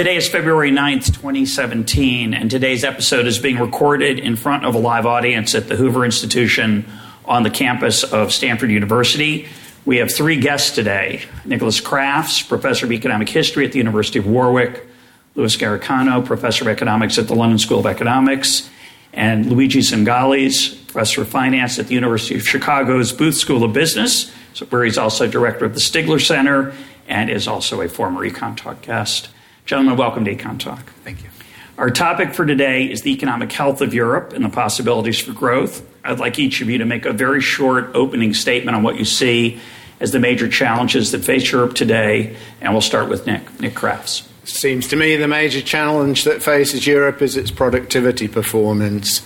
Today 0.00 0.16
is 0.16 0.30
February 0.30 0.70
9th, 0.70 1.08
2017, 1.08 2.32
and 2.32 2.50
today's 2.50 2.84
episode 2.84 3.26
is 3.26 3.38
being 3.38 3.58
recorded 3.58 4.18
in 4.18 4.34
front 4.34 4.64
of 4.64 4.74
a 4.74 4.78
live 4.78 5.04
audience 5.04 5.54
at 5.54 5.68
the 5.68 5.76
Hoover 5.76 6.06
Institution 6.06 6.86
on 7.26 7.42
the 7.42 7.50
campus 7.50 8.02
of 8.02 8.32
Stanford 8.32 8.70
University. 8.70 9.46
We 9.84 9.98
have 9.98 10.10
three 10.10 10.40
guests 10.40 10.74
today 10.74 11.24
Nicholas 11.44 11.82
Crafts, 11.82 12.40
professor 12.40 12.86
of 12.86 12.92
economic 12.92 13.28
history 13.28 13.66
at 13.66 13.72
the 13.72 13.76
University 13.76 14.18
of 14.18 14.26
Warwick, 14.26 14.86
Luis 15.34 15.58
Garicano, 15.58 16.24
professor 16.24 16.64
of 16.64 16.68
economics 16.68 17.18
at 17.18 17.28
the 17.28 17.34
London 17.34 17.58
School 17.58 17.80
of 17.80 17.84
Economics, 17.84 18.70
and 19.12 19.52
Luigi 19.52 19.80
Zingales, 19.80 20.82
professor 20.86 21.20
of 21.20 21.28
finance 21.28 21.78
at 21.78 21.88
the 21.88 21.94
University 21.94 22.36
of 22.36 22.48
Chicago's 22.48 23.12
Booth 23.12 23.34
School 23.34 23.64
of 23.64 23.74
Business, 23.74 24.32
where 24.70 24.82
he's 24.82 24.96
also 24.96 25.26
director 25.26 25.66
of 25.66 25.74
the 25.74 25.80
Stigler 25.80 26.26
Center 26.26 26.72
and 27.06 27.28
is 27.28 27.46
also 27.46 27.82
a 27.82 27.88
former 27.90 28.26
Econ 28.26 28.56
Talk 28.56 28.80
guest. 28.80 29.28
Gentlemen, 29.66 29.96
welcome 29.96 30.24
to 30.24 30.34
Econ 30.34 30.58
Talk. 30.58 30.84
Thank 31.04 31.22
you. 31.22 31.30
Our 31.78 31.90
topic 31.90 32.34
for 32.34 32.44
today 32.44 32.84
is 32.84 33.02
the 33.02 33.12
economic 33.12 33.50
health 33.52 33.80
of 33.80 33.94
Europe 33.94 34.32
and 34.32 34.44
the 34.44 34.48
possibilities 34.48 35.20
for 35.20 35.32
growth. 35.32 35.86
I'd 36.04 36.18
like 36.18 36.38
each 36.38 36.60
of 36.60 36.68
you 36.68 36.78
to 36.78 36.84
make 36.84 37.06
a 37.06 37.12
very 37.12 37.40
short 37.40 37.90
opening 37.94 38.34
statement 38.34 38.76
on 38.76 38.82
what 38.82 38.98
you 38.98 39.04
see 39.04 39.60
as 40.00 40.12
the 40.12 40.18
major 40.18 40.48
challenges 40.48 41.12
that 41.12 41.24
face 41.24 41.52
Europe 41.52 41.74
today, 41.74 42.36
and 42.60 42.72
we'll 42.72 42.80
start 42.80 43.08
with 43.08 43.26
Nick. 43.26 43.60
Nick 43.60 43.74
Crafts. 43.74 44.28
Seems 44.44 44.88
to 44.88 44.96
me 44.96 45.16
the 45.16 45.28
major 45.28 45.60
challenge 45.60 46.24
that 46.24 46.42
faces 46.42 46.86
Europe 46.86 47.22
is 47.22 47.36
its 47.36 47.50
productivity 47.50 48.26
performance. 48.26 49.22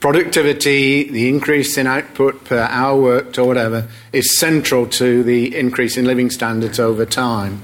Productivity, 0.00 1.10
the 1.10 1.28
increase 1.28 1.76
in 1.76 1.88
output 1.88 2.44
per 2.44 2.60
hour 2.70 3.00
worked 3.00 3.36
or 3.36 3.48
whatever, 3.48 3.88
is 4.12 4.38
central 4.38 4.86
to 4.86 5.24
the 5.24 5.56
increase 5.56 5.96
in 5.96 6.04
living 6.04 6.30
standards 6.30 6.78
over 6.78 7.04
time. 7.04 7.62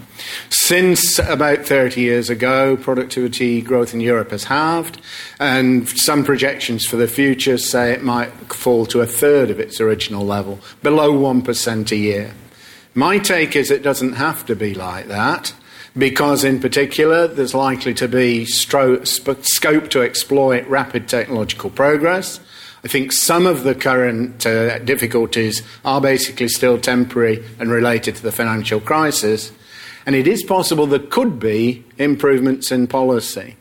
Since 0.50 1.20
about 1.20 1.64
30 1.64 2.00
years 2.00 2.30
ago, 2.30 2.76
productivity 2.76 3.62
growth 3.62 3.94
in 3.94 4.00
Europe 4.00 4.32
has 4.32 4.44
halved, 4.44 5.00
and 5.38 5.88
some 5.88 6.24
projections 6.24 6.84
for 6.84 6.96
the 6.96 7.06
future 7.06 7.56
say 7.56 7.92
it 7.92 8.02
might 8.02 8.32
fall 8.52 8.84
to 8.86 9.00
a 9.00 9.06
third 9.06 9.50
of 9.50 9.60
its 9.60 9.80
original 9.80 10.26
level, 10.26 10.58
below 10.82 11.12
1% 11.12 11.92
a 11.92 11.96
year. 11.96 12.34
My 12.94 13.18
take 13.18 13.54
is 13.54 13.70
it 13.70 13.82
doesn't 13.84 14.14
have 14.14 14.44
to 14.46 14.56
be 14.56 14.74
like 14.74 15.06
that 15.06 15.52
because, 15.96 16.44
in 16.44 16.60
particular, 16.60 17.28
there's 17.28 17.54
likely 17.54 17.94
to 17.94 18.08
be 18.08 18.44
stro- 18.44 19.06
scope 19.44 19.88
to 19.90 20.02
exploit 20.02 20.66
rapid 20.66 21.08
technological 21.08 21.70
progress. 21.70 22.40
I 22.84 22.88
think 22.88 23.12
some 23.12 23.46
of 23.46 23.64
the 23.64 23.74
current 23.74 24.44
uh, 24.44 24.78
difficulties 24.80 25.62
are 25.84 26.00
basically 26.00 26.48
still 26.48 26.78
temporary 26.78 27.42
and 27.58 27.70
related 27.70 28.16
to 28.16 28.22
the 28.22 28.32
financial 28.32 28.80
crisis. 28.80 29.52
And 30.04 30.14
it 30.14 30.26
is 30.26 30.42
possible 30.42 30.86
there 30.86 30.98
could 30.98 31.38
be 31.40 31.82
improvements 31.96 32.70
in 32.70 32.86
policy. 32.86 33.56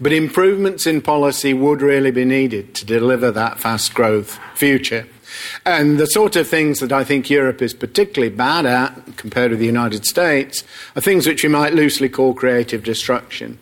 But 0.00 0.12
improvements 0.12 0.86
in 0.86 1.02
policy 1.02 1.54
would 1.54 1.82
really 1.82 2.12
be 2.12 2.24
needed 2.24 2.74
to 2.76 2.84
deliver 2.84 3.32
that 3.32 3.58
fast 3.58 3.94
growth 3.94 4.38
future. 4.54 5.06
And 5.64 5.98
the 5.98 6.06
sort 6.06 6.36
of 6.36 6.48
things 6.48 6.80
that 6.80 6.92
I 6.92 7.04
think 7.04 7.30
Europe 7.30 7.62
is 7.62 7.74
particularly 7.74 8.34
bad 8.34 8.66
at, 8.66 9.16
compared 9.16 9.50
with 9.50 9.60
the 9.60 9.66
United 9.66 10.06
States, 10.06 10.64
are 10.96 11.02
things 11.02 11.26
which 11.26 11.42
we 11.42 11.48
might 11.48 11.74
loosely 11.74 12.08
call 12.08 12.34
creative 12.34 12.82
destruction. 12.82 13.58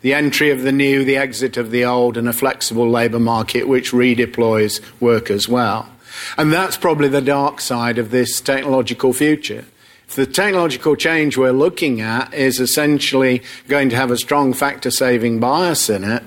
The 0.00 0.14
entry 0.14 0.50
of 0.50 0.62
the 0.62 0.72
new, 0.72 1.04
the 1.04 1.16
exit 1.16 1.56
of 1.56 1.70
the 1.70 1.84
old, 1.84 2.16
and 2.16 2.28
a 2.28 2.32
flexible 2.32 2.88
labour 2.88 3.18
market 3.18 3.66
which 3.66 3.92
redeploys 3.92 4.82
workers 5.00 5.48
well. 5.48 5.88
And 6.36 6.52
that's 6.52 6.76
probably 6.76 7.08
the 7.08 7.22
dark 7.22 7.60
side 7.60 7.98
of 7.98 8.10
this 8.10 8.40
technological 8.40 9.12
future. 9.12 9.64
If 10.06 10.16
the 10.16 10.26
technological 10.26 10.96
change 10.96 11.36
we're 11.36 11.52
looking 11.52 12.00
at 12.00 12.34
is 12.34 12.60
essentially 12.60 13.42
going 13.68 13.88
to 13.88 13.96
have 13.96 14.10
a 14.10 14.18
strong 14.18 14.52
factor 14.52 14.90
saving 14.90 15.40
bias 15.40 15.88
in 15.88 16.04
it, 16.04 16.22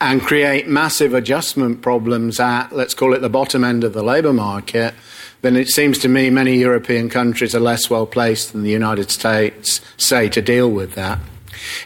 and 0.00 0.20
create 0.20 0.68
massive 0.68 1.14
adjustment 1.14 1.82
problems 1.82 2.40
at, 2.40 2.72
let's 2.72 2.94
call 2.94 3.14
it, 3.14 3.20
the 3.20 3.28
bottom 3.28 3.64
end 3.64 3.84
of 3.84 3.92
the 3.92 4.02
labour 4.02 4.32
market, 4.32 4.94
then 5.42 5.56
it 5.56 5.68
seems 5.68 5.98
to 5.98 6.08
me 6.08 6.30
many 6.30 6.56
European 6.56 7.08
countries 7.08 7.54
are 7.54 7.60
less 7.60 7.90
well 7.90 8.06
placed 8.06 8.52
than 8.52 8.62
the 8.62 8.70
United 8.70 9.10
States, 9.10 9.80
say, 9.96 10.28
to 10.28 10.42
deal 10.42 10.70
with 10.70 10.94
that. 10.94 11.18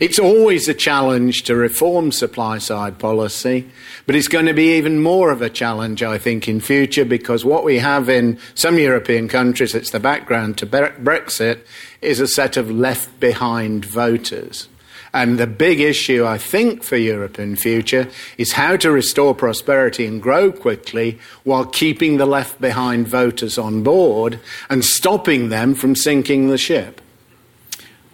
It's 0.00 0.18
always 0.18 0.68
a 0.68 0.74
challenge 0.74 1.42
to 1.44 1.54
reform 1.54 2.12
supply 2.12 2.58
side 2.58 2.98
policy, 2.98 3.68
but 4.06 4.16
it's 4.16 4.28
going 4.28 4.46
to 4.46 4.54
be 4.54 4.76
even 4.76 5.00
more 5.00 5.30
of 5.30 5.42
a 5.42 5.50
challenge, 5.50 6.02
I 6.02 6.18
think, 6.18 6.48
in 6.48 6.60
future 6.60 7.04
because 7.04 7.44
what 7.44 7.64
we 7.64 7.78
have 7.78 8.08
in 8.08 8.38
some 8.54 8.78
European 8.78 9.28
countries, 9.28 9.74
it's 9.74 9.90
the 9.90 10.00
background 10.00 10.58
to 10.58 10.66
Brexit, 10.66 11.60
is 12.00 12.20
a 12.20 12.28
set 12.28 12.56
of 12.56 12.70
left 12.70 13.20
behind 13.20 13.84
voters. 13.84 14.68
And 15.12 15.38
the 15.38 15.46
big 15.46 15.80
issue, 15.80 16.24
I 16.26 16.38
think, 16.38 16.82
for 16.82 16.96
Europe 16.96 17.38
in 17.38 17.56
future 17.56 18.08
is 18.36 18.52
how 18.52 18.76
to 18.76 18.90
restore 18.90 19.34
prosperity 19.34 20.06
and 20.06 20.20
grow 20.20 20.52
quickly 20.52 21.18
while 21.44 21.64
keeping 21.64 22.18
the 22.18 22.26
left 22.26 22.60
behind 22.60 23.08
voters 23.08 23.58
on 23.58 23.82
board 23.82 24.40
and 24.68 24.84
stopping 24.84 25.48
them 25.48 25.74
from 25.74 25.96
sinking 25.96 26.48
the 26.48 26.58
ship. 26.58 27.00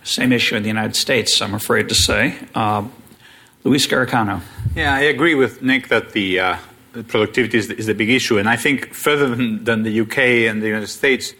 Same 0.04 0.32
issue 0.32 0.56
in 0.56 0.62
the 0.62 0.68
United 0.68 0.96
States, 0.96 1.40
I'm 1.40 1.54
afraid 1.54 1.88
to 1.88 1.94
say. 1.94 2.36
Uh, 2.54 2.86
Luis 3.64 3.86
Garicano. 3.86 4.42
Yeah, 4.76 4.94
I 4.94 5.00
agree 5.00 5.34
with 5.34 5.62
Nick 5.62 5.88
that 5.88 6.12
the, 6.12 6.38
uh, 6.38 6.56
productivity 7.08 7.58
is 7.58 7.68
the, 7.68 7.76
is 7.78 7.86
the, 7.86 7.94
big 7.94 8.10
issue. 8.10 8.38
And 8.38 8.48
I 8.48 8.56
think 8.56 8.92
further 8.92 9.34
than, 9.34 9.64
than 9.64 9.82
the 9.82 10.00
UK 10.00 10.18
and 10.48 10.62
the 10.62 10.66
United 10.66 10.88
States, 10.88 11.32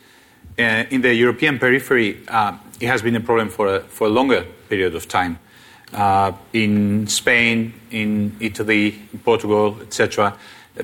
uh, 0.58 0.84
in 0.90 1.02
the 1.02 1.14
European 1.14 1.58
periphery, 1.58 2.18
uh, 2.28 2.56
it 2.80 2.86
has 2.86 3.02
been 3.02 3.14
a 3.14 3.20
problem 3.20 3.50
for 3.50 3.76
a, 3.76 3.80
for 3.80 4.06
a 4.06 4.10
longer 4.10 4.46
period 4.68 4.94
of 4.94 5.06
time 5.06 5.38
uh, 5.94 6.32
in 6.52 7.06
Spain, 7.06 7.72
in 7.90 8.36
Italy, 8.40 9.00
in 9.12 9.18
Portugal, 9.20 9.78
etc. 9.80 10.36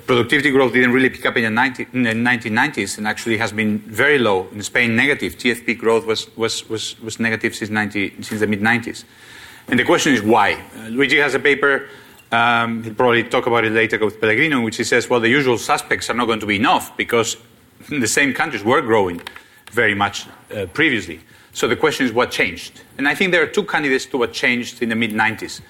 Productivity 0.06 0.52
growth 0.52 0.72
didn't 0.72 0.92
really 0.92 1.10
pick 1.10 1.26
up 1.26 1.36
in 1.36 1.42
the, 1.42 1.50
90, 1.50 1.86
in 1.92 2.02
the 2.04 2.10
1990s 2.10 2.96
and 2.96 3.08
actually 3.08 3.36
has 3.38 3.50
been 3.50 3.78
very 3.78 4.18
low. 4.18 4.46
In 4.52 4.62
Spain, 4.62 4.94
negative. 4.94 5.36
TFP 5.36 5.76
growth 5.78 6.06
was, 6.06 6.34
was, 6.36 6.68
was, 6.68 7.00
was 7.00 7.18
negative 7.18 7.56
since, 7.56 7.70
90, 7.70 8.22
since 8.22 8.40
the 8.40 8.46
mid 8.46 8.60
90s. 8.60 9.04
And 9.66 9.78
the 9.78 9.84
question 9.84 10.12
is 10.12 10.22
why? 10.22 10.62
Uh, 10.76 10.88
Luigi 10.88 11.16
has 11.18 11.34
a 11.34 11.40
paper, 11.40 11.88
um, 12.30 12.84
he'll 12.84 12.94
probably 12.94 13.24
talk 13.24 13.46
about 13.46 13.64
it 13.64 13.72
later 13.72 13.98
with 14.04 14.20
Pellegrino, 14.20 14.58
in 14.58 14.62
which 14.62 14.76
he 14.76 14.84
says, 14.84 15.10
well, 15.10 15.18
the 15.18 15.28
usual 15.28 15.58
suspects 15.58 16.08
are 16.08 16.14
not 16.14 16.26
going 16.26 16.40
to 16.40 16.46
be 16.46 16.56
enough 16.56 16.96
because 16.96 17.36
the 17.88 18.06
same 18.06 18.32
countries 18.32 18.62
were 18.62 18.80
growing 18.80 19.20
very 19.72 19.94
much 19.94 20.26
uh, 20.54 20.66
previously. 20.66 21.20
So 21.52 21.66
the 21.68 21.76
question 21.76 22.06
is 22.06 22.12
what 22.12 22.30
changed? 22.30 22.80
And 22.96 23.08
I 23.08 23.14
think 23.14 23.32
there 23.32 23.42
are 23.42 23.46
two 23.46 23.64
candidates 23.64 24.06
to 24.06 24.18
what 24.18 24.32
changed 24.32 24.82
in 24.82 24.88
the 24.88 24.96
mid 24.96 25.12
90s 25.12 25.60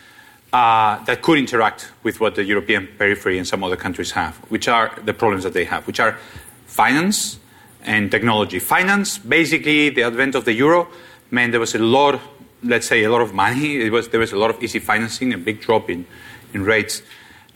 uh, 0.52 1.02
that 1.04 1.22
could 1.22 1.38
interact 1.38 1.90
with 2.02 2.20
what 2.20 2.34
the 2.34 2.44
European 2.44 2.88
periphery 2.98 3.38
and 3.38 3.46
some 3.46 3.64
other 3.64 3.76
countries 3.76 4.10
have, 4.12 4.36
which 4.50 4.68
are 4.68 4.92
the 5.04 5.14
problems 5.14 5.44
that 5.44 5.54
they 5.54 5.64
have, 5.64 5.86
which 5.86 6.00
are 6.00 6.18
finance 6.66 7.38
and 7.82 8.10
technology. 8.10 8.58
Finance, 8.58 9.18
basically, 9.18 9.90
the 9.90 10.02
advent 10.02 10.34
of 10.34 10.44
the 10.44 10.52
euro 10.52 10.88
meant 11.30 11.52
there 11.52 11.60
was 11.60 11.74
a 11.74 11.78
lot, 11.78 12.20
let's 12.62 12.86
say, 12.86 13.04
a 13.04 13.10
lot 13.10 13.22
of 13.22 13.32
money. 13.32 13.76
It 13.86 13.92
was, 13.92 14.08
there 14.08 14.20
was 14.20 14.32
a 14.32 14.36
lot 14.36 14.50
of 14.50 14.62
easy 14.62 14.80
financing, 14.80 15.32
a 15.32 15.38
big 15.38 15.60
drop 15.60 15.88
in, 15.88 16.04
in 16.52 16.64
rates. 16.64 17.02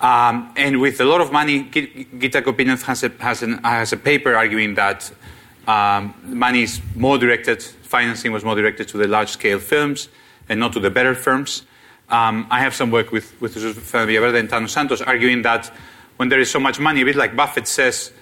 Um, 0.00 0.52
and 0.56 0.80
with 0.80 1.00
a 1.00 1.04
lot 1.04 1.20
of 1.20 1.32
money, 1.32 1.64
Gita 1.64 2.40
Gopinath 2.40 2.82
has 2.82 3.04
a, 3.04 3.08
has, 3.20 3.42
an, 3.42 3.62
has 3.64 3.92
a 3.92 3.96
paper 3.96 4.34
arguing 4.34 4.74
that 4.74 5.10
um, 5.66 6.14
money 6.24 6.62
is 6.62 6.80
more 6.94 7.18
directed, 7.18 7.62
financing 7.62 8.32
was 8.32 8.44
more 8.44 8.54
directed 8.54 8.88
to 8.88 8.96
the 8.98 9.08
large 9.08 9.30
scale 9.30 9.58
firms 9.58 10.08
and 10.48 10.60
not 10.60 10.72
to 10.74 10.80
the 10.80 10.90
better 10.90 11.14
firms. 11.14 11.62
Um, 12.08 12.46
I 12.50 12.60
have 12.60 12.74
some 12.74 12.90
work 12.90 13.12
with, 13.12 13.40
with 13.40 13.54
Villaverde 13.56 14.38
and 14.38 14.48
Tano 14.48 14.68
Santos 14.68 15.00
arguing 15.00 15.42
that 15.42 15.72
when 16.16 16.28
there 16.28 16.40
is 16.40 16.50
so 16.50 16.60
much 16.60 16.78
money, 16.78 17.00
a 17.00 17.04
bit 17.04 17.16
like 17.16 17.34
Buffett 17.34 17.66
says, 17.66 18.12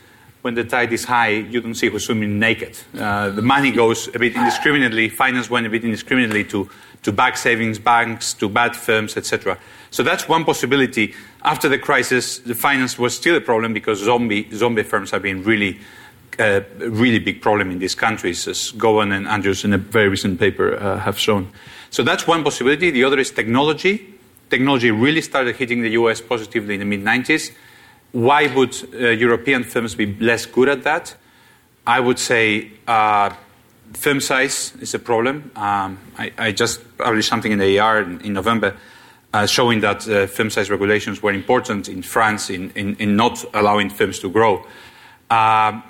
when 0.42 0.54
the 0.54 0.64
tide 0.64 0.92
is 0.92 1.04
high, 1.04 1.28
you 1.28 1.60
don't 1.60 1.74
see 1.74 1.88
who's 1.88 2.04
swimming 2.04 2.38
naked. 2.38 2.76
Uh, 2.98 3.30
the 3.30 3.42
money 3.42 3.70
goes 3.70 4.08
a 4.08 4.18
bit 4.18 4.34
indiscriminately, 4.34 5.08
finance 5.08 5.48
went 5.48 5.66
a 5.66 5.70
bit 5.70 5.84
indiscriminately 5.84 6.44
to, 6.44 6.68
to 7.02 7.12
back 7.12 7.36
savings 7.36 7.78
banks, 7.78 8.34
to 8.34 8.48
bad 8.48 8.74
firms, 8.74 9.16
etc. 9.16 9.56
So 9.90 10.02
that's 10.02 10.28
one 10.28 10.44
possibility. 10.44 11.14
After 11.44 11.68
the 11.68 11.78
crisis, 11.78 12.38
the 12.38 12.56
finance 12.56 12.98
was 12.98 13.16
still 13.16 13.36
a 13.36 13.40
problem 13.40 13.72
because 13.72 14.00
zombie, 14.00 14.48
zombie 14.52 14.82
firms 14.82 15.12
have 15.12 15.22
been 15.22 15.44
really 15.44 15.78
a 16.38 16.64
really 16.79 17.19
big 17.19 17.40
problem 17.40 17.70
in 17.70 17.79
these 17.79 17.94
countries, 17.94 18.49
as 18.49 18.70
Gowan 18.73 19.12
and 19.12 19.26
Andrews 19.26 19.64
in 19.64 19.73
a 19.73 19.79
very 19.79 20.08
recent 20.08 20.38
paper 20.38 20.76
uh, 20.76 20.99
have 20.99 21.19
shown. 21.19 21.52
So 21.90 22.02
that's 22.02 22.26
one 22.26 22.43
possibility. 22.43 22.90
The 22.90 23.05
other 23.05 23.19
is 23.19 23.31
technology. 23.31 24.14
technology 24.49 24.90
really 24.90 25.23
started 25.23 25.56
hitting 25.56 25.82
the 25.82 25.90
US 25.90 26.20
positively 26.20 26.75
in 26.75 26.81
the 26.81 26.87
mid 26.87 27.02
90s. 27.02 27.52
Why 28.12 28.46
would 28.55 28.76
uh, 28.94 29.08
European 29.08 29.64
firms 29.64 29.94
be 29.94 30.14
less 30.20 30.46
good 30.46 30.69
at 30.69 30.82
that? 30.84 31.14
I 31.87 32.00
would 32.00 32.19
say 32.19 32.70
uh, 32.87 33.31
firm 33.94 34.20
size 34.20 34.75
is 34.81 34.94
a 34.94 34.99
problem. 34.99 35.50
Um, 35.56 35.99
I, 36.19 36.32
I, 36.38 36.52
just 36.52 36.81
published 36.99 37.28
something 37.28 37.52
in 37.52 37.58
the 37.58 37.78
AER 37.78 38.02
in, 38.02 38.20
in 38.20 38.32
November 38.32 38.76
uh, 39.32 39.46
showing 39.46 39.81
that 39.81 40.08
uh, 40.08 40.26
firm 40.26 40.50
size 40.50 40.70
regulations 40.70 41.23
were 41.23 41.32
important 41.32 41.88
in 41.88 42.02
France 42.02 42.50
in, 42.50 42.70
in, 42.75 42.96
in 42.96 43.17
not 43.17 43.44
allowing 43.55 43.90
firms 43.90 44.19
to 44.20 44.31
grow. 44.31 44.67
Uh, 45.31 45.81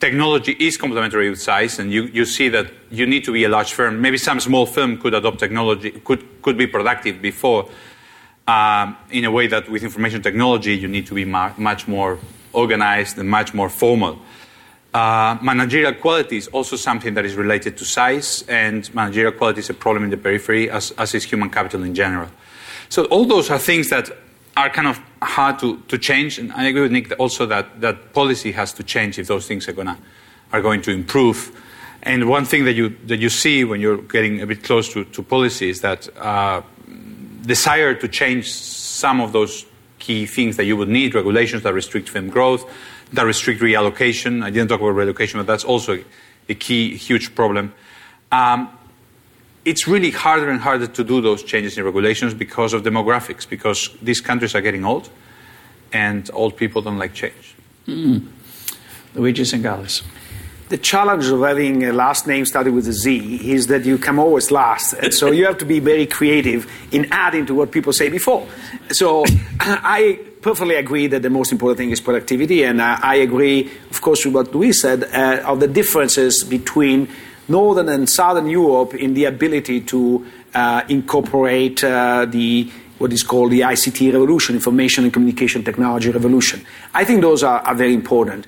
technology 0.00 0.56
is 0.58 0.76
complementary 0.76 1.30
with 1.30 1.40
size, 1.40 1.78
and 1.78 1.92
you, 1.92 2.04
you 2.04 2.24
see 2.24 2.48
that 2.48 2.72
you 2.90 3.06
need 3.06 3.24
to 3.24 3.32
be 3.32 3.44
a 3.44 3.48
large 3.48 3.72
firm. 3.72 4.00
Maybe 4.00 4.18
some 4.18 4.40
small 4.40 4.66
firm 4.66 4.98
could 4.98 5.14
adopt 5.14 5.38
technology, 5.38 5.90
could, 5.90 6.42
could 6.42 6.56
be 6.56 6.66
productive 6.66 7.20
before, 7.22 7.68
um, 8.48 8.96
in 9.10 9.24
a 9.24 9.30
way 9.30 9.46
that 9.46 9.68
with 9.68 9.82
information 9.82 10.22
technology, 10.22 10.76
you 10.76 10.88
need 10.88 11.06
to 11.06 11.14
be 11.14 11.24
ma- 11.24 11.52
much 11.56 11.86
more 11.86 12.18
organized 12.52 13.18
and 13.18 13.28
much 13.28 13.54
more 13.54 13.68
formal. 13.68 14.18
Uh, 14.92 15.38
managerial 15.40 15.94
quality 15.94 16.36
is 16.36 16.48
also 16.48 16.74
something 16.74 17.14
that 17.14 17.24
is 17.24 17.36
related 17.36 17.76
to 17.76 17.84
size, 17.84 18.44
and 18.48 18.92
managerial 18.94 19.32
quality 19.32 19.60
is 19.60 19.70
a 19.70 19.74
problem 19.74 20.02
in 20.02 20.10
the 20.10 20.16
periphery, 20.16 20.68
as, 20.70 20.90
as 20.92 21.14
is 21.14 21.24
human 21.24 21.50
capital 21.50 21.84
in 21.84 21.94
general. 21.94 22.28
So 22.88 23.04
all 23.04 23.24
those 23.24 23.50
are 23.50 23.58
things 23.58 23.90
that 23.90 24.10
are 24.60 24.68
kind 24.70 24.88
of 24.88 25.00
hard 25.22 25.58
to, 25.58 25.78
to 25.88 25.96
change, 25.96 26.38
and 26.38 26.52
I 26.52 26.64
agree 26.68 26.82
with 26.82 26.92
Nick 26.92 27.12
also 27.18 27.46
that, 27.46 27.80
that 27.80 28.12
policy 28.12 28.52
has 28.52 28.72
to 28.74 28.82
change 28.82 29.18
if 29.18 29.26
those 29.26 29.46
things 29.46 29.66
are, 29.68 29.72
gonna, 29.72 29.98
are 30.52 30.60
going 30.60 30.82
to 30.82 30.90
improve. 30.90 31.50
And 32.02 32.28
one 32.28 32.44
thing 32.44 32.64
that 32.66 32.74
you, 32.74 32.90
that 33.06 33.18
you 33.18 33.30
see 33.30 33.64
when 33.64 33.80
you're 33.80 34.02
getting 34.02 34.42
a 34.42 34.46
bit 34.46 34.62
close 34.62 34.92
to, 34.92 35.04
to 35.04 35.22
policy 35.22 35.70
is 35.70 35.80
that 35.80 36.08
uh, 36.18 36.60
desire 37.42 37.94
to 37.94 38.08
change 38.08 38.52
some 38.52 39.20
of 39.20 39.32
those 39.32 39.64
key 39.98 40.26
things 40.26 40.56
that 40.56 40.64
you 40.64 40.76
would 40.76 40.88
need, 40.88 41.14
regulations 41.14 41.62
that 41.62 41.72
restrict 41.72 42.08
firm 42.08 42.28
growth, 42.28 42.70
that 43.12 43.24
restrict 43.24 43.60
reallocation. 43.60 44.42
I 44.42 44.50
didn't 44.50 44.68
talk 44.68 44.80
about 44.80 44.94
reallocation, 44.94 45.34
but 45.34 45.46
that's 45.46 45.64
also 45.64 46.02
a 46.48 46.54
key, 46.54 46.96
huge 46.96 47.34
problem. 47.34 47.72
Um, 48.30 48.70
it's 49.64 49.86
really 49.86 50.10
harder 50.10 50.48
and 50.48 50.60
harder 50.60 50.86
to 50.86 51.04
do 51.04 51.20
those 51.20 51.42
changes 51.42 51.76
in 51.76 51.84
regulations 51.84 52.34
because 52.34 52.72
of 52.72 52.82
demographics, 52.82 53.48
because 53.48 53.90
these 54.02 54.20
countries 54.20 54.54
are 54.54 54.60
getting 54.60 54.84
old, 54.84 55.10
and 55.92 56.30
old 56.32 56.56
people 56.56 56.82
don't 56.82 56.98
like 56.98 57.12
change. 57.12 57.54
Mm. 57.86 58.26
Luigi 59.14 59.42
Zingales. 59.42 60.02
The 60.68 60.78
challenge 60.78 61.26
of 61.26 61.40
having 61.40 61.84
a 61.84 61.92
last 61.92 62.28
name 62.28 62.46
started 62.46 62.72
with 62.72 62.86
a 62.86 62.92
Z 62.92 63.50
is 63.50 63.66
that 63.66 63.84
you 63.84 63.98
come 63.98 64.20
always 64.20 64.52
last. 64.52 64.92
And 64.92 65.12
so 65.12 65.32
you 65.32 65.44
have 65.46 65.58
to 65.58 65.64
be 65.64 65.80
very 65.80 66.06
creative 66.06 66.70
in 66.92 67.08
adding 67.10 67.44
to 67.46 67.54
what 67.54 67.72
people 67.72 67.92
say 67.92 68.08
before. 68.08 68.46
So 68.90 69.24
I 69.60 70.20
perfectly 70.40 70.76
agree 70.76 71.08
that 71.08 71.22
the 71.22 71.30
most 71.30 71.50
important 71.50 71.78
thing 71.78 71.90
is 71.90 72.00
productivity, 72.00 72.62
and 72.62 72.80
uh, 72.80 72.98
I 73.02 73.16
agree, 73.16 73.68
of 73.90 74.00
course, 74.00 74.24
with 74.24 74.34
what 74.34 74.54
Luis 74.54 74.80
said 74.80 75.04
uh, 75.04 75.42
of 75.44 75.58
the 75.58 75.68
differences 75.68 76.44
between 76.44 77.08
Northern 77.50 77.88
and 77.88 78.08
Southern 78.08 78.46
Europe 78.46 78.94
in 78.94 79.14
the 79.14 79.24
ability 79.24 79.80
to 79.82 80.24
uh, 80.54 80.82
incorporate 80.88 81.82
uh, 81.84 82.26
the 82.26 82.70
what 82.98 83.12
is 83.12 83.22
called 83.22 83.50
the 83.50 83.60
ICT 83.60 84.12
revolution, 84.12 84.54
information 84.54 85.04
and 85.04 85.12
communication 85.12 85.64
technology 85.64 86.10
revolution. 86.10 86.64
I 86.92 87.04
think 87.04 87.22
those 87.22 87.42
are, 87.42 87.60
are 87.60 87.74
very 87.74 87.94
important. 87.94 88.46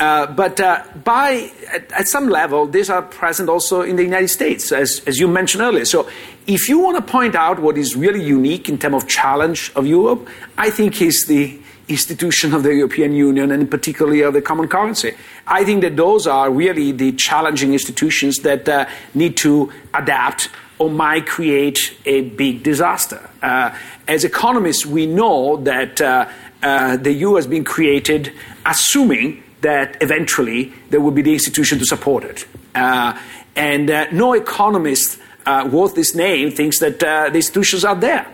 Uh, 0.00 0.26
but 0.26 0.58
uh, 0.58 0.82
by 1.04 1.50
at, 1.70 1.92
at, 1.92 2.08
some 2.08 2.30
level, 2.30 2.66
these 2.66 2.88
are 2.88 3.02
present 3.02 3.50
also 3.50 3.82
in 3.82 3.96
the 3.96 4.02
United 4.02 4.28
States, 4.28 4.72
as, 4.72 5.02
as 5.06 5.20
you 5.20 5.28
mentioned 5.28 5.62
earlier. 5.62 5.84
So, 5.84 6.08
if 6.46 6.70
you 6.70 6.78
want 6.78 6.96
to 6.96 7.12
point 7.12 7.34
out 7.34 7.58
what 7.60 7.76
is 7.76 7.94
really 7.94 8.24
unique 8.24 8.70
in 8.70 8.78
terms 8.78 9.02
of 9.02 9.06
challenge 9.06 9.70
of 9.76 9.86
Europe, 9.86 10.26
I 10.56 10.70
think 10.70 11.02
is 11.02 11.26
the 11.26 11.60
institution 11.90 12.54
of 12.54 12.62
the 12.62 12.74
European 12.74 13.12
Union 13.12 13.50
and 13.50 13.70
particularly 13.70 14.22
of 14.22 14.32
the 14.32 14.40
common 14.40 14.68
currency. 14.68 15.14
I 15.46 15.64
think 15.64 15.82
that 15.82 15.96
those 15.96 16.26
are 16.26 16.50
really 16.50 16.92
the 16.92 17.12
challenging 17.12 17.72
institutions 17.72 18.38
that 18.38 18.68
uh, 18.68 18.86
need 19.12 19.36
to 19.38 19.72
adapt 19.92 20.48
or 20.78 20.88
might 20.88 21.26
create 21.26 21.94
a 22.06 22.22
big 22.22 22.62
disaster. 22.62 23.28
Uh, 23.42 23.76
as 24.08 24.24
economists, 24.24 24.86
we 24.86 25.06
know 25.06 25.58
that 25.58 26.00
uh, 26.00 26.28
uh 26.62 26.96
the 26.96 27.12
EU 27.12 27.34
has 27.34 27.46
been 27.46 27.64
created 27.64 28.32
assuming 28.64 29.42
that 29.62 29.96
eventually 30.00 30.72
there 30.90 31.00
will 31.00 31.10
be 31.10 31.22
the 31.22 31.32
institution 31.32 31.78
to 31.78 31.84
support 31.84 32.24
it. 32.24 32.46
Uh, 32.74 33.18
and 33.56 33.90
uh, 33.90 34.06
no 34.12 34.32
economist 34.32 35.18
worth 35.46 35.94
this 35.94 36.14
name 36.14 36.50
thinks 36.50 36.78
that 36.78 37.00
the 37.00 37.34
institutions 37.34 37.84
are 37.84 37.96
there. 37.96 38.26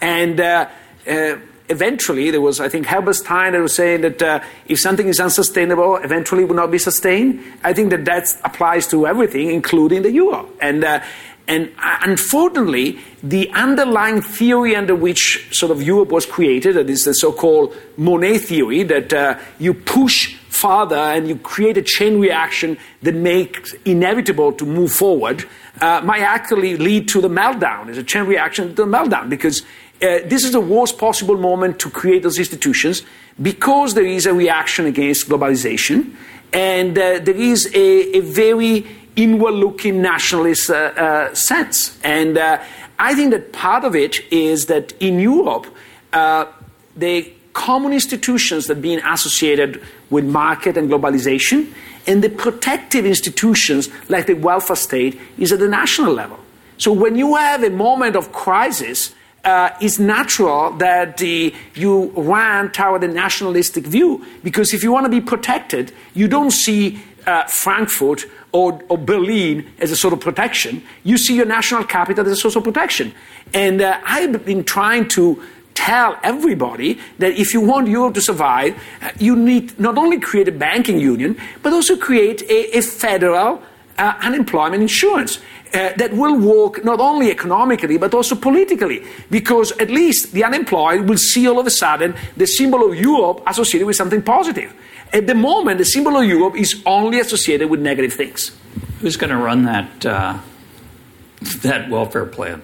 And 0.00 0.40
eventually, 1.68 2.30
there 2.30 2.40
was, 2.40 2.60
I 2.60 2.68
think, 2.68 2.86
Herbert 2.86 3.14
Stein 3.14 3.52
that 3.52 3.60
was 3.60 3.74
saying 3.74 4.02
that 4.02 4.22
uh, 4.22 4.40
if 4.66 4.80
something 4.80 5.08
is 5.08 5.20
unsustainable, 5.20 5.96
eventually 5.96 6.42
it 6.42 6.48
will 6.48 6.56
not 6.56 6.70
be 6.70 6.78
sustained. 6.78 7.42
I 7.62 7.72
think 7.72 7.90
that 7.90 8.04
that 8.04 8.28
applies 8.44 8.86
to 8.88 9.06
everything, 9.06 9.50
including 9.50 10.02
the 10.02 10.12
euro. 10.12 10.48
And, 10.60 10.84
uh, 10.84 11.00
and 11.46 11.70
uh, 11.78 11.98
unfortunately, 12.02 12.98
the 13.22 13.50
underlying 13.50 14.20
theory 14.22 14.76
under 14.76 14.94
which 14.94 15.48
sort 15.52 15.72
of 15.72 15.82
Europe 15.82 16.10
was 16.10 16.26
created, 16.26 16.76
that 16.76 16.88
is 16.88 17.04
the 17.04 17.14
so-called 17.14 17.76
Monnet 17.98 18.40
theory, 18.40 18.82
that 18.84 19.12
uh, 19.12 19.38
you 19.58 19.74
push 19.74 20.36
farther 20.48 20.96
and 20.96 21.28
you 21.28 21.36
create 21.36 21.76
a 21.76 21.82
chain 21.82 22.20
reaction 22.20 22.78
that 23.02 23.14
makes 23.14 23.74
inevitable 23.84 24.52
to 24.52 24.64
move 24.64 24.92
forward, 24.92 25.44
uh, 25.80 26.00
might 26.04 26.22
actually 26.22 26.76
lead 26.76 27.08
to 27.08 27.20
the 27.20 27.28
meltdown. 27.28 27.88
It's 27.88 27.98
a 27.98 28.04
chain 28.04 28.24
reaction 28.24 28.68
to 28.68 28.74
the 28.74 28.86
meltdown 28.86 29.28
because 29.28 29.62
uh, 30.02 30.18
this 30.26 30.44
is 30.44 30.52
the 30.52 30.60
worst 30.60 30.98
possible 30.98 31.36
moment 31.36 31.78
to 31.80 31.90
create 31.90 32.22
those 32.22 32.38
institutions 32.38 33.02
because 33.40 33.94
there 33.94 34.06
is 34.06 34.26
a 34.26 34.34
reaction 34.34 34.86
against 34.86 35.28
globalization 35.28 36.14
and 36.52 36.98
uh, 36.98 37.18
there 37.18 37.36
is 37.36 37.66
a, 37.74 38.16
a 38.16 38.20
very 38.20 38.86
inward 39.16 39.54
looking 39.54 40.02
nationalist 40.02 40.70
uh, 40.70 40.74
uh, 40.74 41.34
sense. 41.34 41.98
And 42.02 42.38
uh, 42.38 42.62
I 42.98 43.14
think 43.14 43.30
that 43.32 43.52
part 43.52 43.84
of 43.84 43.94
it 43.94 44.20
is 44.32 44.66
that 44.66 44.92
in 45.00 45.18
Europe, 45.18 45.66
uh, 46.12 46.46
the 46.96 47.32
common 47.52 47.92
institutions 47.92 48.66
that 48.66 48.78
are 48.78 48.80
being 48.80 49.00
associated 49.00 49.82
with 50.10 50.24
market 50.24 50.76
and 50.76 50.90
globalization 50.90 51.72
and 52.06 52.22
the 52.22 52.28
protective 52.28 53.06
institutions 53.06 53.88
like 54.08 54.26
the 54.26 54.34
welfare 54.34 54.76
state 54.76 55.18
is 55.38 55.52
at 55.52 55.60
the 55.60 55.68
national 55.68 56.12
level. 56.12 56.38
So 56.78 56.92
when 56.92 57.16
you 57.16 57.36
have 57.36 57.62
a 57.62 57.70
moment 57.70 58.16
of 58.16 58.32
crisis, 58.32 59.14
uh, 59.44 59.70
it's 59.80 59.98
natural 59.98 60.70
that 60.72 61.18
the, 61.18 61.54
you 61.74 62.10
run 62.10 62.72
toward 62.72 63.04
a 63.04 63.08
nationalistic 63.08 63.84
view 63.84 64.24
because 64.42 64.72
if 64.72 64.82
you 64.82 64.90
want 64.90 65.04
to 65.04 65.10
be 65.10 65.20
protected, 65.20 65.92
you 66.14 66.28
don't 66.28 66.50
see 66.50 67.00
uh, 67.26 67.44
Frankfurt 67.44 68.24
or, 68.52 68.80
or, 68.88 68.98
Berlin 68.98 69.66
as 69.78 69.90
a 69.90 69.96
sort 69.96 70.12
of 70.12 70.20
protection. 70.20 70.82
You 71.02 71.18
see 71.18 71.36
your 71.36 71.46
national 71.46 71.84
capital 71.84 72.24
as 72.26 72.32
a 72.32 72.36
source 72.36 72.56
of 72.56 72.64
protection. 72.64 73.14
And 73.52 73.80
uh, 73.80 73.98
I've 74.04 74.44
been 74.44 74.62
trying 74.62 75.08
to 75.08 75.42
tell 75.74 76.18
everybody 76.22 76.98
that 77.18 77.32
if 77.32 77.52
you 77.52 77.60
want 77.60 77.88
Europe 77.88 78.14
to 78.14 78.20
survive, 78.20 78.80
uh, 79.02 79.10
you 79.18 79.34
need 79.36 79.78
not 79.78 79.98
only 79.98 80.20
create 80.20 80.48
a 80.48 80.52
banking 80.52 81.00
union, 81.00 81.36
but 81.62 81.72
also 81.72 81.96
create 81.96 82.42
a, 82.42 82.78
a 82.78 82.82
federal 82.82 83.60
uh, 83.98 84.14
unemployment 84.22 84.82
insurance 84.82 85.38
uh, 85.72 85.92
that 85.96 86.12
will 86.12 86.38
work 86.38 86.84
not 86.84 87.00
only 87.00 87.30
economically 87.30 87.98
but 87.98 88.14
also 88.14 88.34
politically, 88.34 89.02
because 89.30 89.72
at 89.78 89.90
least 89.90 90.32
the 90.32 90.44
unemployed 90.44 91.08
will 91.08 91.18
see 91.18 91.48
all 91.48 91.58
of 91.58 91.66
a 91.66 91.70
sudden 91.70 92.14
the 92.36 92.46
symbol 92.46 92.88
of 92.88 92.96
Europe 92.98 93.42
associated 93.46 93.86
with 93.86 93.96
something 93.96 94.22
positive. 94.22 94.72
At 95.12 95.26
the 95.26 95.34
moment, 95.34 95.78
the 95.78 95.84
symbol 95.84 96.16
of 96.16 96.24
Europe 96.24 96.56
is 96.56 96.82
only 96.86 97.20
associated 97.20 97.70
with 97.70 97.80
negative 97.80 98.12
things. 98.12 98.50
Who's 99.00 99.16
going 99.16 99.30
to 99.30 99.36
run 99.36 99.64
that 99.64 100.06
uh, 100.06 100.38
that 101.62 101.90
welfare 101.90 102.26
plan? 102.26 102.62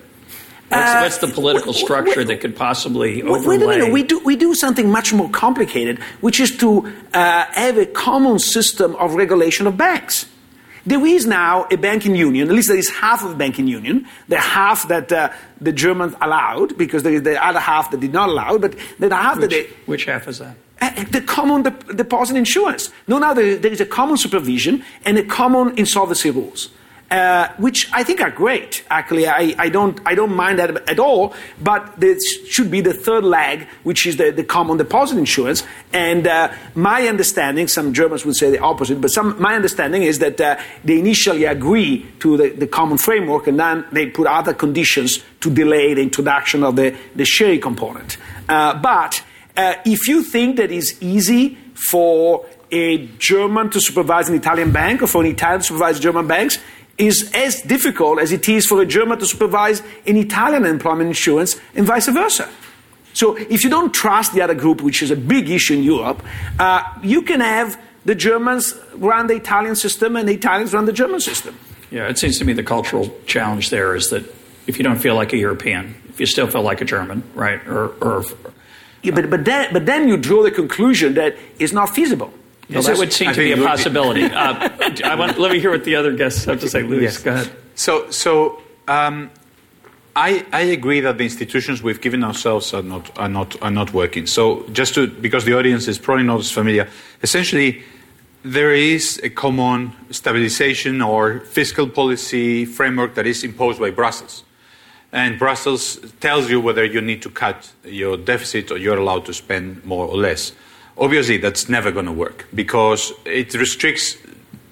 What's, 0.68 0.90
uh, 0.90 1.00
what's, 1.00 1.18
the 1.18 1.26
political 1.26 1.72
structure 1.72 2.22
that 2.22 2.40
could 2.40 2.54
possibly 2.54 3.22
overlay? 3.22 3.58
Wait 3.58 3.62
a 3.62 3.66
minute. 3.66 3.92
We 3.92 4.04
do, 4.04 4.20
we 4.20 4.37
do 4.37 4.54
something 4.54 4.88
much 4.88 5.12
more 5.12 5.28
complicated, 5.28 5.99
which 6.20 6.38
is 6.38 6.56
to 6.58 6.87
uh, 7.12 7.44
have 7.50 7.76
a 7.76 7.87
common 7.87 8.38
system 8.38 8.94
of 8.96 9.16
regulation 9.16 9.66
of 9.66 9.76
banks. 9.76 10.26
There 10.87 11.04
is 11.06 11.26
now 11.26 11.66
a 11.70 11.76
banking 11.76 12.14
union, 12.14 12.49
at 12.49 12.54
least 12.54 12.68
there 12.68 12.78
is 12.78 12.88
half 12.88 13.25
of 13.25 13.32
a 13.32 13.34
banking 13.34 13.66
union, 13.66 14.06
the 14.28 14.38
half 14.38 14.88
that 14.88 15.12
uh, 15.12 15.30
the 15.60 15.72
Germans 15.72 16.14
allowed, 16.20 16.76
because 16.78 17.02
there 17.02 17.12
is 17.12 17.22
the 17.22 17.42
other 17.44 17.60
half 17.60 17.90
that 17.90 18.00
did 18.00 18.12
not 18.12 18.28
allow, 18.28 18.58
but 18.58 18.75
the 18.99 19.14
half 19.14 19.38
which, 19.38 19.42
that 19.42 19.50
they. 19.50 19.66
Which 19.87 20.04
half 20.06 20.26
is 20.28 20.38
that? 20.38 20.56
Uh, 20.80 21.04
the 21.10 21.20
common 21.20 21.62
de- 21.62 21.94
deposit 21.94 22.37
insurance. 22.37 22.90
No, 23.06 23.18
now 23.18 23.34
there, 23.34 23.56
there 23.56 23.72
is 23.72 23.80
a 23.80 23.87
common 23.87 24.16
supervision 24.16 24.82
and 25.04 25.18
a 25.18 25.25
common 25.25 25.76
insolvency 25.78 26.30
rules. 26.30 26.70
Uh, 27.11 27.49
which 27.59 27.90
I 27.93 28.05
think 28.05 28.21
are 28.21 28.31
great. 28.31 28.85
Actually, 28.88 29.26
I, 29.26 29.55
I, 29.59 29.69
don't, 29.69 29.99
I 30.07 30.14
don't 30.14 30.35
mind 30.35 30.61
that 30.61 30.88
at 30.88 30.99
all, 30.99 31.35
but 31.61 31.99
this 31.99 32.21
should 32.47 32.71
be 32.71 32.81
the 32.81 32.95
third 32.95 33.25
leg, 33.25 33.67
which 33.83 34.07
is 34.07 34.17
the, 34.17 34.31
the 34.31 34.45
common 34.45 34.76
deposit 34.76 35.19
insurance. 35.19 35.64
And 35.93 36.26
uh, 36.26 36.52
my 36.75 37.09
understanding, 37.09 37.67
some 37.67 37.93
Germans 37.93 38.25
would 38.25 38.37
say 38.37 38.50
the 38.50 38.61
opposite, 38.61 39.00
but 39.00 39.11
some, 39.11 39.40
my 39.40 39.57
understanding 39.57 40.02
is 40.02 40.21
that 40.21 40.40
uh, 40.40 40.61
they 40.85 40.99
initially 40.99 41.45
agree 41.45 42.07
to 42.21 42.37
the, 42.37 42.50
the 42.50 42.67
common 42.67 42.97
framework 42.97 43.49
and 43.49 43.59
then 43.59 43.85
they 43.90 44.07
put 44.07 44.29
other 44.29 44.55
conditions 44.55 45.19
to 45.40 45.50
delay 45.50 45.95
the 45.95 46.02
introduction 46.02 46.62
of 46.62 46.76
the, 46.76 46.97
the 47.17 47.25
share 47.25 47.59
component. 47.59 48.19
Uh, 48.49 48.75
but 48.81 49.23
uh, 49.57 49.75
if 49.85 50.07
you 50.07 50.23
think 50.23 50.57
that 50.57 50.71
it's 50.71 51.00
easy 51.02 51.59
for 51.75 52.47
a 52.71 53.07
German 53.19 53.71
to 53.71 53.81
supervise 53.81 54.29
an 54.29 54.37
Italian 54.37 54.71
bank 54.71 55.02
or 55.02 55.07
for 55.07 55.23
an 55.23 55.31
Italian 55.31 55.61
to 55.61 55.67
supervise 55.67 55.99
German 55.99 56.26
banks, 56.29 56.59
is 57.00 57.30
as 57.35 57.62
difficult 57.62 58.21
as 58.21 58.30
it 58.30 58.49
is 58.49 58.66
for 58.66 58.80
a 58.83 58.87
German 58.87 59.19
to 59.19 59.26
supervise 59.26 59.83
an 60.07 60.16
Italian 60.16 60.66
employment 60.66 61.09
insurance 61.09 61.57
and 61.75 61.87
vice 61.87 62.09
versa. 62.09 62.49
So 63.12 63.37
if 63.37 63.64
you 63.64 63.71
don't 63.71 63.92
trust 63.92 64.35
the 64.35 64.42
other 64.42 64.54
group, 64.54 64.83
which 64.83 65.02
is 65.02 65.11
a 65.11 65.16
big 65.16 65.50
issue 65.50 65.75
in 65.75 65.83
Europe, 65.83 66.23
uh, 66.59 66.83
you 67.02 67.23
can 67.23 67.40
have 67.40 67.80
the 68.04 68.14
Germans 68.14 68.75
run 68.95 69.26
the 69.26 69.35
Italian 69.35 69.76
system 69.76 70.16
and 70.16 70.28
the 70.28 70.35
Italians 70.35 70.73
run 70.73 70.85
the 70.85 70.92
German 70.92 71.21
system. 71.21 71.59
Yeah, 71.90 72.09
it 72.09 72.19
seems 72.19 72.38
to 72.38 72.45
me 72.45 72.52
the 72.52 72.62
cultural 72.62 73.11
challenge 73.26 73.71
there 73.71 73.97
is 73.97 74.11
that 74.11 74.25
if 74.66 74.78
you 74.78 74.85
don't 74.85 74.99
feel 74.99 75.16
like 75.16 75.33
a 75.33 75.37
European, 75.37 75.95
if 76.09 76.21
you 76.21 76.26
still 76.26 76.47
feel 76.47 76.62
like 76.62 76.80
a 76.80 76.85
German, 76.85 77.25
right, 77.35 77.66
or, 77.66 77.88
or 78.00 78.25
yeah, 79.02 79.12
but, 79.14 79.28
but, 79.28 79.45
then, 79.45 79.73
but 79.73 79.87
then 79.87 80.09
you 80.09 80.16
draw 80.16 80.42
the 80.42 80.50
conclusion 80.50 81.14
that 81.14 81.37
it's 81.59 81.73
not 81.73 81.88
feasible. 81.88 82.33
Well, 82.70 82.82
that 82.82 82.98
would 82.98 83.12
seem 83.12 83.28
I 83.28 83.32
to 83.32 83.40
be 83.40 83.52
a 83.52 83.56
possibility. 83.56 84.24
uh, 84.24 84.70
I 85.04 85.14
want, 85.14 85.38
let 85.38 85.52
me 85.52 85.60
hear 85.60 85.70
what 85.70 85.84
the 85.84 85.96
other 85.96 86.12
guests 86.12 86.44
have 86.44 86.60
to 86.60 86.68
say. 86.68 86.82
Luis, 86.82 87.02
yes. 87.02 87.18
go 87.18 87.32
ahead. 87.32 87.50
So, 87.74 88.10
so 88.10 88.62
um, 88.86 89.30
I, 90.14 90.44
I, 90.52 90.62
agree 90.62 91.00
that 91.00 91.18
the 91.18 91.24
institutions 91.24 91.82
we've 91.82 92.00
given 92.00 92.22
ourselves 92.22 92.72
are 92.74 92.82
not, 92.82 93.18
are, 93.18 93.28
not, 93.28 93.60
are 93.62 93.70
not 93.70 93.92
working. 93.92 94.26
So, 94.26 94.68
just 94.68 94.94
to, 94.94 95.06
because 95.06 95.44
the 95.44 95.56
audience 95.56 95.88
is 95.88 95.98
probably 95.98 96.24
not 96.24 96.40
as 96.40 96.50
familiar, 96.52 96.88
essentially, 97.22 97.82
there 98.42 98.72
is 98.72 99.20
a 99.22 99.30
common 99.30 99.92
stabilization 100.10 101.02
or 101.02 101.40
fiscal 101.40 101.88
policy 101.88 102.64
framework 102.64 103.14
that 103.14 103.26
is 103.26 103.44
imposed 103.44 103.78
by 103.78 103.90
Brussels. 103.90 104.44
And 105.12 105.38
Brussels 105.38 105.98
tells 106.20 106.48
you 106.48 106.60
whether 106.60 106.84
you 106.84 107.00
need 107.00 107.22
to 107.22 107.30
cut 107.30 107.72
your 107.84 108.16
deficit 108.16 108.70
or 108.70 108.78
you're 108.78 108.96
allowed 108.96 109.26
to 109.26 109.34
spend 109.34 109.84
more 109.84 110.06
or 110.06 110.16
less. 110.16 110.52
Obviously, 111.00 111.38
that's 111.38 111.66
never 111.66 111.90
going 111.90 112.04
to 112.04 112.12
work 112.12 112.47
because 112.54 113.14
it 113.25 113.54
restricts 113.54 114.19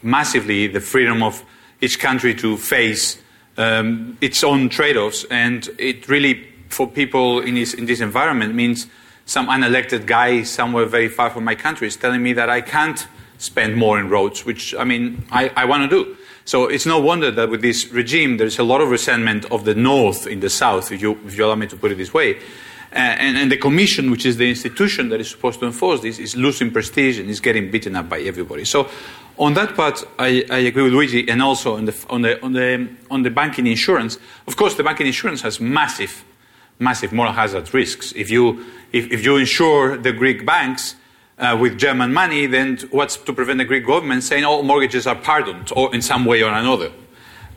massively 0.02 0.66
the 0.66 0.80
freedom 0.80 1.22
of 1.22 1.42
each 1.80 1.98
country 1.98 2.34
to 2.34 2.58
face 2.58 3.18
um, 3.56 4.18
its 4.20 4.44
own 4.44 4.68
trade 4.68 4.98
offs. 4.98 5.24
And 5.30 5.66
it 5.78 6.06
really, 6.06 6.46
for 6.68 6.86
people 6.86 7.40
in 7.40 7.54
this, 7.54 7.72
in 7.72 7.86
this 7.86 8.00
environment, 8.00 8.54
means 8.54 8.88
some 9.24 9.48
unelected 9.48 10.04
guy 10.04 10.42
somewhere 10.42 10.84
very 10.84 11.08
far 11.08 11.30
from 11.30 11.44
my 11.44 11.54
country 11.54 11.88
is 11.88 11.96
telling 11.96 12.22
me 12.22 12.34
that 12.34 12.50
I 12.50 12.60
can't 12.60 13.06
spend 13.38 13.76
more 13.76 13.98
in 13.98 14.10
roads, 14.10 14.44
which, 14.44 14.74
I 14.74 14.84
mean, 14.84 15.24
I, 15.30 15.50
I 15.56 15.64
want 15.64 15.88
to 15.90 16.04
do. 16.04 16.16
So 16.44 16.66
it's 16.66 16.86
no 16.86 16.98
wonder 16.98 17.30
that 17.30 17.48
with 17.48 17.62
this 17.62 17.88
regime, 17.90 18.36
there's 18.36 18.58
a 18.58 18.64
lot 18.64 18.82
of 18.82 18.90
resentment 18.90 19.44
of 19.46 19.64
the 19.64 19.74
North 19.74 20.26
in 20.26 20.40
the 20.40 20.50
South, 20.50 20.92
if 20.92 21.00
you, 21.00 21.18
if 21.24 21.38
you 21.38 21.44
allow 21.44 21.54
me 21.54 21.66
to 21.68 21.76
put 21.76 21.92
it 21.92 21.96
this 21.96 22.12
way. 22.12 22.38
Uh, 22.90 22.96
and, 22.96 23.36
and, 23.36 23.52
the 23.52 23.56
Commission, 23.56 24.10
which 24.10 24.24
is 24.24 24.38
the 24.38 24.48
institution 24.48 25.10
that 25.10 25.20
is 25.20 25.28
supposed 25.28 25.60
to 25.60 25.66
enforce 25.66 26.00
this, 26.00 26.18
is 26.18 26.34
losing 26.36 26.70
prestige 26.70 27.18
and 27.18 27.28
is 27.28 27.38
getting 27.38 27.70
beaten 27.70 27.94
up 27.94 28.08
by 28.08 28.18
everybody. 28.20 28.64
So, 28.64 28.88
on 29.36 29.54
that 29.54 29.74
part, 29.74 30.02
I, 30.18 30.44
I 30.50 30.58
agree 30.58 30.84
with 30.84 30.94
Luigi, 30.94 31.28
and 31.28 31.42
also 31.42 31.76
on 31.76 31.84
the, 31.84 32.06
on, 32.08 32.22
the, 32.22 32.42
on, 32.42 32.52
the, 32.54 32.88
on 33.10 33.22
the 33.22 33.30
banking 33.30 33.66
insurance. 33.66 34.18
Of 34.46 34.56
course, 34.56 34.74
the 34.74 34.82
banking 34.82 35.06
insurance 35.06 35.42
has 35.42 35.60
massive, 35.60 36.24
massive 36.78 37.12
moral 37.12 37.32
hazard 37.32 37.72
risks. 37.74 38.12
If 38.16 38.30
you, 38.30 38.64
if, 38.90 39.12
if 39.12 39.22
you 39.22 39.36
insure 39.36 39.98
the 39.98 40.12
Greek 40.12 40.46
banks, 40.46 40.96
uh, 41.38 41.56
with 41.60 41.78
German 41.78 42.12
money, 42.12 42.46
then 42.46 42.78
what's 42.90 43.16
to 43.16 43.32
prevent 43.32 43.58
the 43.58 43.64
Greek 43.64 43.86
government 43.86 44.24
saying 44.24 44.44
all 44.44 44.62
mortgages 44.62 45.06
are 45.06 45.14
pardoned 45.14 45.70
or 45.76 45.94
in 45.94 46.02
some 46.02 46.24
way 46.24 46.42
or 46.42 46.50
another? 46.50 46.90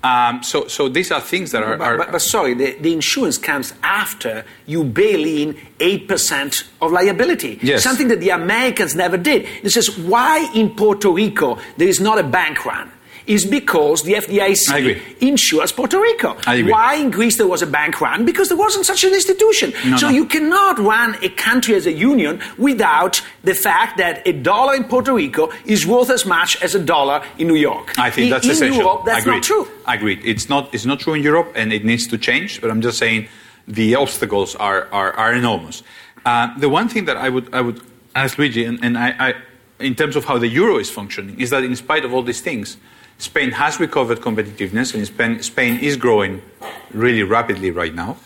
Um, 0.03 0.41
so, 0.41 0.67
so 0.67 0.89
these 0.89 1.11
are 1.11 1.21
things 1.21 1.51
that 1.51 1.61
are. 1.61 1.77
But, 1.77 1.97
but, 1.97 2.11
but 2.13 2.21
sorry, 2.21 2.55
the, 2.55 2.73
the, 2.79 2.91
insurance 2.91 3.37
comes 3.37 3.73
after 3.83 4.43
you 4.65 4.83
bail 4.83 5.23
in 5.23 5.53
8% 5.77 6.63
of 6.81 6.91
liability. 6.91 7.59
Yes. 7.61 7.83
Something 7.83 8.07
that 8.07 8.19
the 8.19 8.29
Americans 8.29 8.95
never 8.95 9.17
did. 9.17 9.47
This 9.61 9.77
is 9.77 9.95
why 9.97 10.51
in 10.55 10.71
Puerto 10.71 11.11
Rico 11.11 11.59
there 11.77 11.87
is 11.87 11.99
not 11.99 12.17
a 12.17 12.23
bank 12.23 12.65
run 12.65 12.91
is 13.27 13.45
because 13.45 14.03
the 14.03 14.13
FDIC 14.13 15.21
insures 15.21 15.71
Puerto 15.71 15.99
Rico. 15.99 16.35
Why 16.45 16.95
in 16.95 17.11
Greece 17.11 17.37
there 17.37 17.47
was 17.47 17.61
a 17.61 17.67
bank 17.67 18.01
run? 18.01 18.25
Because 18.25 18.49
there 18.49 18.57
wasn't 18.57 18.85
such 18.85 19.03
an 19.03 19.13
institution. 19.13 19.73
No, 19.85 19.97
so 19.97 20.09
no. 20.09 20.13
you 20.13 20.25
cannot 20.25 20.79
run 20.79 21.15
a 21.21 21.29
country 21.29 21.75
as 21.75 21.85
a 21.85 21.91
union 21.91 22.41
without 22.57 23.21
the 23.43 23.53
fact 23.53 23.97
that 23.97 24.27
a 24.27 24.33
dollar 24.33 24.75
in 24.75 24.83
Puerto 24.85 25.13
Rico 25.13 25.51
is 25.65 25.85
worth 25.85 26.09
as 26.09 26.25
much 26.25 26.61
as 26.61 26.75
a 26.75 26.79
dollar 26.79 27.23
in 27.37 27.47
New 27.47 27.55
York. 27.55 27.97
I 27.97 28.09
think 28.09 28.25
in, 28.25 28.31
that's 28.31 28.45
in 28.45 28.51
essential. 28.51 28.83
Europe, 28.83 29.05
that's 29.05 29.21
Agreed. 29.21 29.35
not 29.35 29.43
true. 29.43 29.67
Agreed. 29.87 30.21
It's 30.23 30.49
not, 30.49 30.73
it's 30.73 30.85
not 30.85 30.99
true 30.99 31.13
in 31.13 31.23
Europe, 31.23 31.51
and 31.55 31.71
it 31.71 31.85
needs 31.85 32.07
to 32.07 32.17
change, 32.17 32.61
but 32.61 32.71
I'm 32.71 32.81
just 32.81 32.97
saying 32.97 33.27
the 33.67 33.95
obstacles 33.95 34.55
are, 34.55 34.87
are, 34.91 35.13
are 35.13 35.33
enormous. 35.33 35.83
Uh, 36.25 36.57
the 36.59 36.69
one 36.69 36.87
thing 36.87 37.05
that 37.05 37.17
I 37.17 37.29
would, 37.29 37.53
I 37.53 37.61
would 37.61 37.81
ask 38.15 38.37
Luigi, 38.37 38.65
and, 38.65 38.83
and 38.83 38.97
I, 38.97 39.29
I, 39.29 39.33
in 39.79 39.95
terms 39.95 40.15
of 40.15 40.25
how 40.25 40.37
the 40.37 40.47
euro 40.47 40.77
is 40.77 40.89
functioning, 40.89 41.39
is 41.39 41.49
that 41.49 41.63
in 41.63 41.75
spite 41.75 42.05
of 42.05 42.13
all 42.13 42.23
these 42.23 42.41
things, 42.41 42.77
Spain 43.21 43.51
has 43.51 43.79
recovered 43.79 44.19
competitiveness, 44.19 44.95
and 44.95 45.05
Spain, 45.05 45.43
Spain 45.43 45.79
is 45.79 45.95
growing 45.95 46.41
really 46.89 47.21
rapidly 47.21 47.69
right 47.69 47.93
now. 47.93 48.17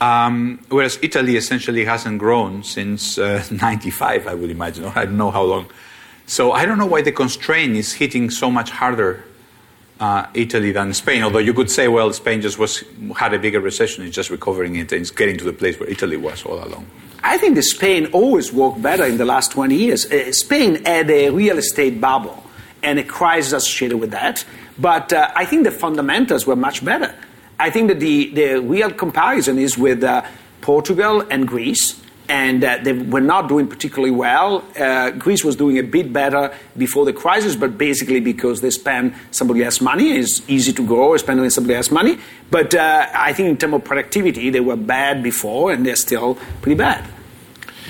Um, 0.00 0.58
whereas 0.68 0.98
Italy 1.00 1.36
essentially 1.36 1.84
hasn't 1.84 2.18
grown 2.18 2.64
since 2.64 3.18
uh, 3.18 3.44
95, 3.52 4.26
I 4.26 4.34
would 4.34 4.50
imagine, 4.50 4.84
I 4.86 5.04
don't 5.04 5.16
know 5.16 5.30
how 5.30 5.44
long. 5.44 5.66
So 6.26 6.50
I 6.50 6.66
don't 6.66 6.76
know 6.76 6.86
why 6.86 7.02
the 7.02 7.12
constraint 7.12 7.76
is 7.76 7.92
hitting 7.92 8.30
so 8.30 8.50
much 8.50 8.70
harder 8.70 9.24
uh, 10.00 10.26
Italy 10.34 10.72
than 10.72 10.92
Spain. 10.92 11.22
Although 11.22 11.38
you 11.38 11.54
could 11.54 11.70
say, 11.70 11.86
well, 11.86 12.12
Spain 12.12 12.40
just 12.40 12.58
was 12.58 12.82
had 13.16 13.34
a 13.34 13.38
bigger 13.38 13.60
recession, 13.60 14.04
it's 14.04 14.16
just 14.16 14.30
recovering 14.30 14.74
it, 14.74 14.90
and 14.90 15.02
it's 15.02 15.12
getting 15.12 15.36
to 15.36 15.44
the 15.44 15.52
place 15.52 15.78
where 15.78 15.88
Italy 15.88 16.16
was 16.16 16.42
all 16.44 16.64
along. 16.64 16.84
I 17.22 17.38
think 17.38 17.54
that 17.54 17.62
Spain 17.62 18.06
always 18.06 18.52
worked 18.52 18.82
better 18.82 19.04
in 19.04 19.18
the 19.18 19.24
last 19.24 19.52
20 19.52 19.76
years. 19.76 20.10
Uh, 20.10 20.32
Spain 20.32 20.84
had 20.84 21.08
a 21.08 21.30
real 21.30 21.58
estate 21.58 22.00
bubble 22.00 22.42
and 22.82 22.98
a 22.98 23.04
crisis 23.04 23.52
associated 23.52 23.98
with 23.98 24.10
that. 24.10 24.44
But 24.78 25.12
uh, 25.12 25.30
I 25.34 25.44
think 25.44 25.64
the 25.64 25.70
fundamentals 25.70 26.46
were 26.46 26.56
much 26.56 26.84
better. 26.84 27.14
I 27.58 27.70
think 27.70 27.88
that 27.88 28.00
the, 28.00 28.30
the 28.30 28.60
real 28.60 28.90
comparison 28.90 29.58
is 29.58 29.78
with 29.78 30.02
uh, 30.02 30.24
Portugal 30.60 31.24
and 31.30 31.46
Greece, 31.46 32.00
and 32.28 32.64
uh, 32.64 32.78
they 32.82 32.92
were 32.92 33.20
not 33.20 33.48
doing 33.48 33.68
particularly 33.68 34.10
well. 34.10 34.64
Uh, 34.78 35.10
Greece 35.10 35.44
was 35.44 35.56
doing 35.56 35.78
a 35.78 35.82
bit 35.82 36.12
better 36.12 36.52
before 36.76 37.04
the 37.04 37.12
crisis, 37.12 37.54
but 37.54 37.76
basically 37.76 38.20
because 38.20 38.60
they 38.62 38.70
spend 38.70 39.14
somebody 39.30 39.62
else's 39.62 39.80
money. 39.80 40.12
It's 40.12 40.42
easy 40.48 40.72
to 40.72 40.86
grow 40.86 41.16
spending 41.18 41.48
somebody 41.50 41.74
else's 41.74 41.92
money. 41.92 42.18
But 42.50 42.74
uh, 42.74 43.08
I 43.12 43.32
think 43.32 43.48
in 43.48 43.56
terms 43.58 43.74
of 43.74 43.84
productivity, 43.84 44.50
they 44.50 44.60
were 44.60 44.76
bad 44.76 45.22
before, 45.22 45.72
and 45.72 45.84
they're 45.84 45.96
still 45.96 46.36
pretty 46.62 46.76
bad. 46.76 47.06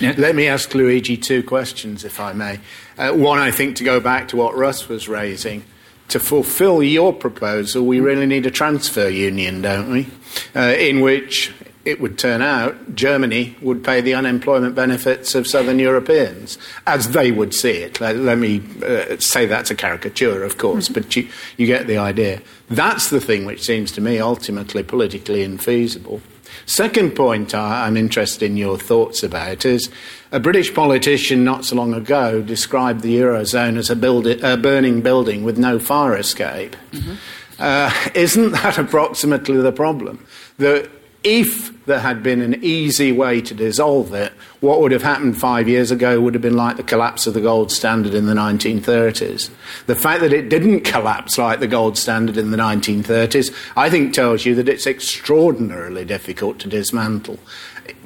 Yeah. 0.01 0.15
Let 0.19 0.35
me 0.35 0.49
ask 0.49 0.75
Luigi 0.75 1.17
two 1.17 1.43
questions, 1.45 2.05
if 2.05 2.19
I 2.19 2.33
may. 2.33 2.59
Uh, 2.99 3.13
one, 3.13 3.39
I 3.39 3.51
think, 3.51 3.77
to 3.77 3.85
go 3.85 4.01
back 4.01 4.29
to 4.29 4.37
what 4.37 4.57
Russ 4.57 4.89
was 4.89 5.09
raising. 5.09 5.65
To 6.09 6.21
fulfill 6.21 6.83
your 6.83 7.13
proposal, 7.13 7.87
we 7.87 8.01
really 8.01 8.27
need 8.27 8.45
a 8.45 8.51
transfer 8.51 9.09
union, 9.09 9.63
don't 9.63 9.91
we? 9.91 10.09
Uh, 10.55 10.75
in 10.79 11.01
which 11.01 11.53
it 11.85 12.01
would 12.01 12.19
turn 12.19 12.43
out 12.43 12.95
Germany 12.95 13.57
would 13.61 13.83
pay 13.83 14.01
the 14.01 14.15
unemployment 14.15 14.75
benefits 14.75 15.35
of 15.35 15.47
southern 15.47 15.79
Europeans, 15.79 16.59
as 16.87 17.11
they 17.11 17.33
would 17.33 17.55
see 17.55 17.71
it. 17.71 18.01
Let, 18.01 18.17
let 18.17 18.39
me 18.39 18.63
uh, 18.85 19.17
say 19.19 19.47
that's 19.47 19.71
a 19.71 19.75
caricature, 19.75 20.45
of 20.45 20.59
course, 20.59 20.89
mm-hmm. 20.89 20.95
but 20.95 21.17
you, 21.17 21.29
you 21.57 21.67
get 21.67 21.87
the 21.87 21.99
idea. 21.99 22.41
That's 22.69 23.11
the 23.11 23.21
thing 23.21 23.45
which 23.45 23.63
seems 23.63 23.91
to 23.93 24.01
me 24.01 24.19
ultimately 24.19 24.83
politically 24.83 25.47
infeasible. 25.47 26.21
Second 26.67 27.15
point 27.17 27.55
I'm 27.55 27.97
interested 27.97 28.47
in 28.47 28.57
your 28.57 28.79
thoughts 28.79 29.23
about 29.23 29.65
is 29.65 29.91
a 30.31 30.41
British 30.41 30.73
politician 30.75 31.45
not 31.45 31.65
so 31.65 31.77
long 31.77 31.95
ago 31.95 32.43
described 32.43 33.03
the 33.03 33.17
Eurozone 33.17 33.77
as 33.77 33.91
a, 33.91 33.97
build- 33.97 34.27
a 34.27 34.57
burning 34.57 35.01
building 35.03 35.45
with 35.45 35.59
no 35.59 35.79
fire 35.79 36.17
escape. 36.17 36.77
Mm-hmm. 36.93 37.15
Uh, 37.59 37.93
isn't 38.15 38.53
that 38.53 38.79
approximately 38.79 39.59
the 39.59 39.73
problem? 39.73 40.27
The 40.59 40.91
if 41.25 41.85
there 41.85 42.01
had 42.01 42.23
been 42.23 42.41
an 42.41 42.63
easy 42.63 43.13
way 43.13 43.41
to 43.41 43.55
dissolve 43.55 44.13
it, 44.15 44.33
what 44.61 44.81
would 44.81 44.93
have 44.93 45.03
happened 45.03 45.39
five 45.39 45.69
years 45.69 45.91
ago 45.91 46.21
would 46.21 46.35
have 46.35 46.43
been 46.43 46.57
like 46.57 46.77
the 46.77 46.83
collapse 46.83 47.27
of 47.27 47.35
the 47.35 47.41
gold 47.41 47.71
standard 47.71 48.15
in 48.15 48.27
the 48.27 48.35
1930s. 48.35 49.51
The 49.87 49.95
fact 49.95 50.21
that 50.21 50.33
it 50.33 50.49
didn't 50.49 50.81
collapse 50.81 51.39
like 51.39 51.61
the 51.61 51.67
gold 51.67 51.97
standard 51.99 52.37
in 52.37 52.51
the 52.51 52.57
1930s, 52.57 53.55
I 53.77 53.91
think 53.91 54.15
tells 54.15 54.45
you 54.45 54.55
that 54.57 54.69
it's 54.69 54.87
extraordinarily 54.87 56.05
difficult 56.05 56.59
to 56.61 56.69
dismantle. 56.69 57.39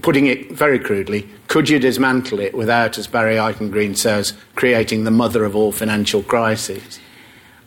Putting 0.03 0.27
it 0.27 0.53
very 0.53 0.79
crudely, 0.79 1.29
could 1.49 1.69
you 1.69 1.79
dismantle 1.79 2.41
it 2.41 2.55
without, 2.55 2.99
as 2.99 3.07
Barry 3.07 3.37
Eichengreen 3.37 3.97
says, 3.97 4.33
creating 4.55 5.05
the 5.05 5.11
mother 5.11 5.45
of 5.45 5.55
all 5.55 5.73
financial 5.73 6.23
crises? 6.23 6.99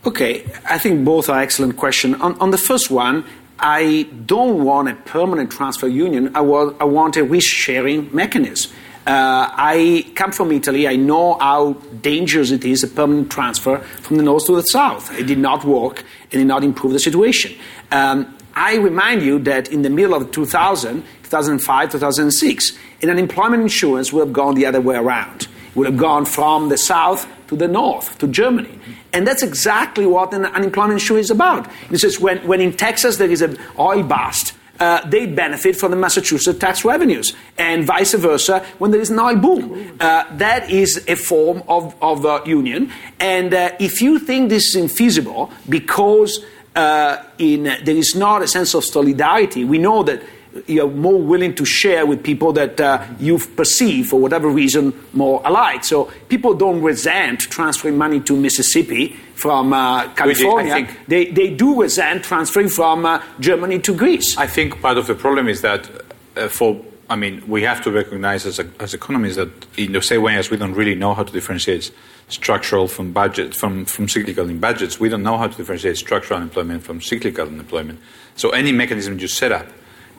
Okay, 0.05 0.45
I 0.69 0.77
think 0.77 1.03
both 1.03 1.29
are 1.29 1.41
excellent 1.41 1.75
questions. 1.75 2.15
On, 2.21 2.39
on, 2.39 2.51
the 2.51 2.57
first 2.57 2.89
one, 2.89 3.25
I 3.59 4.03
don't 4.25 4.63
want 4.63 4.89
a 4.89 4.95
permanent 4.95 5.51
transfer 5.51 5.87
union. 5.87 6.35
I, 6.35 6.41
wa- 6.41 6.73
I 6.79 6.85
want 6.85 7.17
a 7.17 7.23
risk 7.23 7.49
sharing 7.49 8.13
mechanism. 8.15 8.71
Uh, 9.07 9.49
I 9.51 10.11
come 10.15 10.31
from 10.31 10.51
Italy. 10.51 10.87
I 10.87 10.95
know 10.95 11.35
how 11.39 11.73
dangerous 12.01 12.51
it 12.51 12.63
is 12.63 12.83
a 12.83 12.87
permanent 12.87 13.31
transfer 13.31 13.79
from 13.79 14.17
the 14.17 14.23
north 14.23 14.45
to 14.45 14.55
the 14.55 14.61
south. 14.63 15.11
It 15.17 15.23
did 15.25 15.39
not 15.39 15.65
work 15.65 16.03
and 16.31 16.39
did 16.39 16.47
not 16.47 16.63
improve 16.63 16.93
the 16.93 16.99
situation. 16.99 17.53
Um, 17.91 18.35
I 18.55 18.75
remind 18.75 19.21
you 19.23 19.39
that 19.39 19.71
in 19.71 19.81
the 19.81 19.89
middle 19.89 20.13
of 20.13 20.31
2000, 20.31 21.03
2005, 21.23 21.91
2006, 21.91 22.77
an 23.01 23.09
unemployment 23.09 23.63
insurance 23.63 24.11
would 24.13 24.19
have 24.27 24.33
gone 24.33 24.55
the 24.55 24.65
other 24.65 24.81
way 24.81 24.95
around. 24.95 25.43
It 25.43 25.75
would 25.75 25.87
have 25.87 25.97
gone 25.97 26.25
from 26.25 26.69
the 26.69 26.77
south 26.77 27.27
to 27.47 27.55
the 27.55 27.67
north, 27.67 28.17
to 28.19 28.27
Germany. 28.27 28.79
And 29.13 29.25
that's 29.25 29.43
exactly 29.43 30.05
what 30.05 30.33
an 30.33 30.45
unemployment 30.45 30.93
insurance 30.93 31.27
is 31.27 31.31
about. 31.31 31.67
This 31.89 32.01
says 32.01 32.19
when, 32.19 32.45
when 32.47 32.61
in 32.61 32.73
Texas 32.73 33.17
there 33.17 33.29
is 33.29 33.41
an 33.41 33.57
oil 33.77 34.03
bust, 34.03 34.53
uh, 34.79 35.07
they 35.09 35.25
benefit 35.25 35.75
from 35.75 35.91
the 35.91 35.97
Massachusetts 35.97 36.57
tax 36.57 36.85
revenues, 36.85 37.35
and 37.57 37.83
vice 37.83 38.13
versa 38.13 38.65
when 38.77 38.91
there 38.91 39.01
is 39.01 39.09
an 39.09 39.19
oil 39.19 39.35
boom. 39.35 39.97
Uh, 39.99 40.23
that 40.37 40.69
is 40.69 41.03
a 41.07 41.15
form 41.15 41.61
of, 41.67 41.95
of 42.01 42.25
uh, 42.25 42.41
union. 42.45 42.91
And 43.19 43.53
uh, 43.53 43.71
if 43.79 44.01
you 44.01 44.19
think 44.19 44.49
this 44.49 44.73
is 44.73 44.81
infeasible 44.81 45.51
because 45.67 46.45
uh, 46.75 47.17
in, 47.37 47.63
there 47.63 47.95
is 47.95 48.15
not 48.15 48.41
a 48.41 48.47
sense 48.47 48.73
of 48.73 48.85
solidarity, 48.85 49.65
we 49.65 49.79
know 49.79 50.03
that 50.03 50.23
you're 50.67 50.89
more 50.89 51.21
willing 51.21 51.53
to 51.55 51.65
share 51.65 52.05
with 52.05 52.23
people 52.23 52.53
that 52.53 52.79
uh, 52.79 53.05
you 53.19 53.37
perceive, 53.37 54.07
for 54.07 54.19
whatever 54.19 54.49
reason, 54.49 54.93
more 55.13 55.41
alike. 55.45 55.83
So 55.83 56.11
people 56.27 56.53
don't 56.53 56.81
resent 56.81 57.41
transferring 57.41 57.97
money 57.97 58.19
to 58.21 58.35
Mississippi 58.35 59.15
from 59.35 59.73
uh, 59.73 60.11
California. 60.13 60.73
Think, 60.73 60.89
they, 61.07 61.25
they 61.25 61.49
do 61.51 61.81
resent 61.81 62.23
transferring 62.23 62.69
from 62.69 63.05
uh, 63.05 63.23
Germany 63.39 63.79
to 63.79 63.95
Greece. 63.95 64.37
I 64.37 64.47
think 64.47 64.81
part 64.81 64.97
of 64.97 65.07
the 65.07 65.15
problem 65.15 65.47
is 65.47 65.61
that 65.61 65.89
uh, 66.35 66.47
for 66.47 66.83
I 67.11 67.15
mean, 67.15 67.43
we 67.47 67.63
have 67.63 67.81
to 67.85 67.91
recognize 67.91 68.45
as, 68.45 68.59
a, 68.59 68.69
as 68.79 68.93
economists 68.93 69.37
that 69.37 69.49
in 69.77 69.93
the 69.93 70.01
same 70.01 70.21
way 70.21 70.37
as 70.37 70.51
we 70.51 70.57
don't 70.57 70.75
really 70.75 70.93
know 70.93 71.15
how 71.15 71.23
to 71.23 71.33
differentiate 71.33 71.91
structural 72.27 72.87
from 72.87 73.11
budget 73.11 73.55
from, 73.55 73.85
from 73.85 74.07
cyclical 74.07 74.47
in 74.47 74.59
budgets, 74.59 74.99
we 74.99 75.09
don't 75.09 75.23
know 75.23 75.35
how 75.35 75.47
to 75.47 75.57
differentiate 75.57 75.97
structural 75.97 76.37
unemployment 76.37 76.83
from 76.83 77.01
cyclical 77.01 77.47
unemployment. 77.47 77.99
So 78.35 78.51
any 78.51 78.71
mechanism 78.71 79.17
you 79.17 79.27
set 79.27 79.51
up 79.51 79.65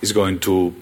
is 0.01 0.13
going 0.13 0.39
to 0.41 0.75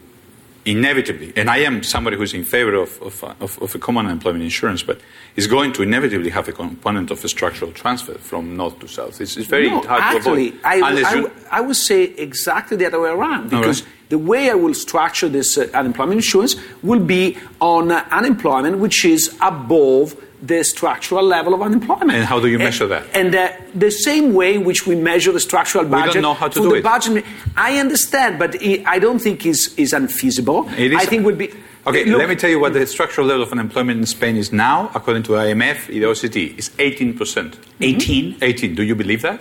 inevitably, 0.64 1.32
and 1.34 1.48
I 1.48 1.58
am 1.58 1.82
somebody 1.82 2.16
who's 2.16 2.34
in 2.34 2.44
favor 2.44 2.74
of, 2.74 3.00
of, 3.00 3.24
of, 3.40 3.62
of, 3.62 3.74
a 3.74 3.78
common 3.78 4.06
unemployment 4.06 4.44
insurance, 4.44 4.82
but 4.82 5.00
is 5.34 5.46
going 5.46 5.72
to 5.74 5.82
inevitably 5.82 6.28
have 6.30 6.46
a 6.48 6.52
component 6.52 7.10
of 7.10 7.24
a 7.24 7.28
structural 7.28 7.72
transfer 7.72 8.14
from 8.14 8.56
north 8.56 8.78
to 8.80 8.88
south. 8.88 9.20
It's, 9.20 9.36
it's 9.36 9.46
very 9.46 9.70
no, 9.70 9.80
hard 9.80 10.02
actually, 10.02 10.50
to 10.50 10.58
avoid. 10.58 10.64
I, 10.64 11.22
I, 11.50 11.58
I, 11.58 11.60
would 11.62 11.76
say 11.76 12.04
exactly 12.04 12.76
the 12.76 12.86
other 12.86 13.00
way 13.00 13.08
around 13.08 13.48
because 13.48 13.82
right. 13.82 13.92
the 14.10 14.18
way 14.18 14.50
I 14.50 14.54
will 14.54 14.74
structure 14.74 15.28
this 15.28 15.56
uh, 15.56 15.68
unemployment 15.72 16.18
insurance 16.18 16.56
will 16.82 17.00
be 17.00 17.38
on 17.60 17.90
uh, 17.90 18.06
unemployment 18.10 18.78
which 18.78 19.04
is 19.06 19.34
above 19.40 20.16
the 20.42 20.62
structural 20.62 21.24
level 21.24 21.54
of 21.54 21.62
unemployment. 21.62 22.12
And 22.12 22.24
how 22.24 22.40
do 22.40 22.48
you 22.48 22.58
measure 22.58 22.86
that? 22.86 23.04
And 23.14 23.34
uh, 23.34 23.52
the 23.74 23.90
same 23.90 24.34
way 24.34 24.54
in 24.54 24.64
which 24.64 24.86
we 24.86 24.94
measure 24.94 25.32
the 25.32 25.40
structural 25.40 25.84
budget. 25.84 26.08
We 26.08 26.12
don't 26.14 26.22
know 26.22 26.34
how 26.34 26.48
to 26.48 26.60
do 26.60 26.74
it. 26.74 26.82
Budget, 26.82 27.24
I 27.56 27.78
understand, 27.78 28.38
but 28.38 28.54
it, 28.62 28.86
I 28.86 28.98
don't 28.98 29.18
think 29.18 29.44
is 29.46 29.74
is 29.76 29.92
unfeasible. 29.92 30.68
It 30.76 30.92
is. 30.92 30.98
I 31.00 31.06
think 31.06 31.24
would 31.24 31.38
be. 31.38 31.52
Okay, 31.86 32.04
look, 32.04 32.18
let 32.18 32.28
me 32.28 32.36
tell 32.36 32.50
you 32.50 32.60
what 32.60 32.74
the 32.74 32.86
structural 32.86 33.26
level 33.26 33.42
of 33.42 33.50
unemployment 33.50 33.98
in 33.98 34.04
Spain 34.04 34.36
is 34.36 34.52
now, 34.52 34.90
according 34.94 35.22
to 35.22 35.32
IMF, 35.32 35.86
the 35.86 36.02
OECD, 36.02 36.58
is 36.58 36.68
18%. 36.70 37.56
18? 37.80 38.36
18. 38.42 38.74
Do 38.74 38.82
you 38.82 38.94
believe 38.94 39.22
that? 39.22 39.40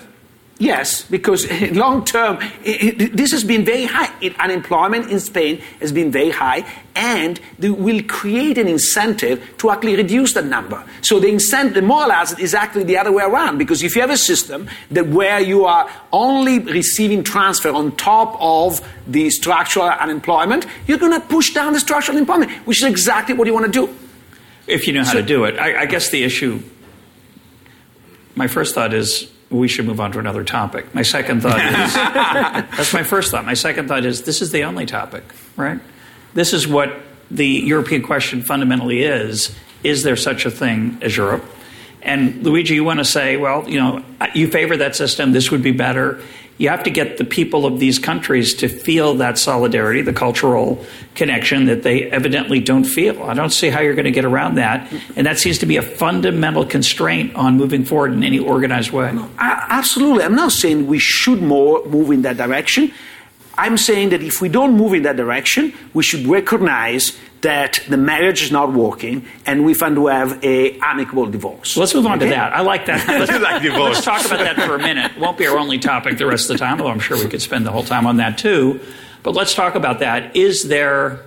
Yes, 0.59 1.03
because 1.03 1.45
long 1.71 2.03
term, 2.03 2.39
this 2.63 3.31
has 3.31 3.43
been 3.43 3.63
very 3.63 3.85
high. 3.85 4.11
unemployment 4.39 5.11
in 5.11 5.19
Spain 5.19 5.61
has 5.79 5.91
been 5.91 6.11
very 6.11 6.31
high, 6.31 6.65
and 6.95 7.39
they 7.59 7.69
will 7.69 8.01
create 8.03 8.57
an 8.57 8.67
incentive 8.67 9.55
to 9.59 9.69
actually 9.69 9.95
reduce 9.95 10.33
that 10.33 10.45
number. 10.45 10.83
So 11.01 11.19
the 11.19 11.27
incentive, 11.27 11.75
the 11.75 11.81
moral 11.83 12.09
hazard 12.09 12.39
is 12.39 12.55
actually 12.55 12.85
the 12.85 12.97
other 12.97 13.11
way 13.11 13.23
around, 13.23 13.59
because 13.59 13.83
if 13.83 13.95
you 13.95 14.01
have 14.01 14.09
a 14.09 14.17
system 14.17 14.67
that 14.89 15.07
where 15.07 15.39
you 15.39 15.65
are 15.65 15.87
only 16.11 16.57
receiving 16.57 17.23
transfer 17.23 17.69
on 17.69 17.95
top 17.95 18.35
of 18.39 18.81
the 19.05 19.29
structural 19.29 19.89
unemployment, 19.89 20.65
you're 20.87 20.97
going 20.97 21.13
to 21.13 21.27
push 21.27 21.53
down 21.53 21.73
the 21.73 21.79
structural 21.79 22.17
unemployment, 22.17 22.51
which 22.65 22.81
is 22.81 22.89
exactly 22.89 23.35
what 23.35 23.45
you 23.45 23.53
want 23.53 23.71
to 23.71 23.71
do. 23.71 23.95
If 24.65 24.87
you 24.87 24.93
know 24.93 25.03
how 25.03 25.11
so, 25.11 25.21
to 25.21 25.25
do 25.25 25.43
it. 25.43 25.59
I, 25.59 25.81
I 25.81 25.85
guess 25.85 26.09
the 26.09 26.23
issue, 26.23 26.63
my 28.35 28.47
first 28.47 28.73
thought 28.73 28.93
is 28.93 29.31
we 29.49 29.67
should 29.67 29.85
move 29.85 29.99
on 29.99 30.11
to 30.11 30.19
another 30.19 30.43
topic. 30.43 30.93
My 30.93 31.03
second 31.03 31.41
thought 31.41 31.59
is 31.65 31.93
that's 31.93 32.93
my 32.93 33.03
first 33.03 33.31
thought. 33.31 33.45
My 33.45 33.53
second 33.53 33.87
thought 33.87 34.05
is 34.05 34.23
this 34.23 34.41
is 34.41 34.51
the 34.51 34.63
only 34.63 34.85
topic, 34.85 35.23
right? 35.55 35.79
This 36.33 36.53
is 36.53 36.67
what 36.67 36.99
the 37.31 37.47
European 37.47 38.03
question 38.03 38.41
fundamentally 38.41 39.03
is. 39.03 39.55
Is 39.83 40.03
there 40.03 40.15
such 40.15 40.45
a 40.45 40.51
thing 40.51 40.97
as 41.01 41.15
Europe? 41.15 41.45
And 42.01 42.43
Luigi, 42.43 42.75
you 42.75 42.83
want 42.83 42.99
to 42.99 43.05
say, 43.05 43.37
well, 43.37 43.69
you 43.69 43.79
know, 43.79 44.03
you 44.33 44.47
favor 44.49 44.77
that 44.77 44.95
system, 44.95 45.31
this 45.31 45.51
would 45.51 45.63
be 45.63 45.71
better 45.71 46.21
you 46.57 46.69
have 46.69 46.83
to 46.83 46.89
get 46.89 47.17
the 47.17 47.25
people 47.25 47.65
of 47.65 47.79
these 47.79 47.99
countries 47.99 48.55
to 48.55 48.67
feel 48.67 49.15
that 49.15 49.37
solidarity, 49.37 50.01
the 50.01 50.13
cultural 50.13 50.83
connection 51.13 51.65
that 51.65 51.83
they 51.83 52.03
evidently 52.03 52.59
don't 52.59 52.83
feel. 52.83 53.21
I 53.23 53.33
don't 53.33 53.51
see 53.51 53.69
how 53.69 53.81
you're 53.81 53.95
going 53.95 54.05
to 54.05 54.11
get 54.11 54.25
around 54.25 54.55
that. 54.55 54.91
And 55.15 55.27
that 55.27 55.37
seems 55.37 55.59
to 55.59 55.65
be 55.65 55.77
a 55.77 55.81
fundamental 55.81 56.65
constraint 56.65 57.35
on 57.35 57.57
moving 57.57 57.85
forward 57.85 58.13
in 58.13 58.23
any 58.23 58.39
organized 58.39 58.91
way. 58.91 59.11
No, 59.11 59.29
absolutely. 59.37 60.23
I'm 60.23 60.35
not 60.35 60.51
saying 60.51 60.87
we 60.87 60.99
should 60.99 61.41
more 61.41 61.85
move 61.85 62.11
in 62.11 62.23
that 62.23 62.37
direction. 62.37 62.91
I'm 63.57 63.77
saying 63.77 64.09
that 64.09 64.21
if 64.21 64.39
we 64.39 64.49
don't 64.49 64.77
move 64.77 64.93
in 64.93 65.03
that 65.03 65.15
direction, 65.15 65.73
we 65.93 66.03
should 66.03 66.27
recognize 66.27 67.17
that 67.41 67.81
the 67.87 67.97
marriage 67.97 68.41
is 68.41 68.51
not 68.51 68.73
working 68.73 69.25
and 69.45 69.65
we 69.65 69.73
find 69.73 69.95
to 69.95 70.07
have 70.07 70.43
a 70.43 70.77
amicable 70.79 71.25
divorce. 71.27 71.77
let's 71.77 71.93
move 71.93 72.05
on 72.05 72.17
okay? 72.17 72.25
to 72.25 72.31
that. 72.31 72.53
I 72.53 72.61
like 72.61 72.85
that. 72.87 73.07
Let's, 73.19 73.31
like 73.31 73.63
let's 73.63 74.03
talk 74.03 74.25
about 74.25 74.39
that 74.39 74.55
for 74.55 74.75
a 74.75 74.79
minute. 74.79 75.11
It 75.11 75.19
won't 75.19 75.37
be 75.37 75.47
our 75.47 75.57
only 75.57 75.79
topic 75.79 76.17
the 76.17 76.25
rest 76.25 76.49
of 76.49 76.57
the 76.57 76.59
time, 76.63 76.79
although 76.79 76.91
I'm 76.91 76.99
sure 76.99 77.17
we 77.17 77.29
could 77.29 77.41
spend 77.41 77.65
the 77.65 77.71
whole 77.71 77.83
time 77.83 78.07
on 78.07 78.17
that 78.17 78.37
too. 78.37 78.79
But 79.23 79.33
let's 79.33 79.53
talk 79.53 79.75
about 79.75 79.99
that. 79.99 80.35
Is 80.35 80.67
there 80.67 81.21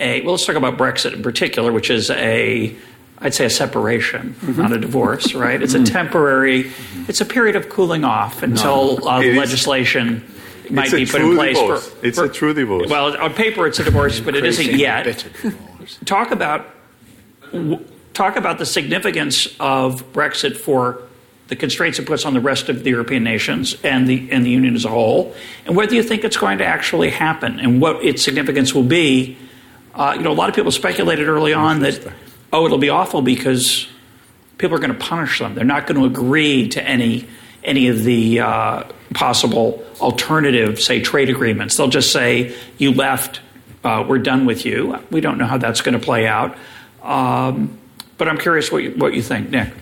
a 0.00 0.22
well? 0.22 0.32
Let's 0.32 0.46
talk 0.46 0.56
about 0.56 0.76
Brexit 0.76 1.14
in 1.14 1.22
particular, 1.22 1.72
which 1.72 1.90
is 1.90 2.10
a 2.10 2.76
I'd 3.18 3.34
say 3.34 3.46
a 3.46 3.50
separation, 3.50 4.34
mm-hmm. 4.34 4.60
not 4.60 4.72
a 4.72 4.78
divorce, 4.78 5.34
right? 5.34 5.60
It's 5.60 5.74
mm-hmm. 5.74 5.84
a 5.84 5.86
temporary. 5.86 6.72
It's 7.08 7.20
a 7.20 7.24
period 7.24 7.56
of 7.56 7.68
cooling 7.68 8.04
off 8.04 8.42
until 8.42 8.98
no, 8.98 9.08
uh, 9.08 9.20
legislation 9.20 10.24
might 10.70 10.90
be 10.90 11.06
put 11.06 11.20
in 11.20 11.34
place 11.34 11.58
divorce. 11.58 11.88
for, 11.88 12.06
It's 12.06 12.18
a 12.18 12.28
true 12.28 12.54
divorce. 12.54 12.88
Well, 12.90 13.16
on 13.16 13.34
paper 13.34 13.66
it's 13.66 13.78
a 13.78 13.84
divorce, 13.84 14.20
but 14.20 14.34
it 14.34 14.44
isn't 14.44 14.76
yet. 14.78 15.24
talk 16.04 16.30
about 16.30 16.66
talk 18.14 18.36
about 18.36 18.58
the 18.58 18.66
significance 18.66 19.46
of 19.60 20.12
Brexit 20.12 20.56
for 20.56 21.02
the 21.48 21.56
constraints 21.56 21.98
it 21.98 22.06
puts 22.06 22.24
on 22.24 22.34
the 22.34 22.40
rest 22.40 22.68
of 22.68 22.82
the 22.82 22.90
European 22.90 23.22
nations 23.22 23.76
and 23.84 24.08
the 24.08 24.28
and 24.30 24.44
the 24.44 24.50
Union 24.50 24.74
as 24.74 24.84
a 24.84 24.88
whole, 24.88 25.34
and 25.64 25.76
whether 25.76 25.94
you 25.94 26.02
think 26.02 26.24
it's 26.24 26.36
going 26.36 26.58
to 26.58 26.64
actually 26.64 27.10
happen 27.10 27.60
and 27.60 27.80
what 27.80 28.04
its 28.04 28.22
significance 28.22 28.74
will 28.74 28.82
be. 28.82 29.36
Uh, 29.94 30.12
you 30.14 30.22
know, 30.22 30.30
a 30.30 30.34
lot 30.34 30.46
of 30.50 30.54
people 30.54 30.70
speculated 30.70 31.26
early 31.26 31.54
on 31.54 31.80
that 31.80 32.12
oh, 32.52 32.66
it'll 32.66 32.78
be 32.78 32.90
awful 32.90 33.22
because 33.22 33.86
people 34.58 34.76
are 34.76 34.80
going 34.80 34.92
to 34.92 34.98
punish 34.98 35.38
them. 35.38 35.54
They're 35.54 35.64
not 35.64 35.86
going 35.86 36.00
to 36.00 36.06
agree 36.06 36.68
to 36.70 36.82
any 36.82 37.26
any 37.66 37.88
of 37.88 38.04
the 38.04 38.40
uh, 38.40 38.84
possible 39.12 39.84
alternative, 40.00 40.80
say, 40.80 41.02
trade 41.02 41.28
agreements. 41.28 41.76
They'll 41.76 41.88
just 41.88 42.12
say, 42.12 42.56
you 42.78 42.92
left, 42.92 43.40
uh, 43.84 44.04
we're 44.08 44.18
done 44.18 44.46
with 44.46 44.64
you. 44.64 44.98
We 45.10 45.20
don't 45.20 45.36
know 45.36 45.46
how 45.46 45.58
that's 45.58 45.82
going 45.82 45.98
to 45.98 46.04
play 46.04 46.26
out. 46.26 46.56
Um, 47.02 47.78
but 48.16 48.28
I'm 48.28 48.38
curious 48.38 48.72
what 48.72 48.82
you, 48.82 48.92
what 48.92 49.12
you 49.12 49.22
think, 49.22 49.50
Nick. 49.50 49.72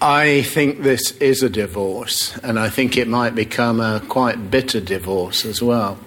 I 0.00 0.42
think 0.42 0.82
this 0.82 1.10
is 1.18 1.42
a 1.42 1.50
divorce, 1.50 2.38
and 2.38 2.58
I 2.58 2.68
think 2.68 2.96
it 2.96 3.08
might 3.08 3.34
become 3.34 3.80
a 3.80 4.00
quite 4.08 4.50
bitter 4.50 4.80
divorce 4.80 5.44
as 5.44 5.60
well. 5.60 5.98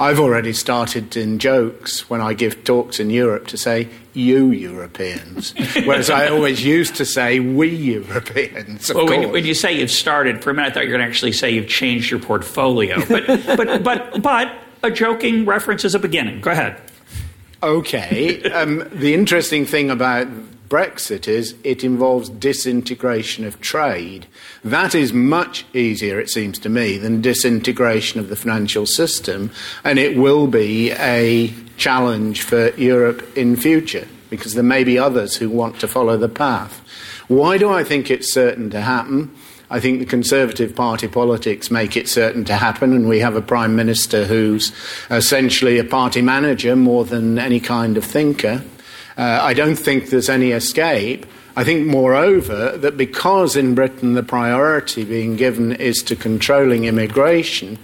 I've 0.00 0.18
already 0.18 0.54
started 0.54 1.14
in 1.14 1.38
jokes 1.38 2.08
when 2.08 2.22
I 2.22 2.32
give 2.32 2.64
talks 2.64 2.98
in 3.00 3.10
Europe 3.10 3.48
to 3.48 3.58
say, 3.58 3.86
you 4.14 4.50
Europeans, 4.50 5.52
whereas 5.84 6.08
I 6.08 6.28
always 6.28 6.64
used 6.64 6.96
to 6.96 7.04
say, 7.04 7.38
we 7.38 7.68
Europeans. 7.68 8.90
well, 8.94 9.06
when, 9.06 9.30
when, 9.30 9.44
you 9.44 9.52
say 9.52 9.78
you've 9.78 9.90
started, 9.90 10.42
for 10.42 10.48
a 10.50 10.54
minute 10.54 10.70
I 10.70 10.72
thought 10.72 10.84
you 10.84 10.88
were 10.88 10.96
going 10.96 11.06
to 11.06 11.10
actually 11.10 11.32
say 11.32 11.50
you've 11.50 11.68
changed 11.68 12.10
your 12.10 12.18
portfolio. 12.18 13.04
But, 13.06 13.26
but, 13.26 13.84
but, 13.84 14.22
but 14.22 14.52
a 14.82 14.90
joking 14.90 15.44
reference 15.44 15.84
is 15.84 15.94
a 15.94 15.98
beginning. 15.98 16.40
Go 16.40 16.50
ahead. 16.50 16.80
Okay. 17.62 18.42
Um, 18.52 18.88
the 18.92 19.12
interesting 19.12 19.66
thing 19.66 19.90
about 19.90 20.28
Brexit 20.70 21.26
is 21.26 21.56
it 21.64 21.82
involves 21.82 22.28
disintegration 22.28 23.44
of 23.44 23.60
trade. 23.60 24.26
That 24.62 24.94
is 24.94 25.12
much 25.12 25.66
easier, 25.74 26.20
it 26.20 26.30
seems 26.30 26.60
to 26.60 26.68
me, 26.68 26.96
than 26.96 27.20
disintegration 27.20 28.20
of 28.20 28.28
the 28.28 28.36
financial 28.36 28.86
system, 28.86 29.50
and 29.82 29.98
it 29.98 30.16
will 30.16 30.46
be 30.46 30.92
a 30.92 31.52
challenge 31.76 32.42
for 32.42 32.70
Europe 32.76 33.36
in 33.36 33.56
future 33.56 34.06
because 34.30 34.54
there 34.54 34.62
may 34.62 34.84
be 34.84 34.96
others 34.96 35.36
who 35.36 35.50
want 35.50 35.80
to 35.80 35.88
follow 35.88 36.16
the 36.16 36.28
path. 36.28 36.80
Why 37.26 37.58
do 37.58 37.68
I 37.68 37.82
think 37.82 38.08
it's 38.08 38.32
certain 38.32 38.70
to 38.70 38.80
happen? 38.80 39.34
I 39.70 39.80
think 39.80 39.98
the 39.98 40.06
Conservative 40.06 40.74
Party 40.76 41.08
politics 41.08 41.68
make 41.68 41.96
it 41.96 42.08
certain 42.08 42.44
to 42.44 42.56
happen, 42.56 42.92
and 42.92 43.08
we 43.08 43.18
have 43.20 43.34
a 43.34 43.42
Prime 43.42 43.74
Minister 43.74 44.24
who's 44.24 44.72
essentially 45.10 45.78
a 45.78 45.84
party 45.84 46.22
manager 46.22 46.76
more 46.76 47.04
than 47.04 47.40
any 47.40 47.58
kind 47.58 47.96
of 47.96 48.04
thinker. 48.04 48.62
Uh, 49.20 49.38
I 49.42 49.52
don't 49.52 49.76
think 49.76 50.08
there's 50.08 50.30
any 50.30 50.52
escape. 50.52 51.26
I 51.54 51.62
think, 51.62 51.86
moreover, 51.86 52.78
that 52.78 52.96
because 52.96 53.54
in 53.54 53.74
Britain 53.74 54.14
the 54.14 54.22
priority 54.22 55.04
being 55.04 55.36
given 55.36 55.72
is 55.72 56.02
to 56.04 56.16
controlling 56.16 56.86
immigration, 56.86 57.78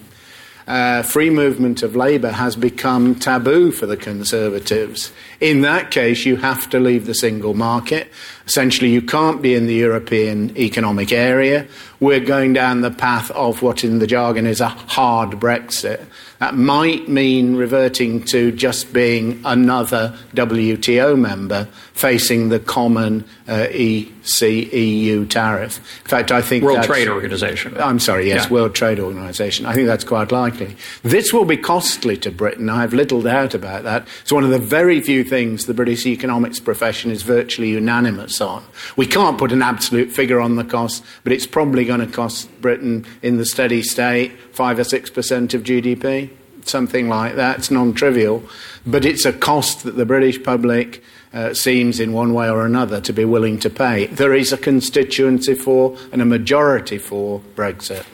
uh, 0.66 1.02
free 1.02 1.28
movement 1.28 1.82
of 1.82 1.94
labour 1.94 2.30
has 2.30 2.56
become 2.56 3.16
taboo 3.16 3.70
for 3.70 3.84
the 3.84 3.98
Conservatives. 3.98 5.12
In 5.38 5.60
that 5.60 5.90
case, 5.90 6.24
you 6.24 6.36
have 6.36 6.70
to 6.70 6.80
leave 6.80 7.04
the 7.04 7.14
single 7.14 7.52
market. 7.52 8.10
Essentially, 8.46 8.90
you 8.90 9.02
can't 9.02 9.42
be 9.42 9.54
in 9.54 9.66
the 9.66 9.74
European 9.74 10.56
Economic 10.56 11.12
Area. 11.12 11.66
We're 11.98 12.20
going 12.20 12.52
down 12.52 12.82
the 12.82 12.90
path 12.90 13.30
of 13.32 13.62
what 13.62 13.82
in 13.82 13.98
the 13.98 14.06
jargon 14.06 14.46
is 14.46 14.60
a 14.60 14.68
hard 14.68 15.30
Brexit. 15.30 16.04
That 16.38 16.54
might 16.54 17.08
mean 17.08 17.56
reverting 17.56 18.22
to 18.24 18.52
just 18.52 18.92
being 18.92 19.40
another 19.44 20.14
WTO 20.34 21.18
member 21.18 21.66
facing 21.94 22.50
the 22.50 22.58
common 22.58 23.24
uh, 23.48 23.68
EC 23.70 24.42
EU 24.74 25.24
tariff. 25.24 25.78
In 26.02 26.08
fact, 26.08 26.30
I 26.30 26.42
think 26.42 26.62
World 26.62 26.82
Trade 26.84 27.08
Organization. 27.08 27.74
I'm 27.78 27.98
sorry, 27.98 28.28
yes, 28.28 28.44
Yeah. 28.44 28.52
World 28.52 28.74
Trade 28.74 29.00
Organization. 29.00 29.64
I 29.64 29.72
think 29.72 29.86
that's 29.86 30.04
quite 30.04 30.30
likely. 30.30 30.76
This 31.02 31.32
will 31.32 31.46
be 31.46 31.56
costly 31.56 32.18
to 32.18 32.30
Britain. 32.30 32.68
I 32.68 32.82
have 32.82 32.92
little 32.92 33.22
doubt 33.22 33.54
about 33.54 33.84
that. 33.84 34.06
It's 34.20 34.32
one 34.32 34.44
of 34.44 34.50
the 34.50 34.58
very 34.58 35.00
few 35.00 35.24
things 35.24 35.64
the 35.64 35.74
British 35.74 36.04
economics 36.06 36.60
profession 36.60 37.10
is 37.10 37.22
virtually 37.22 37.70
unanimous 37.70 38.35
on. 38.40 38.64
We 38.96 39.06
can't 39.06 39.38
put 39.38 39.52
an 39.52 39.62
absolute 39.62 40.12
figure 40.12 40.40
on 40.40 40.56
the 40.56 40.64
cost, 40.64 41.04
but 41.24 41.32
it's 41.32 41.46
probably 41.46 41.84
going 41.84 42.00
to 42.00 42.06
cost 42.06 42.60
Britain 42.60 43.06
in 43.22 43.36
the 43.36 43.46
steady 43.46 43.82
state 43.82 44.32
five 44.52 44.78
or 44.78 44.84
six 44.84 45.10
percent 45.10 45.54
of 45.54 45.62
GDP, 45.62 46.30
something 46.64 47.08
like 47.08 47.36
that. 47.36 47.58
It's 47.58 47.70
non-trivial, 47.70 48.42
but 48.86 49.04
it's 49.04 49.24
a 49.24 49.32
cost 49.32 49.84
that 49.84 49.96
the 49.96 50.06
British 50.06 50.42
public. 50.42 51.02
Uh, 51.34 51.52
seems 51.52 52.00
in 52.00 52.14
one 52.14 52.32
way 52.32 52.48
or 52.48 52.64
another 52.64 52.98
to 52.98 53.12
be 53.12 53.22
willing 53.22 53.58
to 53.58 53.68
pay. 53.68 54.06
There 54.06 54.32
is 54.32 54.54
a 54.54 54.56
constituency 54.56 55.54
for 55.54 55.94
and 56.10 56.22
a 56.22 56.24
majority 56.24 56.96
for 56.96 57.42
Brexit. 57.54 58.06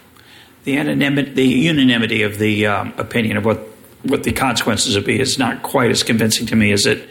The 0.65 0.73
unanimity, 0.73 1.31
the 1.31 1.47
unanimity 1.47 2.23
of 2.23 2.39
the 2.39 2.67
um, 2.67 2.95
opinion 2.97 3.37
of 3.37 3.45
what, 3.45 3.59
what 4.03 4.23
the 4.23 4.33
consequences 4.33 4.95
would 4.95 5.05
be 5.05 5.21
is 5.21 5.39
not 5.39 5.63
quite 5.63 5.91
as 5.91 6.03
convincing 6.03 6.47
to 6.47 6.57
me 6.57 6.73
as 6.73 6.87
it 6.87 7.09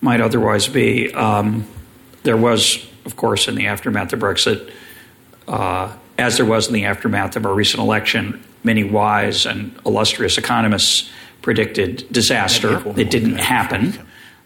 might 0.00 0.20
otherwise 0.20 0.68
be. 0.68 1.12
Um, 1.12 1.66
there 2.24 2.36
was, 2.36 2.84
of 3.04 3.16
course, 3.16 3.48
in 3.48 3.54
the 3.54 3.66
aftermath 3.68 4.12
of 4.12 4.18
Brexit, 4.18 4.70
uh, 5.46 5.92
as 6.18 6.36
there 6.36 6.46
was 6.46 6.66
in 6.66 6.74
the 6.74 6.84
aftermath 6.84 7.36
of 7.36 7.46
our 7.46 7.54
recent 7.54 7.82
election, 7.82 8.42
many 8.64 8.82
wise 8.82 9.46
and 9.46 9.78
illustrious 9.86 10.38
economists 10.38 11.10
predicted 11.42 12.06
disaster. 12.10 12.82
It 12.98 13.10
didn't 13.10 13.36
happen. 13.36 13.98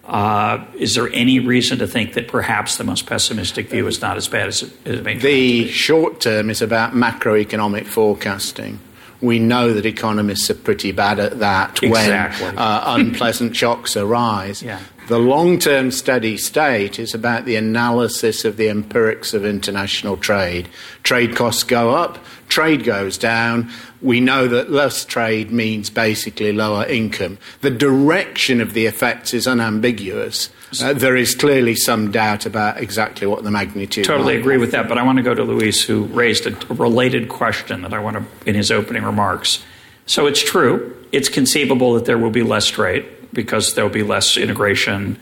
Uh, 0.04 0.64
is 0.74 0.94
there 0.94 1.08
any 1.12 1.38
reason 1.38 1.78
to 1.78 1.86
think 1.86 2.14
that 2.14 2.28
perhaps 2.28 2.76
the 2.78 2.84
most 2.84 3.06
pessimistic 3.06 3.68
view 3.68 3.86
is 3.86 4.00
not 4.00 4.16
as 4.16 4.26
bad 4.26 4.48
as 4.48 4.62
it, 4.62 4.72
as 4.86 4.98
it 4.98 5.04
may 5.04 5.12
turn 5.12 5.18
out 5.18 5.22
The 5.22 5.68
short 5.68 6.20
term 6.20 6.50
is 6.50 6.62
about 6.62 6.94
macroeconomic 6.94 7.86
forecasting. 7.86 8.80
We 9.20 9.38
know 9.38 9.72
that 9.72 9.84
economists 9.84 10.48
are 10.50 10.54
pretty 10.54 10.92
bad 10.92 11.18
at 11.18 11.40
that 11.40 11.82
Exactly. 11.82 12.46
when 12.46 12.58
uh, 12.58 12.82
unpleasant 12.86 13.56
shocks 13.56 13.96
arise. 13.96 14.62
Yeah. 14.62 14.80
The 15.08 15.18
long 15.18 15.58
term 15.58 15.90
steady 15.90 16.36
state 16.36 16.98
is 16.98 17.14
about 17.14 17.46
the 17.46 17.56
analysis 17.56 18.44
of 18.44 18.56
the 18.58 18.68
empirics 18.68 19.32
of 19.32 19.44
international 19.44 20.18
trade. 20.18 20.68
Trade 21.02 21.34
costs 21.34 21.62
go 21.62 21.94
up, 21.94 22.18
trade 22.48 22.84
goes 22.84 23.16
down. 23.16 23.70
We 24.02 24.20
know 24.20 24.46
that 24.48 24.70
less 24.70 25.04
trade 25.04 25.50
means 25.50 25.88
basically 25.90 26.52
lower 26.52 26.84
income. 26.84 27.38
The 27.62 27.70
direction 27.70 28.60
of 28.60 28.74
the 28.74 28.84
effects 28.86 29.32
is 29.32 29.46
unambiguous. 29.48 30.50
Uh, 30.80 30.92
there 30.92 31.16
is 31.16 31.34
clearly 31.34 31.74
some 31.74 32.10
doubt 32.10 32.44
about 32.44 32.78
exactly 32.78 33.26
what 33.26 33.42
the 33.42 33.50
magnitude 33.50 34.04
Totally 34.04 34.36
agree 34.36 34.56
be. 34.56 34.60
with 34.60 34.72
that, 34.72 34.88
but 34.88 34.98
I 34.98 35.02
want 35.02 35.16
to 35.16 35.22
go 35.22 35.34
to 35.34 35.42
Luis, 35.42 35.82
who 35.82 36.04
raised 36.04 36.46
a, 36.46 36.54
a 36.70 36.74
related 36.74 37.28
question 37.28 37.82
that 37.82 37.94
I 37.94 37.98
want 37.98 38.16
to, 38.16 38.48
in 38.48 38.54
his 38.54 38.70
opening 38.70 39.02
remarks. 39.02 39.64
So 40.06 40.26
it's 40.26 40.42
true, 40.42 40.94
it's 41.12 41.28
conceivable 41.28 41.94
that 41.94 42.04
there 42.04 42.18
will 42.18 42.30
be 42.30 42.42
less 42.42 42.66
trade 42.66 43.06
because 43.32 43.74
there 43.74 43.84
will 43.84 43.92
be 43.92 44.02
less 44.02 44.36
integration. 44.36 45.18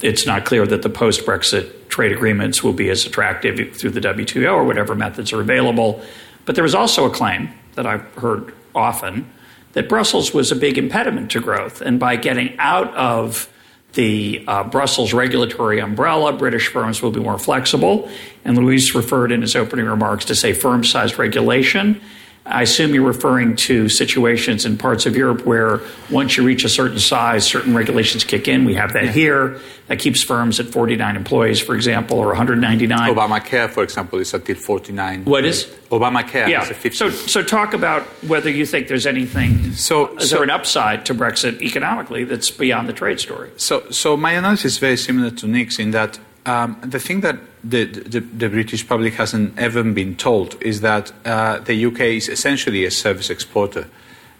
It's 0.00 0.26
not 0.26 0.44
clear 0.44 0.66
that 0.66 0.82
the 0.82 0.90
post 0.90 1.24
Brexit 1.24 1.88
trade 1.88 2.12
agreements 2.12 2.62
will 2.62 2.72
be 2.72 2.90
as 2.90 3.06
attractive 3.06 3.76
through 3.76 3.90
the 3.90 4.00
WTO 4.00 4.52
or 4.52 4.64
whatever 4.64 4.94
methods 4.94 5.32
are 5.32 5.40
available. 5.40 6.02
But 6.44 6.56
there 6.56 6.64
was 6.64 6.74
also 6.74 7.04
a 7.06 7.10
claim 7.10 7.50
that 7.74 7.86
I've 7.86 8.04
heard 8.14 8.54
often 8.74 9.30
that 9.72 9.88
Brussels 9.88 10.32
was 10.34 10.52
a 10.52 10.56
big 10.56 10.78
impediment 10.78 11.30
to 11.32 11.40
growth. 11.40 11.80
And 11.80 11.98
by 11.98 12.16
getting 12.16 12.56
out 12.58 12.94
of 12.94 13.48
the 13.94 14.44
uh, 14.46 14.64
Brussels 14.64 15.12
regulatory 15.12 15.80
umbrella, 15.80 16.32
British 16.32 16.68
firms 16.68 17.02
will 17.02 17.10
be 17.10 17.20
more 17.20 17.38
flexible. 17.38 18.08
And 18.44 18.56
Luis 18.58 18.94
referred 18.94 19.32
in 19.32 19.42
his 19.42 19.56
opening 19.56 19.86
remarks 19.86 20.24
to 20.26 20.34
say 20.34 20.52
firm 20.52 20.84
sized 20.84 21.18
regulation. 21.18 22.00
I 22.46 22.60
assume 22.62 22.92
you're 22.92 23.06
referring 23.06 23.56
to 23.56 23.88
situations 23.88 24.66
in 24.66 24.76
parts 24.76 25.06
of 25.06 25.16
Europe 25.16 25.46
where 25.46 25.80
once 26.10 26.36
you 26.36 26.44
reach 26.44 26.62
a 26.64 26.68
certain 26.68 26.98
size, 26.98 27.46
certain 27.46 27.74
regulations 27.74 28.22
kick 28.22 28.48
in. 28.48 28.66
We 28.66 28.74
have 28.74 28.92
that 28.92 29.08
here. 29.08 29.58
That 29.86 29.98
keeps 29.98 30.22
firms 30.22 30.60
at 30.60 30.66
49 30.66 31.16
employees, 31.16 31.60
for 31.60 31.74
example, 31.74 32.18
or 32.18 32.28
199. 32.28 33.14
Obamacare, 33.14 33.70
for 33.70 33.82
example, 33.82 34.18
is 34.18 34.34
until 34.34 34.56
49. 34.56 35.24
What 35.24 35.44
is? 35.46 35.64
Obamacare 35.90 36.48
Yeah. 36.48 36.62
is 36.62 36.70
a 36.70 36.74
50. 36.74 36.96
So, 36.98 37.10
so 37.10 37.42
talk 37.42 37.72
about 37.72 38.02
whether 38.26 38.50
you 38.50 38.66
think 38.66 38.88
there's 38.88 39.06
anything. 39.06 39.72
So- 39.72 40.14
is 40.18 40.28
so- 40.28 40.36
there 40.36 40.44
an 40.44 40.50
upside 40.50 41.06
to 41.06 41.14
Brexit 41.14 41.62
economically 41.62 42.24
that's 42.24 42.50
beyond 42.50 42.88
the 42.88 42.92
trade 42.92 43.20
story? 43.20 43.50
So, 43.56 43.84
so 43.90 44.16
my 44.18 44.32
analysis 44.32 44.72
is 44.72 44.78
very 44.78 44.98
similar 44.98 45.30
to 45.30 45.46
Nick's 45.46 45.78
in 45.78 45.92
that 45.92 46.18
um, 46.46 46.78
the 46.82 46.98
thing 46.98 47.20
that 47.22 47.38
the, 47.62 47.84
the, 47.84 48.20
the 48.20 48.48
British 48.48 48.86
public 48.86 49.14
hasn't 49.14 49.58
ever 49.58 49.82
been 49.82 50.16
told 50.16 50.60
is 50.62 50.82
that 50.82 51.12
uh, 51.24 51.58
the 51.60 51.86
UK 51.86 52.00
is 52.00 52.28
essentially 52.28 52.84
a 52.84 52.90
service 52.90 53.30
exporter, 53.30 53.88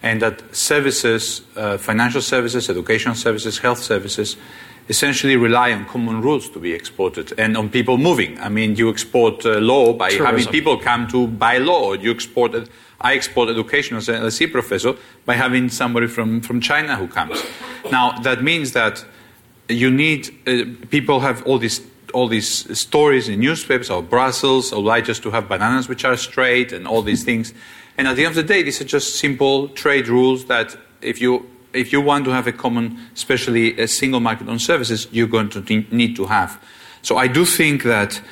and 0.02 0.20
that 0.20 0.54
services, 0.54 1.42
uh, 1.56 1.78
financial 1.78 2.20
services, 2.20 2.68
educational 2.68 3.14
services, 3.14 3.58
health 3.58 3.78
services, 3.78 4.36
essentially 4.88 5.36
rely 5.36 5.72
on 5.72 5.86
common 5.86 6.20
rules 6.20 6.50
to 6.50 6.58
be 6.58 6.72
exported 6.72 7.32
and 7.38 7.56
on 7.56 7.70
people 7.70 7.96
moving. 7.96 8.38
I 8.38 8.50
mean, 8.50 8.76
you 8.76 8.90
export 8.90 9.46
uh, 9.46 9.58
law 9.58 9.94
by 9.94 10.12
having 10.12 10.46
people 10.46 10.76
come 10.78 11.08
to 11.08 11.26
buy 11.26 11.56
law. 11.56 11.94
You 11.94 12.10
export, 12.10 12.54
I 13.00 13.14
export 13.14 13.48
education 13.48 13.96
as 13.96 14.10
an 14.10 14.16
LSE 14.22 14.52
professor 14.52 14.94
by 15.24 15.36
having 15.36 15.70
somebody 15.70 16.06
from, 16.06 16.42
from 16.42 16.60
China 16.60 16.96
who 16.96 17.08
comes. 17.08 17.42
Now 17.90 18.18
that 18.20 18.42
means 18.42 18.72
that 18.72 19.02
you 19.68 19.90
need 19.90 20.28
uh, 20.46 20.64
people 20.90 21.20
have 21.20 21.42
all 21.46 21.58
these 21.58 21.80
all 22.14 22.28
these 22.28 22.78
stories 22.78 23.28
in 23.28 23.40
newspapers 23.40 23.90
of 23.90 24.08
Brussels 24.08 24.72
oblige 24.72 25.10
us 25.10 25.18
to 25.20 25.30
have 25.30 25.48
bananas 25.48 25.88
which 25.88 26.04
are 26.04 26.16
straight 26.16 26.72
and 26.72 26.86
all 26.86 27.02
these 27.02 27.24
things. 27.24 27.52
And 27.98 28.08
at 28.08 28.16
the 28.16 28.24
end 28.24 28.30
of 28.30 28.36
the 28.36 28.54
day, 28.54 28.62
these 28.62 28.80
are 28.80 28.84
just 28.84 29.16
simple 29.16 29.68
trade 29.68 30.08
rules 30.08 30.46
that 30.46 30.76
if 31.02 31.20
you 31.20 31.50
if 31.72 31.92
you 31.92 32.00
want 32.00 32.24
to 32.24 32.30
have 32.30 32.46
a 32.46 32.52
common, 32.52 32.98
especially 33.14 33.78
a 33.80 33.88
single 33.88 34.20
market 34.20 34.48
on 34.48 34.58
services, 34.60 35.08
you're 35.10 35.26
going 35.26 35.48
to 35.50 35.60
need 35.90 36.14
to 36.16 36.24
have. 36.26 36.62
So 37.02 37.16
I 37.16 37.26
do 37.26 37.44
think 37.44 37.82
that 37.82 38.22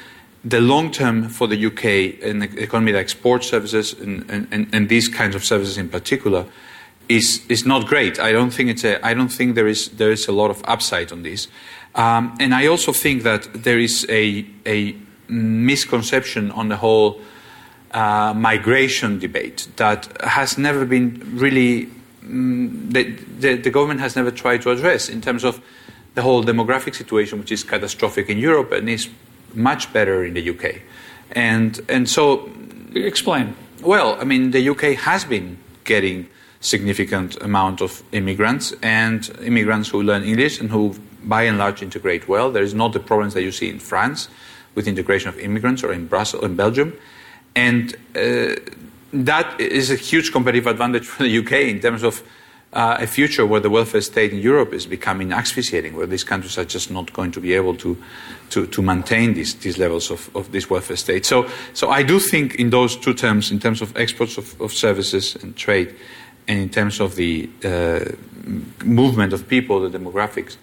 the 0.44 0.60
long 0.60 0.90
term 0.90 1.28
for 1.28 1.46
the 1.46 1.66
UK 1.66 2.22
an 2.22 2.42
economy 2.42 2.92
that 2.92 2.98
exports 2.98 3.48
services 3.48 3.92
and, 3.92 4.28
and, 4.30 4.68
and 4.72 4.88
these 4.88 5.08
kinds 5.08 5.34
of 5.34 5.44
services 5.44 5.76
in 5.76 5.88
particular 5.88 6.46
is 7.08 7.42
is 7.48 7.66
not 7.66 7.86
great. 7.86 8.18
I 8.18 8.32
don't 8.32 8.50
think 8.50 8.70
it's 8.70 8.84
a. 8.84 9.04
I 9.04 9.14
don't 9.14 9.28
think 9.28 9.54
there 9.54 9.68
is 9.68 9.88
there 9.90 10.12
is 10.12 10.28
a 10.28 10.32
lot 10.32 10.50
of 10.50 10.62
upside 10.64 11.12
on 11.12 11.22
this, 11.22 11.48
um, 11.94 12.34
and 12.40 12.54
I 12.54 12.66
also 12.66 12.92
think 12.92 13.22
that 13.22 13.48
there 13.52 13.78
is 13.78 14.06
a 14.08 14.46
a 14.66 14.96
misconception 15.28 16.50
on 16.50 16.68
the 16.68 16.76
whole 16.76 17.20
uh, 17.92 18.34
migration 18.34 19.18
debate 19.18 19.68
that 19.76 20.08
has 20.22 20.58
never 20.58 20.84
been 20.84 21.20
really 21.34 21.88
mm, 22.24 22.92
the, 22.92 23.04
the 23.38 23.56
the 23.56 23.70
government 23.70 24.00
has 24.00 24.16
never 24.16 24.30
tried 24.30 24.62
to 24.62 24.70
address 24.70 25.08
in 25.08 25.20
terms 25.20 25.44
of 25.44 25.60
the 26.14 26.22
whole 26.22 26.44
demographic 26.44 26.94
situation, 26.94 27.38
which 27.38 27.52
is 27.52 27.64
catastrophic 27.64 28.28
in 28.28 28.38
Europe 28.38 28.72
and 28.72 28.88
is 28.88 29.08
much 29.54 29.92
better 29.92 30.24
in 30.24 30.34
the 30.34 30.50
UK, 30.50 30.82
and 31.32 31.80
and 31.88 32.08
so 32.08 32.50
Explain. 32.94 33.54
well, 33.82 34.18
I 34.20 34.24
mean, 34.24 34.50
the 34.50 34.68
UK 34.68 34.96
has 34.98 35.24
been 35.24 35.58
getting 35.84 36.28
significant 36.60 37.40
amount 37.42 37.80
of 37.80 38.02
immigrants 38.12 38.74
and 38.82 39.28
immigrants 39.42 39.88
who 39.88 40.02
learn 40.02 40.22
English 40.22 40.60
and 40.60 40.70
who, 40.70 40.94
by 41.24 41.42
and 41.42 41.58
large, 41.58 41.82
integrate 41.82 42.28
well. 42.28 42.50
There 42.50 42.62
is 42.62 42.74
not 42.74 42.92
the 42.92 43.00
problems 43.00 43.34
that 43.34 43.42
you 43.42 43.52
see 43.52 43.68
in 43.68 43.78
France 43.78 44.28
with 44.74 44.88
integration 44.88 45.28
of 45.28 45.38
immigrants 45.38 45.82
or 45.82 45.92
in 45.92 46.06
Brussels, 46.06 46.44
in 46.44 46.56
Belgium, 46.56 46.96
and 47.54 47.94
uh, 48.14 48.54
that 49.12 49.60
is 49.60 49.90
a 49.90 49.96
huge 49.96 50.32
competitive 50.32 50.66
advantage 50.66 51.06
for 51.06 51.22
the 51.22 51.38
UK 51.38 51.52
in 51.52 51.80
terms 51.80 52.02
of 52.02 52.22
uh, 52.72 52.96
a 53.00 53.06
future 53.06 53.44
where 53.44 53.60
the 53.60 53.68
welfare 53.68 54.00
state 54.00 54.32
in 54.32 54.38
Europe 54.38 54.72
is 54.72 54.86
becoming 54.86 55.32
asphyxiating, 55.32 55.94
where 55.94 56.06
these 56.06 56.24
countries 56.24 56.56
are 56.56 56.64
just 56.64 56.90
not 56.90 57.12
going 57.12 57.30
to 57.30 57.40
be 57.40 57.52
able 57.52 57.76
to, 57.76 58.02
to, 58.48 58.66
to 58.66 58.80
maintain 58.80 59.34
these, 59.34 59.54
these 59.56 59.76
levels 59.76 60.10
of, 60.10 60.34
of 60.34 60.50
this 60.52 60.70
welfare 60.70 60.96
state. 60.96 61.26
So, 61.26 61.48
so 61.74 61.90
I 61.90 62.02
do 62.02 62.18
think 62.18 62.54
in 62.54 62.70
those 62.70 62.96
two 62.96 63.12
terms, 63.12 63.50
in 63.50 63.60
terms 63.60 63.82
of 63.82 63.94
exports 63.96 64.38
of, 64.38 64.58
of 64.60 64.72
services 64.72 65.36
and 65.36 65.54
trade, 65.54 65.94
and 66.48 66.58
in 66.58 66.70
terms 66.70 66.98
of 66.98 67.16
the 67.16 67.48
uh, 67.62 68.00
movement 68.84 69.34
of 69.34 69.46
people, 69.48 69.86
the 69.86 69.98
demographics, 69.98 70.56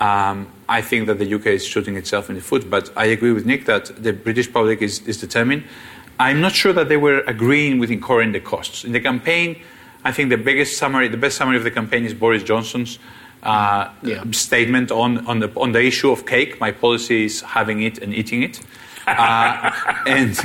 um, 0.00 0.50
I 0.68 0.80
think 0.82 1.06
that 1.06 1.18
the 1.18 1.34
UK 1.34 1.46
is 1.46 1.66
shooting 1.66 1.96
itself 1.96 2.28
in 2.28 2.36
the 2.36 2.42
foot. 2.42 2.70
But 2.70 2.90
I 2.96 3.06
agree 3.06 3.32
with 3.32 3.46
Nick 3.46 3.64
that 3.66 3.86
the 4.02 4.12
British 4.12 4.52
public 4.52 4.82
is, 4.82 5.06
is 5.06 5.18
determined. 5.20 5.64
I'm 6.20 6.40
not 6.40 6.52
sure 6.52 6.72
that 6.72 6.88
they 6.88 6.96
were 6.96 7.20
agreeing 7.26 7.78
with 7.78 7.90
incurring 7.90 8.32
the 8.32 8.40
costs. 8.40 8.84
In 8.84 8.92
the 8.92 9.00
campaign, 9.00 9.60
I 10.04 10.12
think 10.12 10.30
the 10.30 10.36
biggest 10.36 10.76
summary, 10.76 11.08
the 11.08 11.16
best 11.16 11.36
summary 11.36 11.56
of 11.56 11.64
the 11.64 11.70
campaign 11.70 12.04
is 12.04 12.14
Boris 12.14 12.42
Johnson's 12.42 12.98
uh, 13.42 13.90
yeah. 14.02 14.24
statement 14.32 14.90
on, 14.90 15.26
on, 15.26 15.38
the, 15.40 15.50
on 15.56 15.72
the 15.72 15.82
issue 15.82 16.10
of 16.10 16.26
cake. 16.26 16.60
My 16.60 16.72
policy 16.72 17.24
is 17.24 17.40
having 17.40 17.82
it 17.82 17.98
and 17.98 18.12
eating 18.12 18.42
it. 18.42 18.60
Uh, 19.06 19.70
and, 20.06 20.38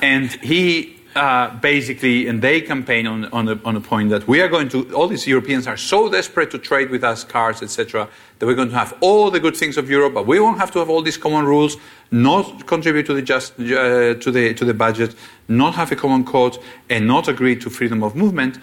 and 0.00 0.32
he 0.32 0.95
uh, 1.16 1.56
basically, 1.60 2.28
and 2.28 2.42
they 2.42 2.60
campaign 2.60 3.06
on, 3.06 3.24
on, 3.26 3.46
the, 3.46 3.58
on 3.64 3.82
point 3.82 4.10
that 4.10 4.28
we 4.28 4.40
are 4.40 4.48
going 4.48 4.68
to, 4.68 4.94
all 4.94 5.08
these 5.08 5.26
Europeans 5.26 5.66
are 5.66 5.76
so 5.76 6.10
desperate 6.10 6.50
to 6.50 6.58
trade 6.58 6.90
with 6.90 7.02
us, 7.02 7.24
cars, 7.24 7.62
etc., 7.62 8.08
that 8.38 8.46
we're 8.46 8.54
going 8.54 8.68
to 8.68 8.74
have 8.74 8.94
all 9.00 9.30
the 9.30 9.40
good 9.40 9.56
things 9.56 9.78
of 9.78 9.88
Europe, 9.88 10.12
but 10.12 10.26
we 10.26 10.38
won't 10.38 10.58
have 10.58 10.70
to 10.70 10.78
have 10.78 10.90
all 10.90 11.00
these 11.00 11.16
common 11.16 11.46
rules, 11.46 11.78
not 12.10 12.66
contribute 12.66 13.06
to 13.06 13.14
the, 13.14 13.22
just, 13.22 13.54
uh, 13.58 14.14
to 14.14 14.30
the, 14.30 14.52
to 14.54 14.64
the 14.64 14.74
budget, 14.74 15.14
not 15.48 15.74
have 15.74 15.90
a 15.90 15.96
common 15.96 16.24
code, 16.24 16.58
and 16.90 17.06
not 17.06 17.28
agree 17.28 17.56
to 17.56 17.70
freedom 17.70 18.02
of 18.02 18.14
movement. 18.14 18.58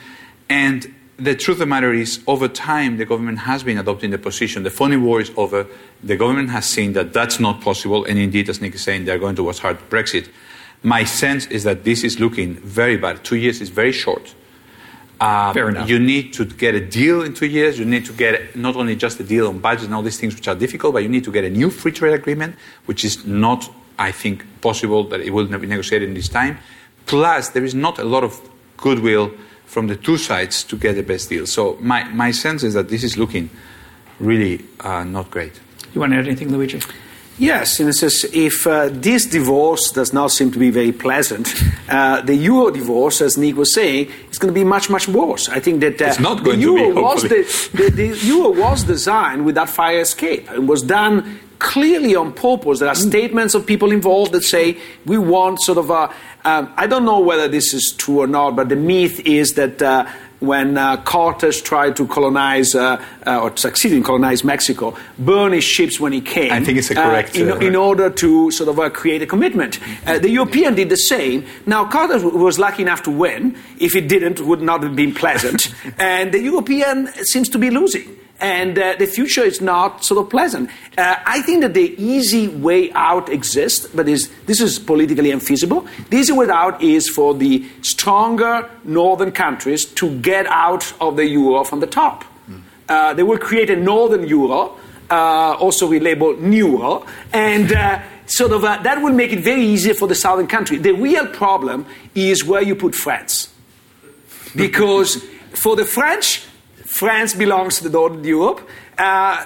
And 0.48 0.94
the 1.18 1.36
truth 1.36 1.56
of 1.56 1.60
the 1.60 1.66
matter 1.66 1.92
is, 1.92 2.24
over 2.28 2.48
time, 2.48 2.98
the 2.98 3.06
government 3.06 3.40
has 3.40 3.64
been 3.64 3.80
adopting 3.80 4.12
the 4.12 4.20
position. 4.20 4.62
The 4.62 4.70
funny 4.70 4.98
war 4.98 5.22
is 5.22 5.32
over. 5.36 5.66
The 6.04 6.18
government 6.18 6.52
has 6.52 6.66
seen 6.68 6.94
that 6.94 7.14
that's 7.14 7.40
not 7.40 7.62
possible, 7.62 8.06
and 8.06 8.20
indeed, 8.20 8.48
as 8.50 8.62
Nick 8.62 8.76
is 8.76 8.84
saying, 8.84 9.06
they're 9.06 9.20
going 9.20 9.36
towards 9.36 9.60
hard 9.60 9.78
Brexit. 9.90 10.30
My 10.84 11.06
sense 11.06 11.46
is 11.48 11.64
that 11.64 11.86
this 11.86 12.04
is 12.04 12.20
looking 12.20 12.56
very 12.56 12.98
bad. 12.98 13.24
Two 13.24 13.38
years 13.38 13.62
is 13.62 13.70
very 13.70 13.94
short. 13.94 14.36
Uh, 15.20 15.54
Fair 15.54 15.70
enough. 15.70 15.90
You 15.90 16.00
need 16.00 16.34
to 16.34 16.44
get 16.44 16.76
a 16.76 16.86
deal 16.86 17.22
in 17.22 17.34
two 17.34 17.46
years. 17.46 17.80
You 17.80 17.86
need 17.86 18.06
to 18.06 18.14
get 18.14 18.56
not 18.58 18.76
only 18.76 18.96
just 18.98 19.20
a 19.22 19.24
deal 19.24 19.48
on 19.48 19.60
budget 19.60 19.86
and 19.86 19.96
all 19.96 20.02
these 20.02 20.20
things 20.20 20.36
which 20.36 20.48
are 20.50 20.56
difficult, 20.56 20.94
but 20.94 21.04
you 21.04 21.10
need 21.10 21.24
to 21.24 21.32
get 21.32 21.46
a 21.46 21.50
new 21.50 21.70
free 21.70 21.94
trade 21.94 22.14
agreement, 22.14 22.56
which 22.86 23.06
is 23.06 23.26
not, 23.26 23.72
I 23.98 24.12
think, 24.12 24.46
possible 24.60 25.06
that 25.06 25.22
it 25.22 25.30
will 25.30 25.46
be 25.48 25.68
negotiated 25.68 26.10
in 26.10 26.16
this 26.16 26.28
time. 26.28 26.58
Plus, 27.06 27.50
there 27.50 27.64
is 27.64 27.74
not 27.74 28.00
a 28.00 28.04
lot 28.04 28.26
of 28.26 28.42
goodwill 28.76 29.32
from 29.66 29.88
the 29.88 29.96
two 29.96 30.18
sides 30.18 30.64
to 30.66 30.76
get 30.76 30.96
the 30.96 31.04
best 31.04 31.30
deal. 31.30 31.48
So 31.48 31.78
my, 31.80 32.04
my 32.06 32.32
sense 32.32 32.64
is 32.64 32.74
that 32.74 32.90
this 32.90 33.04
is 33.04 33.18
looking 33.18 33.50
really 34.20 34.66
uh, 34.82 35.04
not 35.06 35.32
great. 35.32 35.54
You 35.94 36.02
want 36.02 36.12
to 36.12 36.20
add 36.20 36.28
anything, 36.28 36.52
Luigi? 36.52 36.82
Yes, 37.40 37.80
in 37.80 37.88
a 37.88 37.94
sense, 37.94 38.24
if 38.26 38.68
uh, 38.68 38.90
this 38.92 39.26
divorce 39.26 39.92
does 39.92 40.14
not 40.14 40.32
seem 40.32 40.52
to 40.52 40.60
be 40.60 40.70
very 40.70 40.92
pleasant, 40.92 41.52
uh, 41.90 42.22
the 42.22 42.36
euro 42.36 42.70
divorce, 42.70 43.22
as 43.22 43.38
Nick 43.38 43.56
was 43.56 43.74
saying, 43.74 44.12
is 44.30 44.38
going 44.38 44.54
to 44.54 44.60
be 44.60 44.64
much, 44.64 44.90
much 44.90 45.08
worse. 45.08 45.50
I 45.50 45.60
think 45.60 45.80
that 45.82 46.00
uh, 46.00 46.06
it's 46.06 46.20
not 46.20 46.44
going 46.44 46.60
the 46.60 46.66
euro 46.66 46.90
to 46.90 46.96
be, 46.96 47.02
was 47.02 47.24
the, 47.24 47.70
the, 47.74 47.90
the, 47.90 48.18
euro 48.28 48.50
was 48.52 48.84
designed 48.84 49.46
with 49.46 49.56
that 49.56 49.70
fire 49.70 50.02
escape. 50.02 50.50
It 50.52 50.64
was 50.64 50.84
done 50.84 51.40
clearly 51.58 52.16
on 52.16 52.34
purpose. 52.34 52.80
There 52.80 52.90
are 52.90 52.96
mm. 52.96 53.08
statements 53.08 53.56
of 53.56 53.66
people 53.66 53.92
involved 53.92 54.34
that 54.34 54.44
say 54.44 54.78
we 55.06 55.18
want 55.18 55.62
sort 55.62 55.80
of 55.80 55.90
a. 55.90 56.14
Um, 56.46 56.74
I 56.76 56.88
don't 56.88 57.06
know 57.06 57.22
whether 57.22 57.48
this 57.48 57.74
is 57.74 57.94
true 57.94 58.20
or 58.20 58.28
not, 58.28 58.56
but 58.56 58.68
the 58.70 58.76
myth 58.76 59.22
is 59.22 59.54
that 59.54 59.82
uh, 59.82 60.06
when 60.44 60.78
uh, 60.78 60.98
Cortes 61.04 61.62
tried 61.62 61.96
to 61.96 62.08
colonize 62.08 62.76
uh, 62.76 63.04
uh, 63.26 63.42
or 63.42 63.56
succeed 63.58 63.94
in 63.94 64.04
colonize 64.04 64.44
Mexico, 64.44 64.96
burn 65.18 65.54
his 65.54 65.64
ships 65.64 66.00
when 66.00 66.12
he 66.12 66.22
came. 66.22 66.52
I 66.52 66.62
think 66.64 66.78
it's 66.78 66.92
a 66.92 66.96
correct. 66.96 67.36
In, 67.36 67.62
in, 67.62 67.76
order 67.76 68.10
to 68.10 68.52
sort 68.52 68.70
of 68.70 68.94
create 68.94 69.22
a 69.22 69.26
commitment. 69.26 69.80
the 70.06 70.30
European 70.30 70.76
did 70.76 70.90
the 70.90 70.98
same. 70.98 71.46
Now, 71.66 71.90
Cortes 71.90 72.24
was 72.24 72.60
lucky 72.60 72.82
enough 72.82 73.04
to 73.04 73.12
win. 73.12 73.56
If 73.80 73.94
he 73.94 74.02
didn't, 74.02 74.40
it 74.40 74.46
would 74.46 74.62
not 74.62 74.84
have 74.84 74.96
been 74.96 75.14
pleasant. 75.14 75.74
and 75.98 76.34
the 76.34 76.42
European 76.42 77.08
seems 77.26 77.50
to 77.50 77.58
be 77.58 77.70
losing 77.70 78.23
and 78.40 78.78
uh, 78.78 78.96
the 79.00 79.06
future 79.06 79.44
is 79.44 79.62
not 79.62 80.04
sort 80.04 80.20
of 80.20 80.30
pleasant. 80.30 80.70
Uh, 80.98 81.16
I 81.26 81.42
think 81.42 81.62
that 81.62 81.74
the 81.74 81.96
easy 81.98 82.48
way 82.48 82.92
out 82.92 83.30
exists, 83.30 83.88
but 83.88 84.10
is, 84.10 84.30
this 84.46 84.60
is 84.60 84.80
politically 84.80 85.32
unfeasible. 85.32 85.88
The 86.10 86.18
easy 86.18 86.34
way 86.34 86.50
out 86.50 86.82
is 86.82 87.10
for 87.10 87.34
the 87.34 87.66
stronger 87.82 88.70
northern 88.84 89.32
countries 89.32 89.86
to 89.86 90.20
get 90.20 90.46
out 90.48 90.94
of 91.00 91.16
the 91.16 91.26
euro 91.26 91.64
from 91.64 91.80
the 91.80 91.88
top. 91.88 92.26
Mm. 92.50 92.62
Uh, 92.90 93.14
they 93.14 93.24
will 93.24 93.38
create 93.38 93.70
a 93.70 93.76
northern 93.78 94.28
euro, 94.28 94.78
uh, 95.10 95.54
also 95.54 95.88
we 95.88 96.00
label 96.00 96.38
euro, 96.38 97.06
and 97.32 97.72
uh, 97.72 98.02
sort 98.26 98.52
of 98.52 98.64
uh, 98.64 98.78
that 98.84 99.02
will 99.02 99.14
make 99.14 99.32
it 99.32 99.40
very 99.40 99.64
easy 99.64 99.94
for 99.94 100.08
the 100.08 100.16
southern 100.16 100.48
country. 100.48 100.78
The 100.78 100.94
real 100.94 101.28
problem 101.28 101.86
is 102.16 102.44
where 102.44 102.62
you 102.62 102.76
put 102.76 102.96
France. 102.96 103.50
Because 104.56 105.24
for 105.54 105.76
the 105.76 105.86
French, 105.86 106.46
France 106.94 107.34
belongs 107.34 107.78
to 107.78 107.84
the 107.84 107.90
Northern 107.90 108.24
Europe. 108.24 108.70
Uh, 109.00 109.46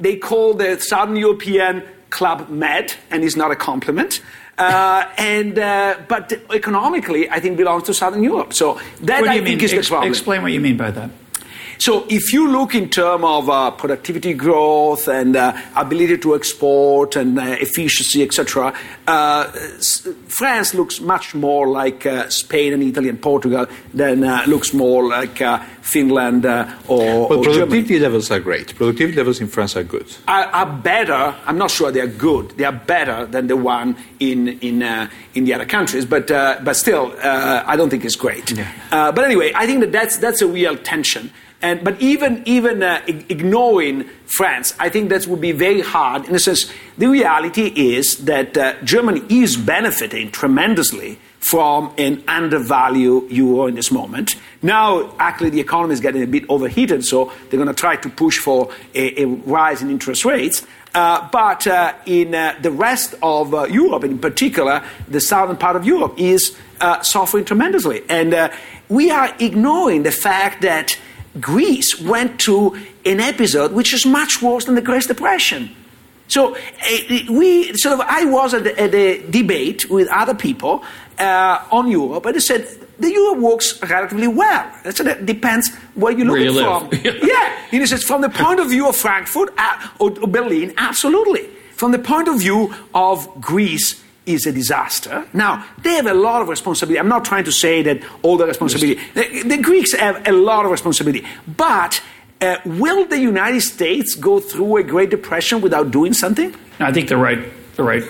they 0.00 0.16
call 0.16 0.54
the 0.54 0.80
Southern 0.80 1.16
European 1.16 1.84
Club 2.10 2.48
Med, 2.48 2.94
and 3.10 3.22
it's 3.22 3.36
not 3.36 3.52
a 3.52 3.56
compliment. 3.56 4.20
Uh, 4.58 5.08
and 5.16 5.58
uh, 5.58 5.96
but 6.08 6.32
economically, 6.52 7.30
I 7.30 7.38
think 7.38 7.56
belongs 7.56 7.84
to 7.84 7.94
Southern 7.94 8.24
Europe. 8.24 8.52
So 8.52 8.80
that 9.02 9.22
I 9.22 9.34
mean? 9.34 9.44
think 9.44 9.62
is 9.62 9.72
Ex- 9.72 9.86
the 9.86 9.92
problem. 9.92 10.10
Explain 10.10 10.42
what 10.42 10.50
you 10.50 10.60
mean 10.60 10.76
by 10.76 10.90
that. 10.90 11.10
So 11.78 12.04
if 12.08 12.32
you 12.32 12.50
look 12.50 12.74
in 12.74 12.88
terms 12.88 13.24
of 13.24 13.48
uh, 13.48 13.70
productivity 13.70 14.34
growth 14.34 15.06
and 15.06 15.36
uh, 15.36 15.56
ability 15.76 16.18
to 16.18 16.34
export 16.34 17.14
and 17.14 17.38
uh, 17.38 17.56
efficiency, 17.60 18.22
etc., 18.22 18.74
uh, 19.06 19.44
France 20.26 20.74
looks 20.74 21.00
much 21.00 21.34
more 21.34 21.68
like 21.68 22.04
uh, 22.04 22.28
Spain 22.28 22.72
and 22.72 22.82
Italy 22.82 23.08
and 23.08 23.22
Portugal 23.22 23.66
than 23.94 24.24
uh, 24.24 24.42
looks 24.46 24.74
more 24.74 25.06
like 25.06 25.40
Finland 25.82 26.44
or, 26.44 26.66
or 26.88 27.42
productivity 27.42 27.98
levels 27.98 28.30
are 28.30 28.40
great. 28.40 28.74
Productivity 28.74 29.16
levels 29.16 29.40
in 29.40 29.46
France 29.46 29.76
are 29.76 29.84
good. 29.84 30.06
Are, 30.26 30.44
are, 30.46 30.66
better. 30.66 31.34
I'm 31.46 31.56
not 31.56 31.70
sure 31.70 31.90
they 31.90 32.00
are 32.00 32.06
good. 32.06 32.50
They 32.58 32.64
are 32.64 32.72
better 32.72 33.24
than 33.24 33.46
the 33.46 33.56
one 33.56 33.96
in 34.20 34.48
in 34.60 34.82
in 35.34 35.44
the 35.44 35.54
other 35.54 35.64
countries, 35.64 36.04
but 36.04 36.26
but 36.28 36.74
still, 36.74 37.14
I 37.22 37.76
don't 37.76 37.88
think 37.88 38.04
it's 38.04 38.16
great. 38.16 38.50
Yeah. 38.50 39.12
but 39.12 39.24
anyway, 39.24 39.52
I 39.54 39.66
think 39.66 39.80
that 39.80 39.92
that's 39.92 40.18
that's 40.18 40.42
a 40.42 40.48
real 40.48 40.76
tension. 40.76 41.30
And, 41.60 41.82
but 41.82 42.00
even, 42.00 42.42
even 42.46 42.82
uh, 42.82 43.02
ignoring 43.06 44.04
France, 44.26 44.74
I 44.78 44.88
think 44.88 45.08
that 45.10 45.26
would 45.26 45.40
be 45.40 45.52
very 45.52 45.80
hard. 45.80 46.28
In 46.28 46.34
a 46.34 46.38
sense, 46.38 46.70
the 46.96 47.08
reality 47.08 47.72
is 47.74 48.18
that 48.24 48.56
uh, 48.56 48.80
Germany 48.84 49.22
is 49.28 49.56
benefiting 49.56 50.30
tremendously 50.30 51.18
from 51.40 51.92
an 51.98 52.22
undervalued 52.28 53.30
euro 53.30 53.66
in 53.66 53.74
this 53.74 53.90
moment. 53.90 54.36
Now, 54.62 55.14
actually, 55.18 55.50
the 55.50 55.60
economy 55.60 55.94
is 55.94 56.00
getting 56.00 56.22
a 56.22 56.26
bit 56.26 56.44
overheated, 56.48 57.04
so 57.04 57.32
they're 57.48 57.58
going 57.58 57.68
to 57.68 57.74
try 57.74 57.96
to 57.96 58.08
push 58.08 58.38
for 58.38 58.72
a, 58.94 59.22
a 59.22 59.26
rise 59.26 59.82
in 59.82 59.90
interest 59.90 60.24
rates. 60.24 60.66
Uh, 60.94 61.28
but 61.30 61.66
uh, 61.66 61.94
in 62.06 62.34
uh, 62.34 62.56
the 62.60 62.70
rest 62.70 63.14
of 63.22 63.54
uh, 63.54 63.64
Europe, 63.64 64.04
in 64.04 64.18
particular, 64.18 64.84
the 65.06 65.20
southern 65.20 65.56
part 65.56 65.76
of 65.76 65.84
Europe 65.86 66.14
is 66.16 66.56
uh, 66.80 67.00
suffering 67.02 67.44
tremendously. 67.44 68.02
And 68.08 68.34
uh, 68.34 68.50
we 68.88 69.10
are 69.10 69.34
ignoring 69.38 70.02
the 70.02 70.10
fact 70.10 70.62
that 70.62 70.98
Greece 71.40 72.00
went 72.00 72.40
to 72.40 72.76
an 73.04 73.20
episode 73.20 73.72
which 73.72 73.92
is 73.92 74.04
much 74.06 74.42
worse 74.42 74.64
than 74.64 74.74
the 74.74 74.82
Great 74.82 75.06
Depression. 75.06 75.74
So 76.28 76.54
uh, 76.54 76.58
we 77.30 77.72
sort 77.76 77.94
of, 77.94 78.00
I 78.00 78.24
was 78.26 78.54
at 78.54 78.64
the, 78.64 78.78
at 78.78 78.92
the 78.92 79.24
debate 79.30 79.90
with 79.90 80.08
other 80.08 80.34
people 80.34 80.84
uh, 81.18 81.64
on 81.72 81.90
Europe, 81.90 82.26
and 82.26 82.36
they 82.36 82.40
said 82.40 82.68
the 82.98 83.10
euro 83.10 83.40
works 83.40 83.80
relatively 83.82 84.28
well. 84.28 84.70
So 84.90 85.04
that 85.04 85.24
depends 85.24 85.74
where 85.94 86.12
you 86.12 86.24
look 86.24 86.34
where 86.34 86.42
you 86.42 86.52
from. 86.52 86.90
yeah, 87.26 87.58
and 87.72 87.80
he 87.80 87.86
says 87.86 88.04
from 88.04 88.20
the 88.20 88.28
point 88.28 88.60
of 88.60 88.68
view 88.68 88.88
of 88.88 88.96
Frankfurt 88.96 89.54
uh, 89.56 89.88
or 89.98 90.10
Berlin, 90.10 90.74
absolutely. 90.76 91.48
From 91.74 91.92
the 91.92 91.98
point 91.98 92.28
of 92.28 92.40
view 92.40 92.74
of 92.94 93.40
Greece, 93.40 94.02
is 94.28 94.46
a 94.46 94.52
disaster. 94.52 95.26
Now, 95.32 95.64
they 95.82 95.94
have 95.94 96.06
a 96.06 96.14
lot 96.14 96.42
of 96.42 96.48
responsibility. 96.48 97.00
I'm 97.00 97.08
not 97.08 97.24
trying 97.24 97.44
to 97.44 97.52
say 97.52 97.82
that 97.82 98.02
all 98.22 98.36
the 98.36 98.46
responsibility. 98.46 99.00
The, 99.14 99.42
the 99.42 99.56
Greeks 99.56 99.94
have 99.94 100.26
a 100.28 100.32
lot 100.32 100.64
of 100.64 100.70
responsibility. 100.70 101.26
But 101.46 102.02
uh, 102.40 102.58
will 102.64 103.06
the 103.06 103.18
United 103.18 103.62
States 103.62 104.14
go 104.14 104.38
through 104.38 104.76
a 104.76 104.82
Great 104.82 105.10
Depression 105.10 105.60
without 105.60 105.90
doing 105.90 106.12
something? 106.12 106.54
I 106.78 106.92
think 106.92 107.08
the 107.08 107.16
right, 107.16 107.40
the 107.76 107.82
right 107.82 108.04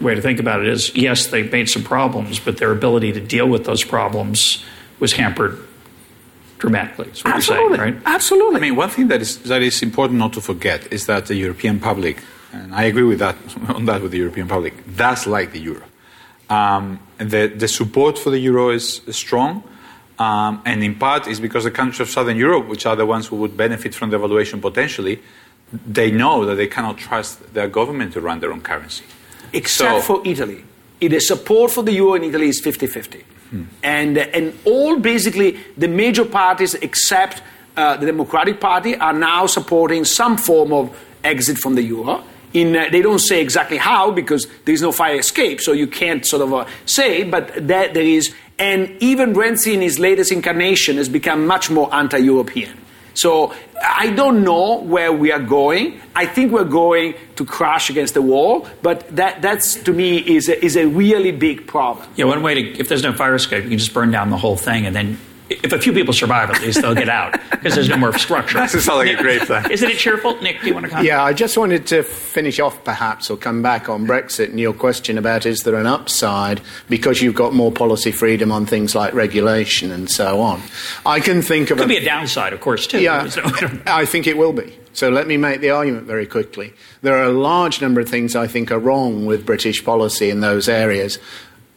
way 0.00 0.14
to 0.14 0.22
think 0.22 0.40
about 0.40 0.60
it 0.60 0.68
is 0.68 0.94
yes, 0.94 1.26
they 1.26 1.42
made 1.42 1.68
some 1.68 1.82
problems, 1.82 2.38
but 2.38 2.56
their 2.56 2.72
ability 2.72 3.12
to 3.12 3.20
deal 3.20 3.48
with 3.48 3.64
those 3.64 3.84
problems 3.84 4.64
was 5.00 5.12
hampered 5.12 5.58
dramatically. 6.58 7.10
Absolutely. 7.24 7.76
Saying, 7.76 7.94
right? 7.94 8.02
Absolutely. 8.06 8.56
I 8.56 8.60
mean, 8.60 8.76
one 8.76 8.88
thing 8.88 9.08
that 9.08 9.20
is, 9.20 9.38
that 9.42 9.60
is 9.60 9.82
important 9.82 10.18
not 10.18 10.32
to 10.32 10.40
forget 10.40 10.92
is 10.92 11.06
that 11.06 11.26
the 11.26 11.34
European 11.34 11.78
public 11.78 12.22
and 12.54 12.74
I 12.74 12.84
agree 12.84 13.02
with 13.02 13.18
that 13.18 13.36
on 13.68 13.86
that 13.86 14.02
with 14.02 14.12
the 14.12 14.18
European 14.18 14.48
public. 14.48 14.74
That's 14.86 15.26
like 15.26 15.52
the 15.52 15.60
euro. 15.60 15.82
Um, 16.50 17.00
the, 17.18 17.46
the 17.46 17.68
support 17.68 18.18
for 18.18 18.30
the 18.30 18.38
euro 18.38 18.70
is 18.70 19.00
strong. 19.10 19.62
Um, 20.18 20.62
and 20.64 20.84
in 20.84 20.94
part, 20.94 21.26
it's 21.26 21.40
because 21.40 21.64
the 21.64 21.72
countries 21.72 22.00
of 22.00 22.08
Southern 22.08 22.36
Europe, 22.36 22.68
which 22.68 22.86
are 22.86 22.94
the 22.94 23.06
ones 23.06 23.26
who 23.26 23.36
would 23.36 23.56
benefit 23.56 23.94
from 23.94 24.10
the 24.10 24.18
devaluation 24.18 24.60
potentially, 24.60 25.20
they 25.72 26.10
know 26.10 26.44
that 26.44 26.54
they 26.54 26.68
cannot 26.68 26.98
trust 26.98 27.52
their 27.52 27.66
government 27.66 28.12
to 28.12 28.20
run 28.20 28.38
their 28.38 28.52
own 28.52 28.60
currency. 28.60 29.04
Except 29.52 30.04
So- 30.04 30.18
for 30.18 30.22
Italy. 30.26 30.64
It 31.00 31.12
is 31.12 31.26
support 31.26 31.72
for 31.72 31.82
the 31.82 31.92
euro 31.92 32.14
in 32.14 32.24
Italy 32.24 32.48
is 32.48 32.60
50 32.60 32.86
50. 32.86 33.24
Hmm. 33.50 33.62
And, 33.82 34.16
and 34.16 34.54
all 34.64 34.98
basically 34.98 35.58
the 35.76 35.88
major 35.88 36.24
parties, 36.24 36.74
except 36.74 37.42
uh, 37.76 37.96
the 37.96 38.06
Democratic 38.06 38.60
Party, 38.60 38.96
are 38.96 39.12
now 39.12 39.46
supporting 39.46 40.04
some 40.04 40.38
form 40.38 40.72
of 40.72 40.96
exit 41.24 41.58
from 41.58 41.74
the 41.74 41.82
euro. 41.82 42.22
In, 42.54 42.74
uh, 42.74 42.86
they 42.90 43.02
don't 43.02 43.18
say 43.18 43.40
exactly 43.40 43.76
how 43.76 44.12
because 44.12 44.46
there 44.64 44.74
is 44.74 44.80
no 44.80 44.92
fire 44.92 45.18
escape, 45.18 45.60
so 45.60 45.72
you 45.72 45.86
can't 45.86 46.24
sort 46.24 46.40
of 46.40 46.54
uh, 46.54 46.66
say, 46.86 47.24
but 47.24 47.68
that 47.68 47.94
there 47.94 48.04
is. 48.04 48.32
And 48.58 48.96
even 49.00 49.34
Renzi, 49.34 49.74
in 49.74 49.80
his 49.80 49.98
latest 49.98 50.30
incarnation, 50.30 50.96
has 50.96 51.08
become 51.08 51.46
much 51.46 51.68
more 51.68 51.92
anti 51.92 52.18
European. 52.18 52.78
So 53.14 53.52
I 53.80 54.10
don't 54.10 54.44
know 54.44 54.80
where 54.80 55.12
we 55.12 55.32
are 55.32 55.40
going. 55.40 56.00
I 56.14 56.26
think 56.26 56.52
we're 56.52 56.64
going 56.64 57.14
to 57.36 57.44
crash 57.44 57.90
against 57.90 58.14
the 58.14 58.22
wall, 58.22 58.68
but 58.82 59.08
that 59.16 59.40
that's 59.40 59.76
to 59.84 59.92
me 59.92 60.18
is 60.18 60.48
a, 60.48 60.64
is 60.64 60.76
a 60.76 60.86
really 60.86 61.32
big 61.32 61.66
problem. 61.66 62.08
Yeah, 62.16 62.26
one 62.26 62.42
way 62.42 62.54
to, 62.54 62.78
if 62.78 62.88
there's 62.88 63.02
no 63.02 63.12
fire 63.12 63.34
escape, 63.34 63.64
you 63.64 63.70
can 63.70 63.78
just 63.78 63.94
burn 63.94 64.10
down 64.10 64.30
the 64.30 64.36
whole 64.36 64.56
thing, 64.56 64.86
and 64.86 64.94
then 64.94 65.18
if 65.50 65.72
a 65.72 65.78
few 65.78 65.92
people 65.92 66.12
survive, 66.14 66.50
at 66.50 66.60
least 66.62 66.80
they'll 66.80 66.94
get 66.94 67.08
out 67.08 67.32
because 67.50 67.74
there's 67.74 67.88
no 67.88 67.96
more 67.96 68.16
structure. 68.18 68.58
That 68.58 68.70
sounds 68.70 68.86
like 68.88 69.08
a 69.18 69.22
great 69.22 69.42
plan. 69.42 69.70
Isn't 69.70 69.90
it 69.90 69.98
cheerful? 69.98 70.40
Nick, 70.40 70.60
do 70.60 70.68
you 70.68 70.74
want 70.74 70.84
to 70.84 70.90
comment? 70.90 71.06
Yeah, 71.06 71.22
I 71.22 71.32
just 71.32 71.56
wanted 71.58 71.86
to 71.88 72.02
finish 72.02 72.58
off 72.60 72.82
perhaps 72.84 73.30
or 73.30 73.36
come 73.36 73.62
back 73.62 73.88
on 73.88 74.06
Brexit 74.06 74.50
and 74.50 74.58
your 74.60 74.72
question 74.72 75.18
about 75.18 75.44
is 75.46 75.60
there 75.64 75.74
an 75.76 75.86
upside 75.86 76.60
because 76.88 77.20
you've 77.22 77.34
got 77.34 77.52
more 77.52 77.70
policy 77.72 78.10
freedom 78.12 78.50
on 78.52 78.66
things 78.66 78.94
like 78.94 79.12
regulation 79.14 79.90
and 79.90 80.10
so 80.10 80.40
on. 80.40 80.62
I 81.04 81.20
can 81.20 81.42
think 81.42 81.70
of 81.70 81.78
Could 81.78 81.86
a 81.86 81.88
be 81.88 81.96
a 81.98 82.04
downside, 82.04 82.52
of 82.52 82.60
course, 82.60 82.86
too. 82.86 83.00
Yeah, 83.00 83.28
So- 83.28 83.42
I 83.86 84.04
think 84.06 84.26
it 84.26 84.36
will 84.36 84.52
be. 84.52 84.78
So 84.92 85.08
let 85.10 85.26
me 85.26 85.36
make 85.36 85.60
the 85.60 85.70
argument 85.70 86.06
very 86.06 86.24
quickly. 86.24 86.72
There 87.02 87.16
are 87.16 87.24
a 87.24 87.32
large 87.32 87.82
number 87.82 88.00
of 88.00 88.08
things 88.08 88.36
I 88.36 88.46
think 88.46 88.70
are 88.70 88.78
wrong 88.78 89.26
with 89.26 89.44
British 89.44 89.84
policy 89.84 90.30
in 90.30 90.40
those 90.40 90.68
areas. 90.68 91.18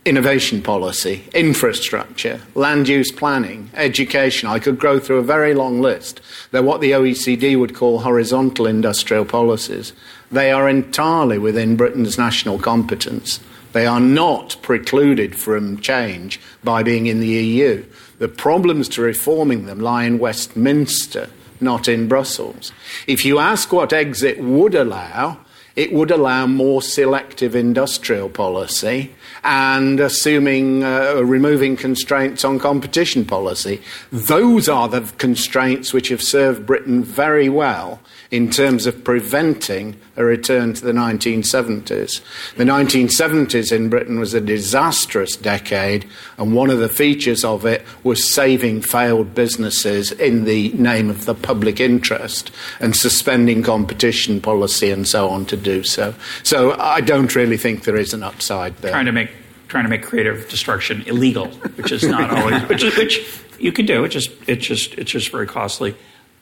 Innovation 0.07 0.61
policy, 0.61 1.25
infrastructure, 1.33 2.39
land 2.55 2.87
use 2.87 3.11
planning, 3.11 3.69
education. 3.73 4.47
I 4.47 4.57
could 4.57 4.79
go 4.79 4.99
through 4.99 5.17
a 5.17 5.21
very 5.21 5.53
long 5.53 5.81
list. 5.81 6.21
They're 6.51 6.63
what 6.63 6.79
the 6.79 6.91
OECD 6.91 7.59
would 7.59 7.75
call 7.75 7.99
horizontal 7.99 8.67
industrial 8.67 9.25
policies. 9.25 9.91
They 10.31 10.49
are 10.49 10.69
entirely 10.69 11.37
within 11.37 11.75
Britain's 11.75 12.17
national 12.17 12.57
competence. 12.57 13.41
They 13.73 13.85
are 13.85 13.99
not 13.99 14.55
precluded 14.61 15.35
from 15.35 15.81
change 15.81 16.39
by 16.63 16.83
being 16.83 17.07
in 17.07 17.19
the 17.19 17.27
EU. 17.27 17.83
The 18.17 18.29
problems 18.29 18.87
to 18.89 19.01
reforming 19.01 19.65
them 19.65 19.81
lie 19.81 20.05
in 20.05 20.19
Westminster, 20.19 21.29
not 21.59 21.89
in 21.89 22.07
Brussels. 22.07 22.71
If 23.07 23.25
you 23.25 23.39
ask 23.39 23.73
what 23.73 23.91
exit 23.91 24.39
would 24.39 24.73
allow, 24.73 25.39
it 25.77 25.93
would 25.93 26.09
allow 26.09 26.47
more 26.47 26.81
selective 26.81 27.55
industrial 27.55 28.27
policy 28.29 29.13
and 29.43 29.99
assuming 29.99 30.83
uh, 30.83 31.21
removing 31.23 31.77
constraints 31.77 32.43
on 32.43 32.57
competition 32.57 33.23
policy. 33.23 33.79
Those 34.11 34.67
are 34.67 34.89
the 34.89 35.01
constraints 35.19 35.93
which 35.93 36.09
have 36.09 36.21
served 36.21 36.65
Britain 36.65 37.03
very 37.03 37.47
well 37.47 38.01
in 38.31 38.49
terms 38.49 38.85
of 38.85 39.03
preventing 39.03 39.99
a 40.15 40.23
return 40.23 40.73
to 40.73 40.83
the 40.83 40.91
1970s. 40.91 42.21
The 42.55 42.63
1970s 42.63 43.71
in 43.71 43.89
Britain 43.89 44.19
was 44.19 44.33
a 44.33 44.41
disastrous 44.41 45.35
decade, 45.35 46.05
and 46.37 46.53
one 46.53 46.69
of 46.69 46.79
the 46.79 46.89
features 46.89 47.43
of 47.43 47.65
it 47.65 47.83
was 48.03 48.29
saving 48.29 48.81
failed 48.81 49.33
businesses 49.33 50.11
in 50.11 50.43
the 50.45 50.69
name 50.73 51.09
of 51.09 51.25
the 51.25 51.35
public 51.35 51.79
interest 51.79 52.51
and 52.79 52.95
suspending 52.95 53.63
competition 53.63 54.41
policy 54.41 54.91
and 54.91 55.07
so 55.07 55.29
on 55.29 55.45
to 55.45 55.57
do 55.57 55.83
so. 55.83 56.13
So 56.43 56.77
I 56.79 57.01
don't 57.01 57.33
really 57.35 57.57
think 57.57 57.83
there 57.83 57.97
is 57.97 58.13
an 58.13 58.23
upside 58.23 58.75
there. 58.77 58.91
trying 58.91 59.05
to 59.05 59.11
make 59.11 59.31
trying 59.67 59.83
to 59.83 59.89
make 59.89 60.03
creative 60.03 60.47
destruction 60.49 61.03
illegal, 61.07 61.47
which 61.75 61.91
is 61.91 62.03
not 62.03 62.29
always 62.37 62.61
which, 62.69 62.83
which 62.97 63.41
you 63.59 63.71
can 63.71 63.85
do. 63.85 64.03
It 64.03 64.09
just 64.09 64.31
it's 64.47 64.65
just 64.65 64.93
it's 64.95 65.11
just 65.11 65.29
very 65.29 65.47
costly. 65.47 65.95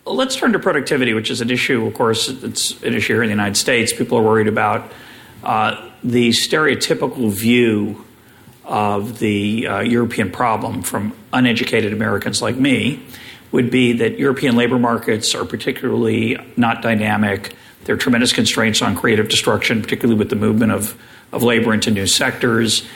Let's 0.07 0.35
turn 0.35 0.53
to 0.53 0.59
productivity, 0.59 1.15
which 1.15 1.31
is 1.31 1.41
an 1.41 1.49
issue. 1.49 1.83
Of 1.87 1.95
course, 1.95 2.27
it's 2.27 2.79
an 2.83 2.93
issue 2.93 3.13
here 3.13 3.23
in 3.23 3.29
the 3.29 3.33
United 3.33 3.57
States. 3.57 3.91
People 3.91 4.19
are 4.19 4.21
worried 4.21 4.47
about 4.47 4.91
uh, 5.43 5.89
the 6.03 6.29
stereotypical 6.29 7.31
view 7.31 8.05
of 8.65 9.17
the 9.17 9.67
uh, 9.67 9.79
European 9.79 10.31
problem 10.31 10.83
from 10.83 11.15
uneducated 11.33 11.91
Americans 11.91 12.39
like 12.39 12.55
me 12.55 13.03
would 13.51 13.71
be 13.71 13.93
that 13.93 14.19
European 14.19 14.55
labor 14.55 14.77
markets 14.77 15.33
are 15.33 15.43
particularly 15.43 16.37
not 16.55 16.83
dynamic. 16.83 17.55
There 17.85 17.95
are 17.95 17.97
tremendous 17.97 18.31
constraints 18.31 18.83
on 18.83 18.95
creative 18.95 19.27
destruction, 19.27 19.81
particularly 19.81 20.19
with 20.19 20.29
the 20.29 20.35
movement 20.35 20.71
of, 20.71 20.95
of 21.31 21.41
labor 21.41 21.73
into 21.73 21.89
new 21.89 22.05
sectors. 22.05 22.87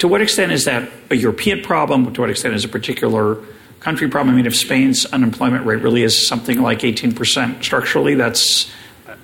To 0.00 0.08
what 0.08 0.20
extent 0.20 0.52
is 0.52 0.66
that 0.66 0.90
a 1.10 1.14
European 1.14 1.62
problem? 1.62 2.12
To 2.12 2.20
what 2.20 2.28
extent 2.28 2.54
is 2.54 2.66
a 2.66 2.68
particular 2.68 3.38
country 3.80 4.08
problem? 4.08 4.34
I 4.34 4.36
mean, 4.36 4.46
if 4.46 4.56
Spain's 4.56 5.06
unemployment 5.06 5.66
rate 5.66 5.82
really 5.82 6.02
is 6.02 6.26
something 6.26 6.62
like 6.62 6.80
18% 6.80 7.62
structurally, 7.62 8.14
that's 8.14 8.70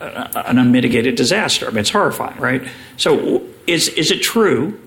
an 0.01 0.59
unmitigated 0.59 1.15
disaster. 1.15 1.67
I 1.67 1.71
mean, 1.71 1.79
it's 1.79 1.91
horrifying, 1.91 2.39
right? 2.39 2.63
So, 2.97 3.43
is, 3.67 3.89
is 3.89 4.11
it 4.11 4.23
true 4.23 4.79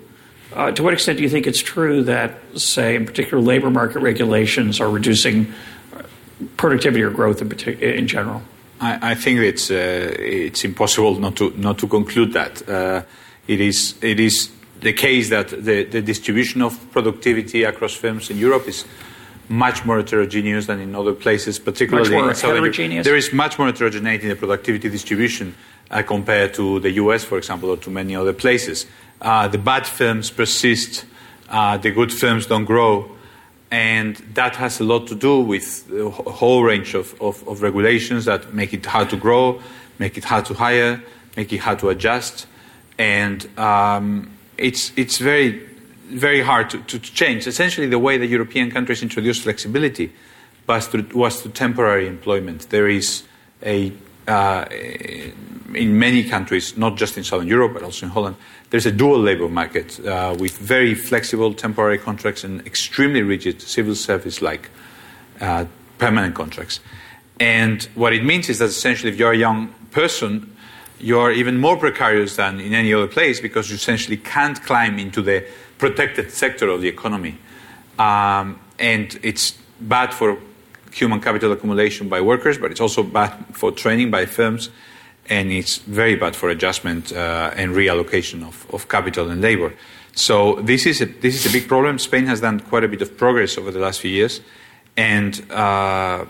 uh, 0.54 0.72
to 0.72 0.84
what 0.84 0.94
extent 0.94 1.18
do 1.18 1.24
you 1.24 1.30
think 1.30 1.46
it's 1.46 1.62
true 1.62 2.04
that, 2.04 2.40
say, 2.56 2.96
in 2.96 3.06
particular, 3.06 3.42
labor 3.42 3.70
market 3.70 4.00
regulations 4.00 4.82
are 4.82 4.90
reducing 4.90 5.54
productivity 6.58 7.04
or 7.04 7.12
growth 7.12 7.42
in, 7.42 7.52
in 7.80 8.08
general? 8.08 8.42
I, 8.82 9.12
I 9.12 9.16
think 9.16 9.40
it's 9.40 9.70
uh, 9.70 10.16
it's 10.18 10.64
impossible 10.64 11.20
not 11.20 11.36
to 11.36 11.52
not 11.58 11.78
to 11.80 11.88
conclude 11.88 12.34
that. 12.34 12.68
Uh, 12.68 13.04
it 13.48 13.60
is 13.62 13.96
it 14.02 14.20
is 14.20 14.50
the 14.80 14.94
case 14.94 15.30
that 15.30 15.50
the, 15.50 15.84
the 15.84 16.02
distribution 16.02 16.62
of 16.62 16.92
productivity 16.92 17.64
across 17.64 17.94
firms 17.94 18.30
in 18.30 18.38
Europe 18.38 18.68
is 18.68 18.86
much 19.50 19.84
more 19.84 19.98
heterogeneous 19.98 20.68
than 20.68 20.80
in 20.80 20.96
other 20.96 21.14
places, 21.14 21.60
particularly 21.60 22.16
in 22.16 22.36
Southern 22.36 22.64
Europe. 22.64 23.04
There 23.04 23.18
is 23.18 23.34
much 23.34 23.58
more 23.58 23.68
heterogeneity 23.68 24.24
in 24.24 24.30
the 24.30 24.36
productivity 24.36 24.90
distribution 24.90 25.56
uh, 25.90 26.04
compared 26.04 26.54
to 26.54 26.80
the 26.80 26.92
US, 26.92 27.24
for 27.24 27.38
example, 27.38 27.70
or 27.70 27.78
to 27.78 27.90
many 27.90 28.16
other 28.16 28.34
places. 28.34 28.86
Uh, 29.22 29.48
the 29.48 29.58
bad 29.58 29.88
firms 29.88 30.30
persist, 30.30 31.06
uh, 31.50 31.78
the 31.78 31.92
good 31.92 32.14
firms 32.14 32.46
don't 32.46 32.66
grow, 32.66 33.10
and 33.72 34.16
that 34.34 34.56
has 34.56 34.80
a 34.80 34.84
lot 34.84 35.08
to 35.08 35.16
do 35.16 35.42
with 35.42 35.92
a 35.92 36.10
whole 36.10 36.64
range 36.64 36.94
of, 36.94 37.20
of, 37.22 37.46
of 37.48 37.62
regulations 37.62 38.26
that 38.26 38.54
make 38.54 38.74
it 38.74 38.86
hard 38.86 39.10
to 39.10 39.18
grow, 39.18 39.62
make 39.98 40.18
it 40.18 40.24
hard 40.24 40.46
to 40.46 40.54
hire, 40.54 41.02
make 41.36 41.52
it 41.52 41.58
hard 41.58 41.80
to 41.80 41.90
adjust, 41.90 42.48
and 42.98 43.48
um, 43.58 44.30
it's, 44.58 44.92
it's 44.96 45.18
very, 45.18 45.69
very 46.10 46.42
hard 46.42 46.70
to, 46.72 46.80
to 46.84 47.00
change. 47.00 47.48
Essentially, 47.48 47.88
the 47.88 48.00
way 48.00 48.18
the 48.18 48.28
European 48.28 48.72
countries 48.72 49.02
introduced 49.02 49.44
flexibility 49.44 50.12
was 50.68 50.88
to, 50.90 51.02
was 51.14 51.44
temporary 51.54 52.08
employment. 52.08 52.70
There 52.70 52.88
is 52.88 53.24
a, 53.64 53.92
uh, 54.28 54.66
in 55.74 55.98
many 55.98 56.24
countries, 56.24 56.78
not 56.78 56.98
just 56.98 57.18
in 57.18 57.24
Southern 57.24 57.48
Europe, 57.48 57.74
but 57.74 57.84
also 57.84 58.06
in 58.06 58.12
Holland, 58.12 58.36
there's 58.70 58.86
a 58.86 58.92
dual 58.92 59.20
labor 59.20 59.50
market 59.50 60.00
uh, 60.06 60.36
with 60.40 60.58
very 60.58 60.94
flexible 60.94 61.54
temporary 61.54 61.98
contracts 61.98 62.44
and 62.44 62.66
extremely 62.68 63.22
rigid 63.22 63.62
civil 63.62 63.96
service 63.96 64.42
like 64.42 64.70
uh, 65.42 65.66
permanent 65.98 66.36
contracts. 66.36 66.80
And 67.40 67.84
what 67.96 68.14
it 68.14 68.24
means 68.24 68.50
is 68.50 68.60
that 68.60 68.66
essentially, 68.66 69.12
if 69.12 69.18
you're 69.18 69.32
a 69.32 69.38
young 69.38 69.74
person, 69.92 70.56
you're 71.00 71.32
even 71.32 71.58
more 71.58 71.78
precarious 71.78 72.36
than 72.36 72.60
in 72.60 72.74
any 72.74 72.94
other 72.94 73.08
place 73.08 73.40
because 73.40 73.70
you 73.70 73.76
essentially 73.76 74.18
can't 74.18 74.62
climb 74.64 75.00
into 75.00 75.22
the 75.22 75.46
protected 75.80 76.32
sector 76.32 76.70
of 76.70 76.82
the 76.82 76.88
economy. 76.88 77.38
Um, 77.98 78.60
and 78.78 79.20
it's 79.24 79.58
bad 79.82 80.14
for 80.14 80.38
human 80.92 81.22
capital 81.22 81.52
accumulation 81.52 82.10
by 82.10 82.22
workers, 82.22 82.58
but 82.58 82.72
it's 82.72 82.82
also 82.82 83.04
bad 83.04 83.32
for 83.54 83.72
training 83.72 84.12
by 84.12 84.26
firms, 84.26 84.70
and 85.30 85.52
it's 85.52 85.78
very 85.78 86.16
bad 86.16 86.36
for 86.36 86.50
adjustment 86.50 87.12
uh, 87.12 87.52
and 87.56 87.74
reallocation 87.74 88.48
of, 88.48 88.66
of 88.74 88.88
capital 88.88 89.30
and 89.30 89.42
labor. 89.42 89.74
So 90.16 90.56
this 90.62 90.86
is, 90.86 91.02
a, 91.02 91.06
this 91.06 91.36
is 91.36 91.46
a 91.46 91.52
big 91.52 91.68
problem. 91.68 92.00
Spain 92.00 92.26
has 92.26 92.42
done 92.42 92.60
quite 92.60 92.84
a 92.84 92.88
bit 92.88 93.02
of 93.02 93.18
progress 93.18 93.58
over 93.58 93.72
the 93.72 93.80
last 93.80 94.02
few 94.02 94.12
years, 94.12 94.42
and 94.98 95.40
uh, 95.52 96.26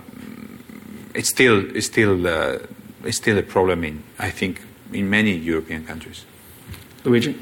it's 1.16 1.30
still, 1.30 1.76
it's 1.76 1.88
still, 1.88 2.28
uh, 2.28 2.60
it's 3.04 3.18
still 3.18 3.38
a 3.38 3.44
problem 3.44 3.84
in, 3.84 4.04
I 4.20 4.30
think, 4.30 4.62
in 4.92 5.10
many 5.10 5.36
European 5.36 5.86
countries. 5.86 6.26
Luigi? 7.04 7.36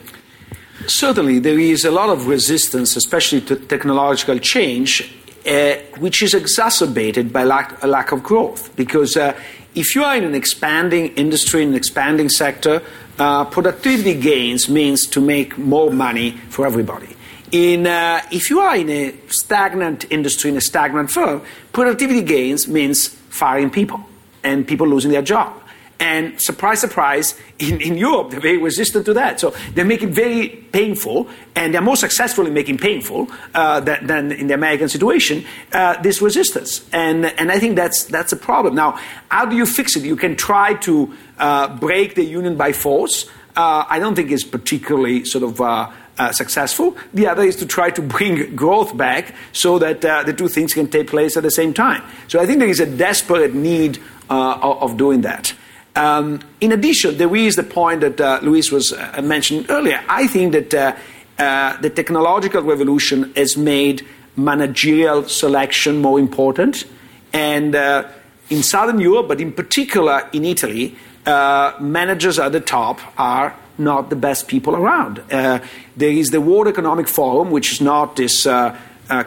Certainly, 0.86 1.40
there 1.40 1.60
is 1.60 1.86
a 1.86 1.92
lot 1.92 2.10
of 2.10 2.28
resistance, 2.28 2.96
especially 2.96 3.42
to 3.42 3.56
technological 3.56 4.38
change, 4.38 5.12
uh, 5.46 5.76
which 5.98 6.22
is 6.22 6.34
exacerbated 6.34 7.34
by 7.34 7.44
lack, 7.44 7.82
a 7.84 7.88
lack 7.88 8.12
of 8.12 8.22
growth. 8.22 8.76
Because 8.76 9.18
uh, 9.18 9.34
if 9.74 9.96
you 9.96 10.04
are 10.04 10.16
in 10.16 10.24
an 10.24 10.36
expanding 10.36 11.08
industry, 11.16 11.64
in 11.64 11.70
an 11.70 11.76
expanding 11.76 12.30
sector, 12.30 12.84
uh, 13.18 13.46
productivity 13.46 14.14
gains 14.14 14.70
means 14.70 15.08
to 15.08 15.20
make 15.20 15.58
more 15.58 15.92
money 15.92 16.32
for 16.50 16.68
everybody. 16.68 17.16
In, 17.52 17.88
uh, 17.88 18.22
if 18.32 18.50
you 18.50 18.60
are 18.60 18.76
in 18.76 18.90
a 18.90 19.14
stagnant 19.30 20.06
industry, 20.12 20.52
in 20.52 20.58
a 20.58 20.62
stagnant 20.62 21.10
firm, 21.10 21.42
productivity 21.72 22.22
gains 22.22 22.68
means 22.68 23.08
firing 23.08 23.70
people 23.70 24.02
and 24.44 24.68
people 24.68 24.88
losing 24.88 25.12
their 25.12 25.22
job. 25.22 25.54
And 26.00 26.40
surprise, 26.40 26.80
surprise, 26.80 27.40
in, 27.58 27.82
in 27.82 27.98
Europe, 27.98 28.30
they're 28.30 28.40
very 28.40 28.58
resistant 28.58 29.06
to 29.06 29.14
that. 29.16 29.40
So 29.40 29.56
they 29.74 29.84
make 29.84 30.04
it 30.04 30.10
very 30.10 30.50
painful, 30.72 31.28
and 31.56 31.74
they're 31.74 31.82
more 31.82 31.96
successful 31.96 32.46
in 32.46 32.54
making 32.54 32.78
painful 32.78 33.28
uh, 33.56 33.80
than, 33.80 34.06
than, 34.06 34.32
in 34.32 34.48
the 34.48 34.54
American 34.54 34.90
situation, 34.90 35.44
uh, 35.74 36.00
this 36.02 36.22
resistance. 36.22 36.88
And, 36.94 37.26
and 37.26 37.52
I 37.52 37.58
think 37.60 37.76
that's, 37.76 38.04
that's 38.06 38.32
a 38.32 38.38
problem. 38.38 38.76
Now, 38.76 39.00
how 39.30 39.46
do 39.46 39.56
you 39.56 39.66
fix 39.66 39.96
it? 39.96 40.04
You 40.04 40.16
can 40.16 40.36
try 40.36 40.76
to 40.76 41.16
uh, 41.40 41.76
break 41.78 42.14
the 42.14 42.24
union 42.24 42.58
by 42.58 42.74
force. 42.74 43.28
Uh, 43.56 43.86
I 43.90 43.98
don't 43.98 44.14
think 44.14 44.30
it's 44.30 44.44
particularly 44.44 45.26
sort 45.26 45.44
of 45.44 45.60
uh, 45.60 45.92
uh, 46.20 46.32
successful. 46.32 46.96
The 47.14 47.28
other 47.28 47.44
is 47.44 47.56
to 47.58 47.66
try 47.66 47.90
to 47.92 48.02
bring 48.02 48.56
growth 48.56 48.96
back 48.96 49.34
so 49.52 49.80
that 49.80 50.06
uh, 50.06 50.24
the 50.24 50.34
two 50.34 50.48
things 50.48 50.74
can 50.74 50.88
take 50.90 51.08
place 51.08 51.38
at 51.38 51.44
the 51.44 51.52
same 51.52 51.74
time. 51.74 52.04
So 52.28 52.40
I 52.40 52.46
think 52.46 52.60
there 52.60 52.70
is 52.70 52.80
a 52.80 52.86
desperate 52.86 53.56
need 53.56 54.00
uh, 54.30 54.60
of 54.62 54.98
doing 54.98 55.22
that. 55.22 55.54
Um, 55.98 56.42
in 56.62 56.72
addition, 56.72 57.18
there 57.18 57.36
is 57.36 57.56
the 57.56 57.64
point 57.64 58.02
that 58.02 58.22
uh, 58.22 58.40
Luis 58.44 58.72
was 58.72 58.94
uh, 58.94 59.20
mentioned 59.24 59.66
earlier. 59.70 60.00
I 60.08 60.28
think 60.28 60.52
that 60.52 60.72
uh, 60.72 60.96
uh, 61.40 61.82
the 61.82 61.90
technological 61.90 62.62
revolution 62.62 63.34
has 63.36 63.58
made 63.58 64.06
managerial 64.36 65.28
selection 65.28 66.00
more 66.00 66.20
important. 66.20 66.86
And 67.34 67.76
uh, 67.76 68.08
in 68.52 68.62
Southern 68.62 69.00
Europe, 69.00 69.28
but 69.28 69.42
in 69.42 69.52
particular 69.52 70.30
in 70.34 70.46
Italy, 70.46 70.96
uh, 71.26 71.74
managers 71.80 72.38
at 72.38 72.52
the 72.52 72.62
top 72.62 73.00
are 73.18 73.56
not 73.80 74.12
the 74.12 74.16
best 74.16 74.48
people 74.48 74.76
around. 74.76 75.18
there 75.28 75.72
is 75.98 76.30
the 76.30 76.42
World 76.42 76.68
Economic 76.68 77.08
Forum, 77.08 77.50
which 77.50 77.72
is 77.72 77.82
not 77.82 78.16
this 78.16 78.48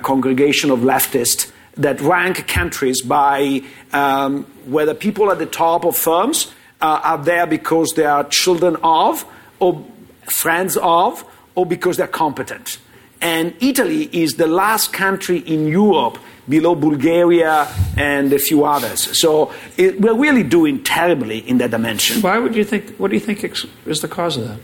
congregation 0.03 0.71
of 0.71 0.81
leftists 0.81 1.51
that 1.77 2.01
rank 2.01 2.47
countries 2.47 3.01
by 3.03 3.63
um, 3.93 4.45
whether 4.67 4.95
people 4.95 5.31
at 5.31 5.39
the 5.39 5.47
top 5.47 5.85
of 5.85 5.97
firms 5.97 6.53
uh, 6.81 7.01
are 7.03 7.19
there 7.19 7.47
because 7.47 7.93
they 7.97 8.05
are 8.05 8.25
children 8.25 8.77
of, 8.83 9.25
or 9.59 9.85
friends 10.25 10.77
of, 10.77 11.25
or 11.55 11.67
because 11.67 11.97
they're 11.97 12.07
competent. 12.07 12.79
And 13.21 13.55
Italy 13.61 14.09
is 14.13 14.35
the 14.35 14.47
last 14.47 14.93
country 14.93 15.39
in 15.39 15.67
Europe 15.67 16.19
below 16.49 16.75
Bulgaria 16.75 17.69
and 17.97 18.33
a 18.33 18.39
few 18.39 18.65
others. 18.65 19.19
So 19.21 19.53
it, 19.77 20.01
we're 20.01 20.17
really 20.17 20.43
doing 20.43 20.83
terribly 20.83 21.39
in 21.39 21.59
that 21.59 21.71
dimension. 21.71 22.23
Why 22.23 22.39
would 22.39 22.57
you 22.57 22.65
think? 22.65 22.97
What 22.97 23.11
do 23.11 23.17
you 23.17 23.21
think 23.21 23.45
is 23.45 24.01
the 24.01 24.09
cause 24.09 24.39
of 24.39 24.49
that? 24.49 24.59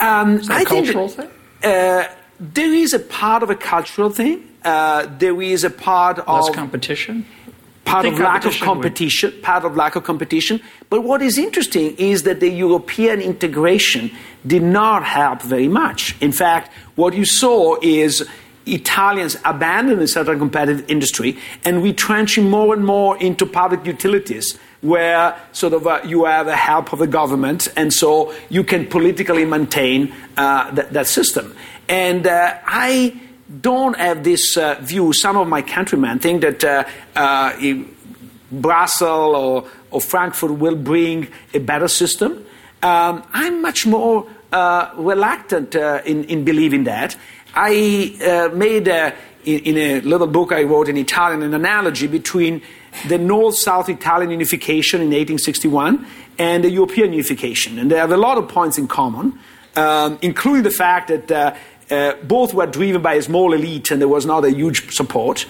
Um, 0.00 0.36
is 0.36 0.48
that 0.48 0.62
a 0.62 0.64
cultural 0.64 1.08
that, 1.08 1.30
thing? 1.62 1.70
Uh, 1.70 2.04
there 2.38 2.72
is 2.72 2.92
a 2.92 2.98
part 2.98 3.42
of 3.42 3.50
a 3.50 3.56
cultural 3.56 4.10
thing. 4.10 4.44
Uh, 4.62 5.06
there 5.18 5.40
is 5.40 5.64
a 5.64 5.70
part 5.70 6.18
Less 6.28 6.48
of 6.48 6.54
competition 6.54 7.26
part 7.88 8.06
of 8.06 8.18
lack 8.18 8.44
of 8.44 8.54
competition, 8.60 9.30
would... 9.30 9.42
part 9.42 9.64
of 9.64 9.76
lack 9.76 9.96
of 9.96 10.04
competition. 10.04 10.60
But 10.90 11.02
what 11.02 11.22
is 11.22 11.38
interesting 11.38 11.96
is 11.96 12.22
that 12.22 12.40
the 12.40 12.50
European 12.50 13.20
integration 13.20 14.10
did 14.46 14.62
not 14.62 15.04
help 15.04 15.42
very 15.42 15.68
much. 15.68 16.14
In 16.20 16.32
fact, 16.32 16.72
what 16.94 17.14
you 17.14 17.24
saw 17.24 17.76
is 17.82 18.26
Italians 18.66 19.36
abandoning 19.44 20.06
certain 20.06 20.38
competitive 20.38 20.88
industry 20.90 21.38
and 21.64 21.82
retrenching 21.82 22.50
more 22.50 22.74
and 22.74 22.84
more 22.84 23.16
into 23.18 23.46
public 23.46 23.84
utilities 23.86 24.58
where 24.80 25.34
sort 25.52 25.72
of 25.72 25.86
uh, 25.86 26.00
you 26.04 26.24
have 26.24 26.46
the 26.46 26.56
help 26.56 26.92
of 26.92 26.98
the 27.00 27.06
government 27.06 27.68
and 27.76 27.92
so 27.92 28.32
you 28.48 28.62
can 28.62 28.86
politically 28.86 29.44
maintain 29.44 30.14
uh, 30.36 30.72
th- 30.74 30.88
that 30.88 31.06
system. 31.06 31.54
And 31.88 32.26
uh, 32.26 32.58
I 32.64 33.18
don't 33.48 33.96
have 33.96 34.24
this 34.24 34.56
uh, 34.56 34.76
view. 34.80 35.12
Some 35.12 35.36
of 35.36 35.48
my 35.48 35.62
countrymen 35.62 36.18
think 36.18 36.42
that 36.42 36.64
uh, 36.64 36.84
uh, 37.16 37.74
Brussels 38.52 39.36
or, 39.36 39.64
or, 39.90 40.00
Frankfurt 40.00 40.52
will 40.52 40.76
bring 40.76 41.28
a 41.54 41.58
better 41.58 41.88
system. 41.88 42.44
Um, 42.82 43.24
I'm 43.32 43.62
much 43.62 43.86
more 43.86 44.26
uh, 44.52 44.90
reluctant 44.96 45.74
uh, 45.76 46.02
in, 46.04 46.24
in, 46.24 46.44
believing 46.44 46.84
that. 46.84 47.16
I 47.54 48.16
uh, 48.22 48.54
made 48.54 48.88
in, 48.88 49.12
in, 49.44 49.76
a 49.76 50.00
little 50.00 50.26
book 50.26 50.52
I 50.52 50.62
wrote 50.62 50.88
in 50.88 50.96
Italian 50.96 51.42
an 51.42 51.54
analogy 51.54 52.06
between 52.06 52.62
the 53.08 53.18
North 53.18 53.56
South 53.56 53.88
Italian 53.88 54.30
unification 54.30 55.00
in 55.00 55.08
1861 55.08 56.06
and 56.38 56.64
the 56.64 56.70
European 56.70 57.12
unification. 57.12 57.78
And 57.78 57.90
they 57.90 57.96
have 57.96 58.12
a 58.12 58.16
lot 58.16 58.38
of 58.38 58.48
points 58.48 58.78
in 58.78 58.88
common, 58.88 59.38
um, 59.76 60.18
including 60.22 60.62
the 60.62 60.70
fact 60.70 61.08
that 61.08 61.56
uh, 61.90 62.14
both 62.22 62.54
were 62.54 62.66
driven 62.66 63.02
by 63.02 63.14
a 63.14 63.22
small 63.22 63.52
elite 63.52 63.90
and 63.90 64.00
there 64.00 64.08
was 64.08 64.26
not 64.26 64.44
a 64.44 64.50
huge 64.50 64.94
support. 64.94 65.46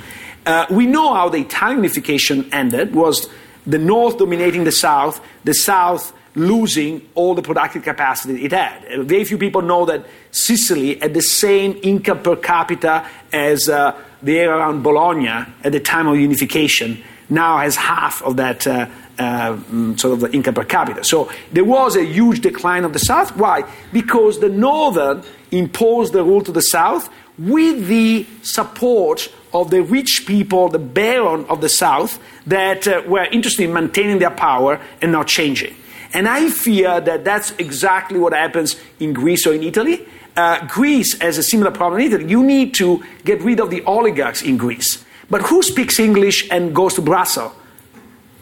Uh, 0.46 0.66
we 0.70 0.86
know 0.86 1.14
how 1.14 1.28
the 1.28 1.38
Italian 1.38 1.78
unification 1.78 2.48
ended 2.52 2.94
was 2.94 3.28
the 3.66 3.78
north 3.78 4.18
dominating 4.18 4.64
the 4.64 4.72
south, 4.72 5.20
the 5.44 5.54
south 5.54 6.12
losing 6.34 7.06
all 7.14 7.34
the 7.34 7.42
productive 7.42 7.82
capacity 7.82 8.44
it 8.44 8.52
had. 8.52 8.84
Uh, 8.86 9.02
very 9.02 9.24
few 9.24 9.36
people 9.38 9.60
know 9.60 9.84
that 9.84 10.06
Sicily 10.30 10.94
had 10.98 11.14
the 11.14 11.22
same 11.22 11.78
income 11.82 12.22
per 12.22 12.36
capita 12.36 13.06
as 13.32 13.68
uh, 13.68 14.00
the 14.22 14.38
area 14.38 14.56
around 14.56 14.82
Bologna 14.82 15.28
at 15.64 15.72
the 15.72 15.80
time 15.80 16.06
of 16.06 16.16
unification, 16.16 17.02
now 17.28 17.58
has 17.58 17.76
half 17.76 18.22
of 18.22 18.36
that 18.36 18.66
uh, 18.66 18.88
uh, 19.18 19.56
mm, 19.56 19.98
sort 19.98 20.14
of 20.14 20.20
the 20.20 20.32
income 20.32 20.54
per 20.54 20.64
capita. 20.64 21.04
So 21.04 21.30
there 21.52 21.64
was 21.64 21.96
a 21.96 22.04
huge 22.04 22.40
decline 22.40 22.84
of 22.84 22.92
the 22.92 22.98
South. 22.98 23.36
Why? 23.36 23.64
Because 23.92 24.40
the 24.40 24.48
Northern 24.48 25.22
imposed 25.50 26.12
the 26.12 26.22
rule 26.22 26.42
to 26.42 26.52
the 26.52 26.62
South 26.62 27.08
with 27.38 27.86
the 27.86 28.26
support 28.42 29.32
of 29.52 29.70
the 29.70 29.82
rich 29.82 30.24
people, 30.26 30.68
the 30.68 30.78
baron 30.78 31.44
of 31.46 31.60
the 31.60 31.68
South, 31.68 32.18
that 32.46 32.86
uh, 32.86 33.02
were 33.06 33.24
interested 33.24 33.64
in 33.64 33.72
maintaining 33.72 34.18
their 34.18 34.30
power 34.30 34.80
and 35.00 35.12
not 35.12 35.26
changing. 35.26 35.74
And 36.12 36.26
I 36.28 36.50
fear 36.50 37.00
that 37.00 37.24
that's 37.24 37.52
exactly 37.52 38.18
what 38.18 38.32
happens 38.32 38.76
in 38.98 39.12
Greece 39.12 39.46
or 39.46 39.54
in 39.54 39.62
Italy. 39.62 40.06
Uh, 40.36 40.66
Greece 40.66 41.20
has 41.20 41.38
a 41.38 41.42
similar 41.42 41.70
problem 41.70 42.00
in 42.00 42.12
Italy. 42.12 42.30
You 42.30 42.42
need 42.42 42.74
to 42.74 43.04
get 43.24 43.42
rid 43.42 43.60
of 43.60 43.70
the 43.70 43.82
oligarchs 43.82 44.42
in 44.42 44.56
Greece. 44.56 45.04
But 45.30 45.42
who 45.42 45.62
speaks 45.62 45.98
English 45.98 46.48
and 46.50 46.74
goes 46.74 46.94
to 46.94 47.02
Brussels? 47.02 47.52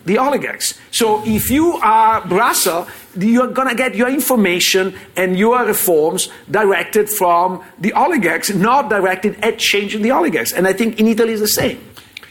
The 0.07 0.18
oligarchs. 0.18 0.80
So 0.90 1.22
if 1.26 1.50
you 1.50 1.74
are 1.74 2.26
Brussels, 2.26 2.88
you're 3.18 3.48
going 3.48 3.68
to 3.68 3.74
get 3.74 3.94
your 3.94 4.09
information 4.09 4.96
and 5.16 5.38
your 5.38 5.64
reforms 5.66 6.28
directed 6.50 7.11
from 7.11 7.62
the 7.78 7.92
oligarchs, 7.92 8.54
not 8.54 8.88
directed 8.88 9.36
at 9.44 9.59
changing 9.59 10.02
the 10.02 10.12
oligarchs. 10.12 10.52
And 10.52 10.66
I 10.66 10.72
think 10.72 10.98
in 10.98 11.07
Italy 11.07 11.32
is 11.32 11.40
the 11.40 11.48
same. 11.48 11.84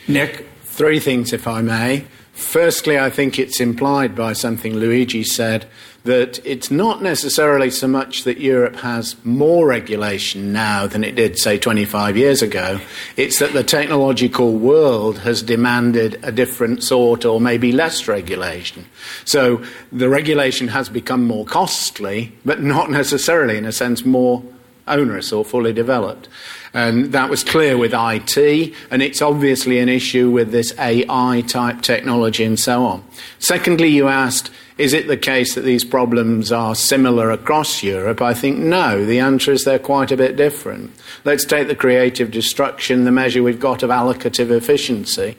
Nick, 0.08 0.48
three 0.64 1.00
things, 1.00 1.34
if 1.34 1.48
I 1.48 1.62
may. 1.62 2.06
Firstly, 2.34 3.00
I 3.00 3.10
think 3.10 3.40
it's 3.40 3.60
implied 3.60 4.16
by 4.16 4.34
something 4.34 4.76
Luigi 4.76 5.24
said 5.24 5.68
that 6.06 6.40
it's 6.46 6.70
not 6.70 7.02
necessarily 7.02 7.72
so 7.72 7.88
much 7.88 8.24
that 8.24 8.40
Europe 8.40 8.76
has 8.78 9.16
more 9.26 9.68
regulation 9.68 10.54
now 10.54 10.86
than 10.86 11.04
it 11.04 11.16
did, 11.16 11.38
say, 11.38 11.58
25 11.58 12.16
years 12.16 12.44
ago. 12.44 12.80
It's 13.18 13.40
that 13.40 13.54
the 13.54 13.64
technological 13.64 14.54
world 14.54 15.18
has 15.20 15.42
demanded 15.42 16.20
a 16.22 16.32
different 16.32 16.84
sort 16.84 17.26
or 17.26 17.42
maybe 17.42 17.72
less 17.72 18.08
regulation. 18.08 18.86
So 19.26 19.64
the 19.92 20.08
regulation 20.08 20.68
has 20.68 20.90
become 20.90 21.26
more 21.26 21.44
costly, 21.46 22.32
but 22.46 22.62
not 22.62 22.92
necessarily, 22.92 23.58
in 23.58 23.66
a 23.66 23.72
sense, 23.72 24.06
more 24.06 24.44
onerous 24.88 25.32
or 25.32 25.46
fully 25.46 25.74
developed. 25.74 26.28
And 26.74 27.14
that 27.14 27.30
was 27.30 27.44
clear 27.44 27.78
with 27.78 27.94
IT, 27.94 28.74
and 28.92 29.02
it's 29.02 29.22
obviously 29.22 29.80
an 29.80 29.88
issue 29.88 30.30
with 30.30 30.52
this 30.52 30.78
AI 30.78 31.42
type 31.48 31.82
technology 31.82 32.44
and 32.44 32.60
so 32.60 32.86
on. 32.86 33.04
Secondly, 33.40 33.88
you 33.88 34.10
asked, 34.10 34.52
is 34.78 34.92
it 34.92 35.08
the 35.08 35.16
case 35.16 35.56
that 35.56 35.62
these 35.62 35.86
problems 35.86 36.52
are 36.52 36.76
similar 36.76 37.32
across 37.32 37.82
Europe? 37.82 38.22
I 38.22 38.34
think 38.34 38.58
no. 38.58 39.06
The 39.06 39.20
answer 39.20 39.54
is 39.54 39.64
they're 39.64 39.80
quite 39.80 40.12
a 40.12 40.18
bit 40.18 40.36
different. 40.36 40.92
Let's 41.24 41.46
take 41.46 41.70
the 41.70 41.76
creative 41.76 42.30
destruction, 42.30 43.06
the 43.06 43.12
measure 43.12 43.42
we've 43.42 43.58
got 43.58 43.84
of 43.84 43.90
allocative 43.90 44.52
efficiency. 44.52 45.38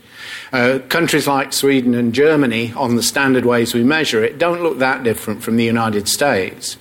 Uh, 0.54 0.78
countries 0.88 1.26
like 1.28 1.52
Sweden 1.52 1.94
and 1.94 2.14
Germany, 2.14 2.72
on 2.76 2.96
the 2.96 3.02
standard 3.02 3.44
ways 3.44 3.74
we 3.74 3.84
measure 3.84 4.24
it, 4.24 4.38
don't 4.38 4.62
look 4.62 4.78
that 4.78 5.02
different 5.02 5.42
from 5.42 5.56
the 5.56 5.64
United 5.64 6.08
States. 6.08 6.78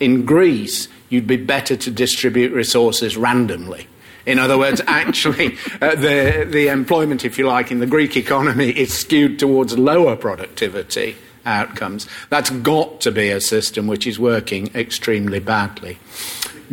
In 0.00 0.24
Greece, 0.24 0.88
you'd 1.08 1.26
be 1.26 1.36
better 1.36 1.76
to 1.76 1.90
distribute 1.90 2.52
resources 2.52 3.16
randomly. 3.16 3.88
In 4.26 4.38
other 4.38 4.58
words, 4.58 4.82
actually, 4.86 5.56
uh, 5.80 5.94
the, 5.94 6.46
the 6.48 6.68
employment, 6.68 7.24
if 7.24 7.38
you 7.38 7.46
like, 7.46 7.70
in 7.70 7.80
the 7.80 7.86
Greek 7.86 8.16
economy 8.16 8.70
is 8.70 8.92
skewed 8.92 9.38
towards 9.38 9.78
lower 9.78 10.16
productivity 10.16 11.16
outcomes. 11.46 12.06
That's 12.28 12.50
got 12.50 13.00
to 13.02 13.10
be 13.10 13.30
a 13.30 13.40
system 13.40 13.86
which 13.86 14.06
is 14.06 14.18
working 14.18 14.70
extremely 14.74 15.40
badly. 15.40 15.98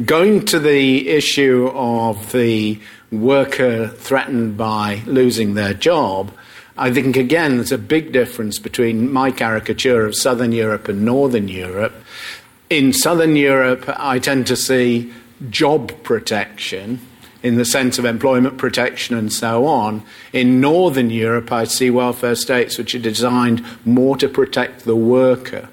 Going 0.03 0.45
to 0.45 0.59
the 0.59 1.07
issue 1.07 1.71
of 1.73 2.33
the 2.33 2.79
worker 3.11 3.87
threatened 3.87 4.57
by 4.57 5.01
losing 5.05 5.53
their 5.53 5.73
job, 5.73 6.33
I 6.77 6.91
think 6.91 7.15
again 7.15 7.55
there's 7.55 7.71
a 7.71 7.77
big 7.77 8.11
difference 8.11 8.59
between 8.59 9.11
my 9.11 9.31
caricature 9.31 10.05
of 10.05 10.15
Southern 10.15 10.51
Europe 10.51 10.89
and 10.89 11.05
Northern 11.05 11.47
Europe. 11.47 11.93
In 12.69 12.93
Southern 12.93 13.35
Europe, 13.35 13.85
I 13.87 14.19
tend 14.19 14.47
to 14.47 14.55
see 14.55 15.13
job 15.49 15.91
protection 16.03 16.99
in 17.43 17.57
the 17.57 17.65
sense 17.65 17.99
of 17.99 18.05
employment 18.05 18.57
protection 18.57 19.15
and 19.15 19.31
so 19.31 19.67
on. 19.67 20.01
In 20.33 20.59
Northern 20.59 21.11
Europe, 21.11 21.51
I 21.51 21.65
see 21.65 21.91
welfare 21.91 22.33
states 22.33 22.77
which 22.79 22.95
are 22.95 22.99
designed 22.99 23.63
more 23.85 24.17
to 24.17 24.27
protect 24.27 24.83
the 24.83 24.95
worker. 24.95 25.69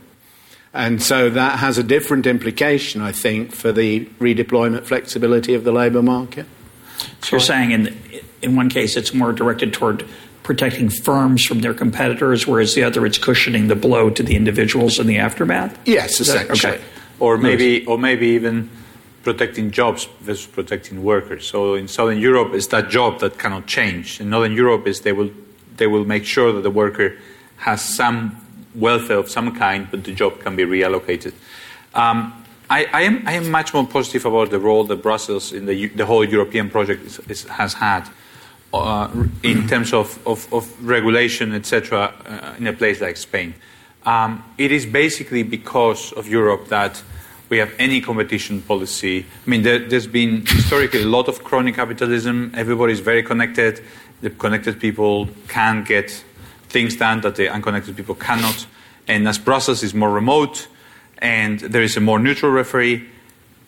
And 0.75 1.03
so 1.03 1.31
that 1.31 1.61
has 1.61 1.79
a 1.79 1.83
different 1.83 2.27
implication, 2.27 3.01
I 3.01 3.13
think, 3.13 3.53
for 3.53 3.73
the 3.73 4.05
redeployment 4.21 4.85
flexibility 4.85 5.55
of 5.55 5.65
the 5.65 5.73
labour 5.73 6.03
market. 6.03 6.47
So 7.23 7.37
you're 7.37 7.41
saying 7.41 7.73
in, 7.73 7.99
in 8.43 8.55
one 8.55 8.69
case 8.69 8.97
it's 8.97 9.15
more 9.15 9.33
directed 9.33 9.73
toward 9.73 10.07
protecting 10.43 10.89
firms 10.89 11.45
from 11.45 11.61
their 11.61 11.75
competitors, 11.75 12.47
whereas 12.47 12.75
the 12.75 12.83
other 12.83 13.07
it's 13.07 13.19
cushioning 13.19 13.69
the 13.69 13.77
blow 13.77 14.11
to 14.11 14.23
the 14.23 14.35
individuals 14.35 14.99
in 14.99 15.07
the 15.07 15.19
aftermath? 15.19 15.79
Yes, 15.87 16.21
essentially. 16.21 16.75
Okay. 16.75 16.85
Or 17.21 17.39
maybe, 17.39 17.87
or 17.87 17.99
maybe 17.99 18.29
even 18.29 18.69
protecting 19.23 19.71
jobs 19.71 20.09
versus 20.21 20.47
protecting 20.47 21.05
workers. 21.05 21.47
So 21.47 21.75
in 21.75 21.87
Southern 21.87 22.19
Europe, 22.19 22.55
it's 22.55 22.67
that 22.69 22.91
job 22.91 23.21
that 23.21 23.39
cannot 23.39 23.67
change. 23.67 24.21
In 24.21 24.31
Northern 24.31 24.53
Europe, 24.53 24.87
is 24.87 25.03
they 25.03 25.13
will 25.13 25.31
they 25.77 25.87
will 25.87 26.05
make 26.05 26.25
sure 26.25 26.53
that 26.53 26.63
the 26.63 26.71
worker 26.71 27.17
has 27.57 27.81
some 27.81 28.37
welfare 28.75 29.19
of 29.19 29.31
some 29.31 29.55
kind, 29.57 29.89
but 29.91 30.05
the 30.05 30.13
job 30.13 30.41
can 30.41 30.57
be 30.57 30.65
reallocated. 30.65 31.33
Um, 31.95 32.45
I, 32.69 32.87
I, 32.93 33.03
am, 33.03 33.27
I 33.27 33.33
am 33.33 33.51
much 33.51 33.75
more 33.75 33.87
positive 33.87 34.25
about 34.25 34.51
the 34.51 34.59
role 34.59 34.85
that 34.85 35.03
Brussels 35.03 35.53
in 35.53 35.67
the, 35.67 35.89
the 35.89 36.07
whole 36.07 36.25
European 36.25 36.71
project 36.71 37.05
is, 37.05 37.19
is, 37.29 37.45
has 37.45 37.75
had 37.75 38.09
uh, 38.73 39.09
in 39.43 39.69
terms 39.69 39.93
of, 39.93 40.19
of, 40.27 40.53
of 40.53 40.85
regulation, 40.85 41.55
etc., 41.55 42.15
uh, 42.27 42.55
in 42.59 42.67
a 42.67 42.73
place 42.73 43.01
like 43.01 43.17
Spain. 43.17 43.55
Um, 44.05 44.43
it 44.59 44.73
is 44.73 44.87
basically 44.87 45.43
because 45.43 46.13
of 46.13 46.27
Europe 46.27 46.69
that 46.69 47.03
we 47.49 47.59
have 47.59 47.73
any 47.79 48.01
competition 48.01 48.63
policy. 48.63 49.27
I 49.47 49.51
mean, 49.51 49.63
there, 49.63 49.79
has 49.91 50.07
been 50.07 50.47
historically 50.47 51.03
a 51.03 51.07
lot 51.07 51.29
of 51.29 51.45
crony 51.45 51.73
capitalism. 51.73 52.51
Everybody 52.57 52.95
is 52.95 53.01
very 53.01 53.23
connected. 53.23 53.83
The 54.23 54.31
connected 54.31 54.81
people 54.81 55.29
can 55.49 55.85
get 55.85 56.11
things 56.71 56.97
done 56.97 57.21
that 57.21 57.37
the 57.37 57.51
unconnected 57.51 57.95
people 57.95 58.15
cannot. 58.15 58.67
And 59.07 59.29
as 59.29 59.39
Brussels 59.39 59.83
is 59.83 59.93
more 59.93 60.11
remote 60.11 60.67
and 61.19 61.61
there 61.61 61.83
is 61.83 61.97
a 61.97 62.01
more 62.01 62.19
neutral 62.19 62.51
referee, 62.51 63.07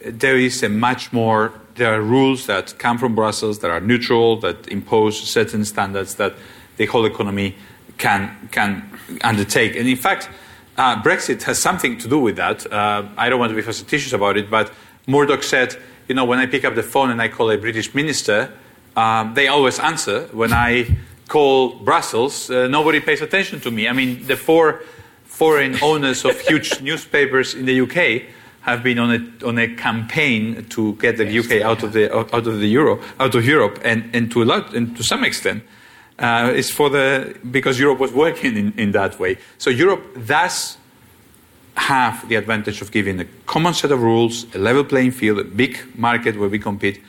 there 0.01 0.39
is 0.39 0.63
a 0.63 0.69
much 0.69 1.13
more 1.13 1.53
there 1.75 1.93
are 1.93 2.01
rules 2.01 2.47
that 2.47 2.79
come 2.79 2.99
from 2.99 3.15
Brussels 3.15 3.59
that 3.61 3.71
are 3.71 3.81
neutral, 3.81 4.39
that 4.41 4.69
impose 4.69 5.21
certain 5.21 5.65
standards 5.65 6.15
that 6.17 6.35
the 6.77 6.87
whole 6.87 7.05
economy 7.05 7.57
can, 7.99 8.49
can 8.53 8.89
undertake. 9.23 9.77
And 9.77 9.89
in 9.89 9.97
fact, 9.97 10.29
uh, 10.77 11.01
Brexit 11.03 11.43
has 11.43 11.59
something 11.61 11.99
to 11.99 12.09
do 12.09 12.19
with 12.19 12.37
that. 12.37 12.71
Uh, 12.73 13.07
I 13.17 13.29
don't 13.29 13.39
want 13.39 13.51
to 13.51 13.57
be 13.57 13.63
facetious 13.63 14.13
about 14.13 14.37
it, 14.37 14.51
but 14.51 14.73
Murdoch 15.07 15.43
said, 15.43 15.77
you 16.09 16.15
know, 16.15 16.25
when 16.25 16.39
I 16.39 16.47
pick 16.47 16.65
up 16.65 16.75
the 16.75 16.83
phone 16.83 17.11
and 17.11 17.21
I 17.21 17.29
call 17.29 17.51
a 17.51 17.59
British 17.59 17.95
minister, 17.95 18.53
um, 18.97 19.35
they 19.35 19.49
always 19.49 19.79
answer. 19.79 20.29
When 20.33 20.53
I 20.53 20.97
call 21.29 21.79
Brussels, 21.79 22.51
uh, 22.51 22.69
nobody 22.69 23.01
pays 23.01 23.21
attention 23.21 23.61
to 23.61 23.71
me. 23.71 23.89
I 23.89 23.93
mean, 23.93 24.27
the 24.27 24.37
four 24.37 24.83
foreign 25.25 25.77
owners 25.83 26.25
of 26.25 26.39
huge 26.41 26.81
newspapers 26.89 27.55
in 27.55 27.67
the 27.67 27.81
UK 27.81 28.31
have 28.65 28.83
been 28.83 28.99
on 28.99 29.11
a, 29.13 29.47
on 29.47 29.59
a 29.59 29.69
campaign 29.75 30.65
to 30.71 30.95
get 30.95 31.19
the 31.19 31.39
UK 31.39 31.63
out 31.63 31.83
of 31.83 31.93
the 31.93 32.15
out 32.17 32.47
of 32.47 32.59
the 32.61 32.67
euro 32.67 32.99
out 33.21 33.35
of 33.35 33.45
Europe, 33.45 33.79
and, 33.85 34.09
and 34.15 34.31
to 34.31 34.43
a 34.43 34.47
lot 34.47 34.75
and 34.75 34.97
to 34.97 35.03
some 35.03 35.23
extent, 35.23 35.63
uh, 36.19 36.51
it's 36.55 36.71
for 36.71 36.89
the 36.89 37.37
because 37.51 37.79
Europe 37.79 37.99
was 37.99 38.13
working 38.13 38.57
in, 38.57 38.73
in 38.79 38.93
that 38.93 39.19
way. 39.21 39.37
So 39.59 39.69
Europe 39.69 40.03
does 40.27 40.79
have 41.77 42.27
the 42.29 42.37
advantage 42.37 42.81
of 42.81 42.91
giving 42.91 43.21
a 43.21 43.27
common 43.47 43.75
set 43.75 43.93
of 43.93 44.01
rules, 44.03 44.47
a 44.55 44.59
level 44.59 44.83
playing 44.85 45.11
field, 45.11 45.41
a 45.41 45.45
big 45.45 45.79
market 45.99 46.39
where 46.39 46.49
we 46.49 46.59
compete, 46.59 47.03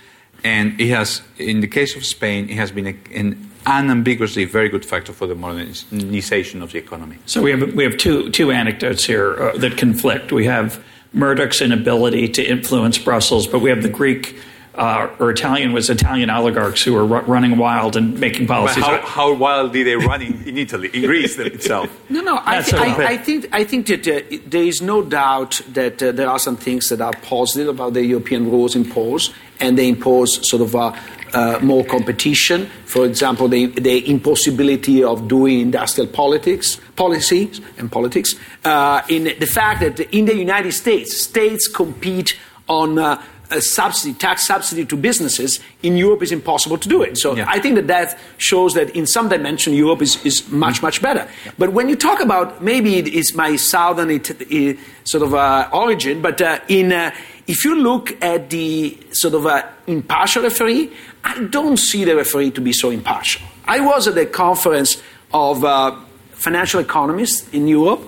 and 0.44 0.80
it 0.82 0.90
has, 0.90 1.22
in 1.38 1.62
the 1.62 1.68
case 1.68 1.96
of 1.96 2.04
Spain, 2.04 2.50
it 2.50 2.58
has 2.58 2.72
been 2.72 2.88
a, 2.88 2.96
an 3.14 3.50
unambiguously 3.66 4.44
very 4.44 4.68
good 4.68 4.86
factor 4.86 5.14
for 5.14 5.26
the 5.26 5.36
modernization 5.36 6.62
of 6.62 6.74
the 6.74 6.80
economy. 6.80 7.18
So 7.26 7.42
we 7.42 7.52
have 7.52 7.74
we 7.74 7.86
have 7.86 7.96
two 7.96 8.30
two 8.32 8.52
anecdotes 8.52 9.06
here 9.06 9.42
uh, 9.42 9.58
that 9.60 9.78
conflict. 9.78 10.34
We 10.34 10.46
have 10.48 10.84
Murdoch's 11.16 11.62
inability 11.62 12.28
to 12.28 12.44
influence 12.44 12.98
Brussels, 12.98 13.48
but 13.48 13.60
we 13.60 13.70
have 13.70 13.82
the 13.82 13.90
Greek 13.90 14.38
uh, 14.76 15.10
or 15.20 15.32
Italian 15.32 15.72
was 15.72 15.90
Italian 15.90 16.30
oligarchs 16.30 16.84
who 16.84 16.94
were 16.94 17.06
running 17.06 17.58
wild 17.58 17.96
and 17.96 18.20
making 18.20 18.46
policies. 18.46 18.84
How, 18.84 19.00
how, 19.02 19.34
wild 19.34 19.72
did 19.72 19.88
they 19.88 19.96
run 19.96 20.22
in, 20.22 20.44
in 20.44 20.58
Italy, 20.58 20.90
in 20.94 21.04
Greece 21.04 21.40
itself? 21.40 21.90
No, 22.10 22.22
no. 22.22 22.42
I, 22.44 22.62
th- 22.62 22.74
I, 22.74 23.06
I, 23.06 23.18
think 23.18 23.48
I 23.54 23.64
think 23.64 23.88
that 23.88 24.06
uh, 24.06 24.38
there 24.46 24.64
is 24.64 24.82
no 24.82 25.02
doubt 25.02 25.62
that 25.70 26.04
uh, 26.04 26.12
there 26.12 26.30
are 26.30 26.40
some 26.40 26.58
things 26.58 26.90
that 26.90 27.00
are 27.00 27.14
positive 27.14 27.70
about 27.70 27.94
the 27.94 28.04
European 28.04 28.52
rules 28.52 28.76
imposed, 28.76 29.34
and 29.62 29.78
they 29.78 29.88
impose 29.88 30.46
sort 30.46 30.62
of 30.62 30.76
uh, 31.36 31.60
more 31.62 31.84
competition. 31.84 32.68
For 32.86 33.06
example, 33.06 33.48
the, 33.48 33.66
the, 33.68 34.10
impossibility 34.10 35.04
of 35.04 35.28
doing 35.28 35.60
industrial 35.60 36.10
politics, 36.10 36.80
policies 36.96 37.60
and 37.78 37.92
politics. 37.92 38.36
Uh, 38.64 39.02
in 39.10 39.26
the 39.26 39.46
fact 39.46 39.82
that 39.82 40.00
in 40.16 40.26
the 40.26 40.36
United 40.36 40.72
States, 40.72 41.22
states 41.22 41.68
compete 41.68 42.38
on 42.68 42.98
uh, 42.98 43.22
a 43.52 43.62
subsidy, 43.62 44.14
tax 44.14 44.46
subsidy 44.46 44.86
to 44.86 44.96
businesses, 44.96 45.60
in 45.84 45.98
Europe 45.98 46.24
is 46.24 46.32
impossible 46.32 46.78
to 46.78 46.90
do 46.90 47.02
it. 47.02 47.18
So 47.18 47.36
yeah. 47.36 47.46
I 47.48 47.60
think 47.60 47.76
that 47.76 47.88
that 47.88 48.18
shows 48.38 48.74
that 48.74 48.96
in 48.96 49.06
some 49.06 49.30
dimension 49.30 49.74
Europe 49.74 50.02
is, 50.02 50.24
is 50.26 50.50
much, 50.50 50.82
much 50.82 51.02
better. 51.02 51.28
Yeah. 51.46 51.52
But 51.58 51.74
when 51.74 51.90
you 51.90 51.96
talk 51.96 52.22
about, 52.22 52.64
maybe 52.64 52.98
it 52.98 53.08
is 53.08 53.36
my 53.36 53.56
southern 53.56 54.10
it, 54.10 54.80
sort 55.04 55.24
of 55.24 55.34
uh, 55.34 55.70
origin, 55.72 56.22
but 56.22 56.42
uh, 56.42 56.60
in, 56.68 56.92
uh, 56.92 57.12
if 57.48 57.64
you 57.64 57.76
look 57.76 58.22
at 58.24 58.50
the 58.50 58.98
sort 59.12 59.36
of 59.36 59.46
uh, 59.46 59.64
impartial 59.88 60.44
referee, 60.44 60.92
I 61.26 61.44
don't 61.44 61.78
see 61.78 62.06
the 62.06 62.16
referee 62.16 62.52
to 62.52 62.62
be 62.62 62.72
so 62.72 62.92
impartial. 62.92 63.42
I 63.66 63.82
was 63.82 64.08
at 64.08 64.18
a 64.18 64.26
conference 64.26 65.02
of 65.34 65.66
uh, 65.66 66.00
financial 66.32 66.80
economists 66.80 67.52
in 67.52 67.68
Europe, 67.68 68.02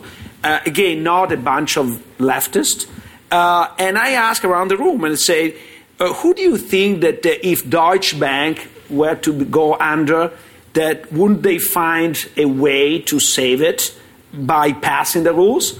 uh, 0.44 0.60
again, 0.66 1.04
not 1.04 1.34
a 1.34 1.38
bunch 1.38 1.78
of 1.78 2.02
leftists 2.20 2.88
uh, 3.32 3.68
and 3.78 3.98
I 3.98 4.12
ask 4.12 4.44
around 4.46 4.70
the 4.70 4.78
room 4.78 5.04
and 5.04 5.18
say, 5.20 5.56
uh, 6.00 6.14
who 6.14 6.34
do 6.34 6.42
you 6.42 6.58
think 6.58 7.02
that 7.02 7.26
uh, 7.26 7.36
if 7.44 7.70
Deutsche 7.70 8.20
Bank 8.20 8.68
were 8.90 9.16
to 9.16 9.46
go 9.46 9.76
under, 9.76 10.32
that 10.74 11.12
wouldn't 11.12 11.44
they 11.44 11.58
find 11.58 12.18
a 12.38 12.46
way 12.46 13.00
to 13.02 13.20
save 13.20 13.62
it 13.62 13.98
by 14.34 14.72
passing 14.72 15.24
the 15.24 15.34
rules? 15.34 15.80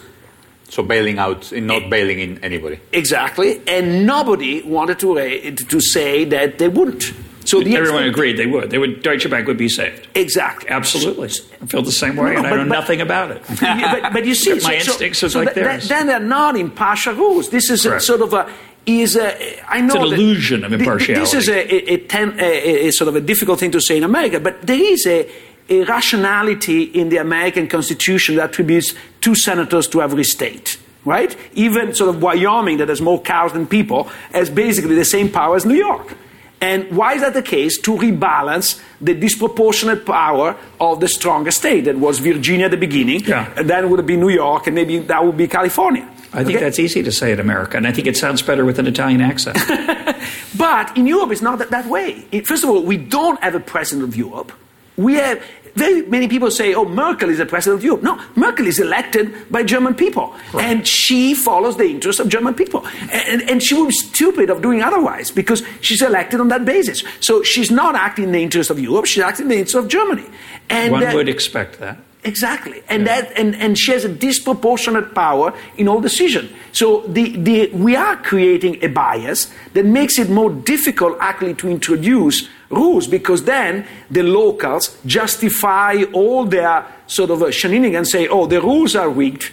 So 0.70 0.84
bailing 0.84 1.18
out, 1.18 1.50
not 1.54 1.90
bailing 1.90 2.20
in 2.20 2.44
anybody. 2.44 2.82
Exactly, 2.92 3.62
and 3.68 4.06
nobody 4.06 4.62
wanted 4.64 5.00
to 5.00 5.56
to 5.56 5.80
say 5.80 6.26
that 6.26 6.58
they 6.58 6.68
wouldn't. 6.68 7.14
So 7.48 7.62
everyone 7.62 8.04
agreed 8.04 8.38
they 8.38 8.46
would. 8.46 8.72
They 8.72 8.78
would. 8.78 9.02
Deutsche 9.02 9.30
Bank 9.30 9.48
would 9.48 9.58
be 9.58 9.70
saved. 9.70 10.08
Exactly. 10.16 10.70
Absolutely. 10.70 11.30
I 11.62 11.66
feel 11.66 11.82
the 11.82 11.94
same 11.94 12.18
way, 12.18 12.34
no, 12.34 12.40
and 12.40 12.48
I 12.48 12.50
know 12.50 12.58
but, 12.58 12.68
nothing 12.68 13.00
about 13.00 13.32
it. 13.32 13.42
but, 13.60 14.14
but, 14.14 14.26
you 14.26 14.36
see, 14.36 14.54
my 14.56 14.60
so, 14.60 14.92
instincts 14.92 15.20
so, 15.20 15.30
so 15.30 15.44
like 15.44 15.54
theirs. 15.54 15.88
then 15.88 16.08
they're 16.08 16.20
not 16.20 16.58
impartial 16.58 17.14
rules. 17.14 17.50
This 17.50 17.70
is 17.70 17.86
a, 17.86 18.02
sort 18.02 18.22
of 18.22 18.34
a 18.34 18.54
is 18.86 19.16
a, 19.16 19.70
I 19.70 19.80
know 19.80 19.88
it's 19.88 19.96
an 19.96 20.02
illusion 20.02 20.64
of 20.66 20.74
impartiality. 20.74 21.20
This 21.22 21.34
is 21.34 21.50
a, 21.50 21.94
a, 21.94 21.98
ten, 22.08 22.38
a, 22.40 22.92
sort 22.92 23.08
of 23.08 23.16
a 23.16 23.22
difficult 23.22 23.60
thing 23.60 23.72
to 23.72 23.82
say 23.82 23.98
in 23.98 24.04
America, 24.04 24.40
but 24.40 24.62
there 24.62 24.82
is 24.82 25.06
a, 25.06 25.30
a 25.70 25.84
rationality 25.86 26.84
in 26.84 27.10
the 27.10 27.18
American 27.18 27.68
Constitution 27.68 28.36
that 28.36 28.50
attributes 28.50 28.94
two 29.22 29.36
senators 29.36 29.88
to 29.90 30.02
every 30.02 30.24
state 30.24 30.80
right? 31.06 31.38
Even 31.54 31.96
sort 31.96 32.14
of 32.14 32.22
Wyoming, 32.22 32.80
that 32.80 32.90
has 32.90 33.00
more 33.00 33.22
cows 33.22 33.54
than 33.54 33.66
people, 33.66 34.10
has 34.34 34.50
basically 34.50 34.94
the 34.94 35.06
same 35.06 35.32
power 35.32 35.56
as 35.56 35.66
New 35.66 35.76
York. 35.76 36.18
And 36.60 36.96
why 36.96 37.14
is 37.14 37.22
that 37.22 37.34
the 37.34 37.44
case? 37.44 37.80
To 37.82 37.96
rebalance 37.96 38.82
the 39.00 39.14
disproportionate 39.14 40.06
power 40.06 40.56
of 40.80 41.00
the 41.00 41.08
strongest 41.08 41.60
state 41.60 41.86
that 41.86 41.98
was 41.98 42.20
Virginia 42.20 42.66
at 42.66 42.72
the 42.72 42.78
beginning, 42.78 43.22
yeah. 43.22 43.54
and 43.56 43.70
then 43.70 43.90
would 43.90 44.06
be 44.06 44.18
New 44.18 44.30
York, 44.30 44.66
and 44.68 44.74
maybe 44.76 45.00
that 45.00 45.24
would 45.24 45.38
be 45.38 45.48
California. 45.48 46.08
I 46.34 46.44
think 46.44 46.58
okay? 46.58 46.66
that's 46.66 46.80
easy 46.80 47.04
to 47.04 47.12
say 47.12 47.32
in 47.32 47.40
America, 47.40 47.78
and 47.78 47.88
I 47.88 47.92
think 47.92 48.08
it 48.08 48.18
sounds 48.18 48.42
better 48.42 48.66
with 48.66 48.80
an 48.80 48.88
Italian 48.88 49.22
accent. 49.22 49.58
but 50.58 50.98
in 50.98 51.08
Europe, 51.08 51.32
it's 51.32 51.42
not 51.42 51.60
that, 51.60 51.70
that 51.70 51.86
way. 51.86 52.26
It, 52.32 52.46
first 52.48 52.64
of 52.64 52.70
all, 52.70 52.84
we 52.84 52.98
don't 52.98 53.42
have 53.42 53.56
a 53.56 53.60
president 53.60 54.08
of 54.08 54.16
Europe. 54.16 54.52
We 54.98 55.14
have 55.14 55.44
very 55.78 56.02
many 56.04 56.28
people 56.28 56.50
say, 56.50 56.74
oh, 56.74 56.86
Merkel 56.86 57.30
is 57.30 57.38
the 57.38 57.46
president 57.46 57.80
of 57.80 57.84
Europe. 57.84 58.04
No, 58.04 58.20
Merkel 58.36 58.68
is 58.68 58.80
elected 58.80 59.50
by 59.52 59.64
German 59.64 59.96
people. 59.96 60.36
Right. 60.54 60.66
And 60.66 60.88
she 60.88 61.34
follows 61.34 61.78
the 61.78 61.86
interests 61.86 62.20
of 62.20 62.30
German 62.30 62.56
people. 62.56 62.86
And, 63.12 63.42
and, 63.44 63.62
she 63.62 63.76
would 63.76 63.88
be 63.88 63.94
stupid 63.94 64.50
of 64.50 64.62
doing 64.62 64.82
otherwise 64.82 65.30
because 65.32 65.64
she's 65.82 66.02
elected 66.02 66.40
on 66.40 66.48
that 66.50 66.66
basis. 66.66 67.04
So 67.20 67.44
she's 67.44 67.70
not 67.70 67.96
acting 67.96 68.26
in 68.26 68.32
the 68.32 68.42
interest 68.42 68.70
of 68.70 68.80
Europe, 68.80 69.06
she's 69.06 69.24
acting 69.24 69.46
in 69.46 69.50
the 69.50 69.58
interest 69.58 69.76
of 69.76 69.88
Germany. 69.88 70.26
And, 70.70 70.92
One 70.92 71.04
uh, 71.04 71.14
would 71.14 71.30
expect 71.30 71.80
that. 71.80 71.98
Exactly. 72.24 72.84
And 72.90 73.06
yeah. 73.06 73.22
that 73.22 73.38
and, 73.38 73.56
and 73.56 73.78
she 73.78 73.92
has 73.92 74.04
a 74.04 74.10
disproportionate 74.10 75.14
power 75.14 75.54
in 75.78 75.88
all 75.88 76.02
decision. 76.02 76.50
So 76.72 77.02
the, 77.08 77.38
the, 77.38 77.70
we 77.72 77.96
are 77.96 78.18
creating 78.18 78.84
a 78.84 78.88
bias 78.88 79.52
that 79.74 79.86
makes 79.86 80.20
it 80.20 80.30
more 80.30 80.50
difficult 80.50 81.18
actually 81.22 81.54
to 81.56 81.70
introduce 81.70 82.50
rules 82.70 83.08
because 83.08 83.44
then 83.44 83.86
the 84.12 84.24
locals 84.24 84.98
justify 85.06 86.04
all 86.14 86.46
their 86.46 86.86
sort 87.08 87.30
of 87.30 87.42
uh, 87.42 87.52
shenanigans 87.52 87.96
and 87.96 88.08
say, 88.08 88.28
oh, 88.28 88.46
the 88.46 88.62
rules 88.62 88.96
are 88.96 89.10
rigged 89.10 89.52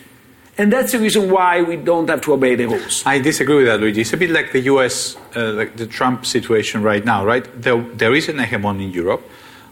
And 0.56 0.72
that's 0.72 0.92
the 0.92 1.00
reason 1.00 1.30
why 1.30 1.62
we 1.62 1.76
don't 1.76 2.08
have 2.08 2.20
to 2.22 2.32
obey 2.32 2.54
the 2.54 2.66
rules. 2.66 3.02
I 3.04 3.18
disagree 3.18 3.56
with 3.56 3.66
that, 3.66 3.80
Luigi. 3.80 4.02
It's 4.02 4.12
a 4.12 4.16
bit 4.16 4.30
like 4.30 4.52
the 4.52 4.60
US, 4.60 5.16
uh, 5.34 5.52
like 5.52 5.76
the 5.76 5.86
Trump 5.86 6.24
situation 6.24 6.82
right 6.82 7.04
now, 7.04 7.24
right? 7.24 7.44
There, 7.60 7.80
there 7.80 8.14
is 8.14 8.28
an 8.28 8.36
hegemon 8.38 8.80
in 8.80 8.92
Europe, 8.92 9.22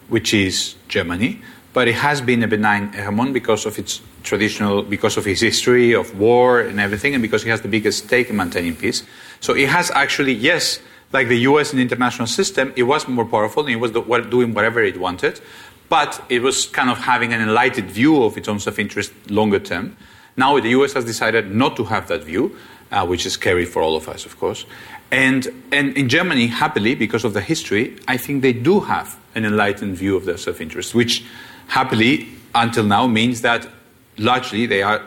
which 0.08 0.34
is 0.34 0.74
Germany, 0.88 1.40
but 1.72 1.86
it 1.86 1.94
has 1.94 2.20
been 2.20 2.42
a 2.42 2.48
benign 2.48 2.92
hegemon 2.92 3.32
because 3.32 3.64
of 3.64 3.78
its 3.78 4.00
traditional, 4.24 4.82
because 4.82 5.16
of 5.16 5.26
its 5.28 5.40
history 5.40 5.92
of 5.92 6.18
war 6.18 6.60
and 6.60 6.80
everything, 6.80 7.14
and 7.14 7.22
because 7.22 7.44
it 7.44 7.50
has 7.50 7.60
the 7.60 7.68
biggest 7.68 8.06
stake 8.06 8.30
in 8.30 8.36
maintaining 8.36 8.74
peace. 8.74 9.04
So 9.38 9.54
it 9.54 9.68
has 9.68 9.92
actually, 9.92 10.32
yes, 10.32 10.80
like 11.12 11.28
the 11.28 11.38
US 11.40 11.70
the 11.72 11.80
international 11.80 12.26
system, 12.26 12.72
it 12.76 12.84
was 12.84 13.06
more 13.06 13.24
powerful 13.24 13.64
and 13.64 13.72
it 13.72 13.76
was 13.76 13.90
doing 13.90 14.54
whatever 14.54 14.82
it 14.82 14.98
wanted, 14.98 15.40
but 15.88 16.24
it 16.28 16.40
was 16.42 16.66
kind 16.66 16.90
of 16.90 16.98
having 16.98 17.32
an 17.32 17.40
enlightened 17.40 17.90
view 17.90 18.22
of 18.24 18.36
its 18.36 18.48
own 18.48 18.58
self 18.58 18.78
interest 18.78 19.12
longer 19.30 19.58
term. 19.58 19.96
Now 20.36 20.58
the 20.58 20.70
US 20.70 20.94
has 20.94 21.04
decided 21.04 21.54
not 21.54 21.76
to 21.76 21.84
have 21.84 22.08
that 22.08 22.24
view, 22.24 22.56
uh, 22.90 23.06
which 23.06 23.26
is 23.26 23.34
scary 23.34 23.64
for 23.64 23.82
all 23.82 23.96
of 23.96 24.08
us, 24.08 24.24
of 24.24 24.38
course. 24.38 24.64
And, 25.10 25.46
and 25.70 25.94
in 25.96 26.08
Germany, 26.08 26.46
happily, 26.46 26.94
because 26.94 27.24
of 27.24 27.34
the 27.34 27.42
history, 27.42 27.98
I 28.08 28.16
think 28.16 28.40
they 28.40 28.54
do 28.54 28.80
have 28.80 29.18
an 29.34 29.44
enlightened 29.44 29.96
view 29.96 30.16
of 30.16 30.24
their 30.24 30.38
self 30.38 30.60
interest, 30.60 30.94
which 30.94 31.24
happily, 31.68 32.28
until 32.54 32.84
now, 32.84 33.06
means 33.06 33.42
that 33.42 33.68
largely 34.16 34.64
they 34.64 34.82
are 34.82 35.02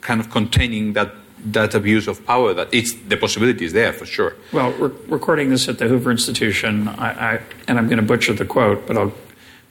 kind 0.00 0.20
of 0.20 0.30
containing 0.30 0.94
that 0.94 1.14
that 1.44 1.74
abuse 1.74 2.06
of 2.06 2.24
power 2.24 2.54
that 2.54 2.68
it's 2.72 2.94
the 3.08 3.16
possibility 3.16 3.64
is 3.64 3.72
there 3.72 3.92
for 3.92 4.06
sure. 4.06 4.36
Well 4.52 4.72
we're 4.78 4.92
recording 5.08 5.50
this 5.50 5.68
at 5.68 5.78
the 5.78 5.88
hoover 5.88 6.10
institution 6.10 6.88
I, 6.88 7.34
I, 7.34 7.40
and 7.66 7.78
i'm 7.78 7.86
going 7.88 7.98
to 7.98 8.06
butcher 8.06 8.32
the 8.32 8.44
quote 8.44 8.86
but 8.86 8.96
i'll 8.96 9.12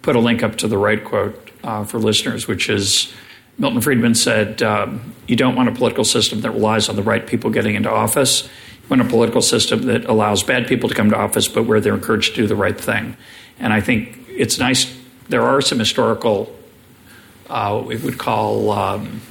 put 0.02 0.16
a 0.16 0.20
link 0.20 0.44
up 0.44 0.58
to 0.58 0.68
the 0.68 0.78
right 0.78 1.04
quote 1.04 1.52
uh, 1.64 1.84
for 1.86 2.00
listeners 2.00 2.48
which 2.48 2.70
is 2.70 3.14
milton 3.58 3.82
friedman 3.82 4.16
said 4.16 4.62
um, 4.62 5.14
you 5.28 5.36
don't 5.36 5.56
want 5.56 5.70
a 5.70 5.72
political 5.72 6.04
system 6.04 6.42
that 6.42 6.52
relies 6.52 6.90
on 6.90 6.96
the 6.96 7.04
right 7.04 7.26
people 7.26 7.50
getting 7.50 7.76
into 7.76 7.90
office. 7.90 8.44
You 8.44 8.90
want 8.90 9.02
a 9.02 9.06
political 9.06 9.42
system 9.42 9.84
that 9.84 10.06
allows 10.06 10.44
bad 10.44 10.68
people 10.68 10.90
to 10.90 10.96
come 10.96 11.10
to 11.12 11.18
office 11.18 11.48
but 11.48 11.64
where 11.64 11.80
they're 11.80 11.94
encouraged 11.94 12.36
to 12.36 12.42
do 12.42 12.48
the 12.48 12.56
right 12.56 12.80
thing. 12.80 13.16
And 13.60 13.72
i 13.72 13.80
think 13.80 14.18
it's 14.28 14.58
nice 14.58 14.94
there 15.30 15.44
are 15.44 15.62
some 15.62 15.80
historical 15.80 16.54
uh, 17.50 17.82
we 17.86 17.96
would 17.96 18.18
call 18.18 18.72
um, 18.72 19.22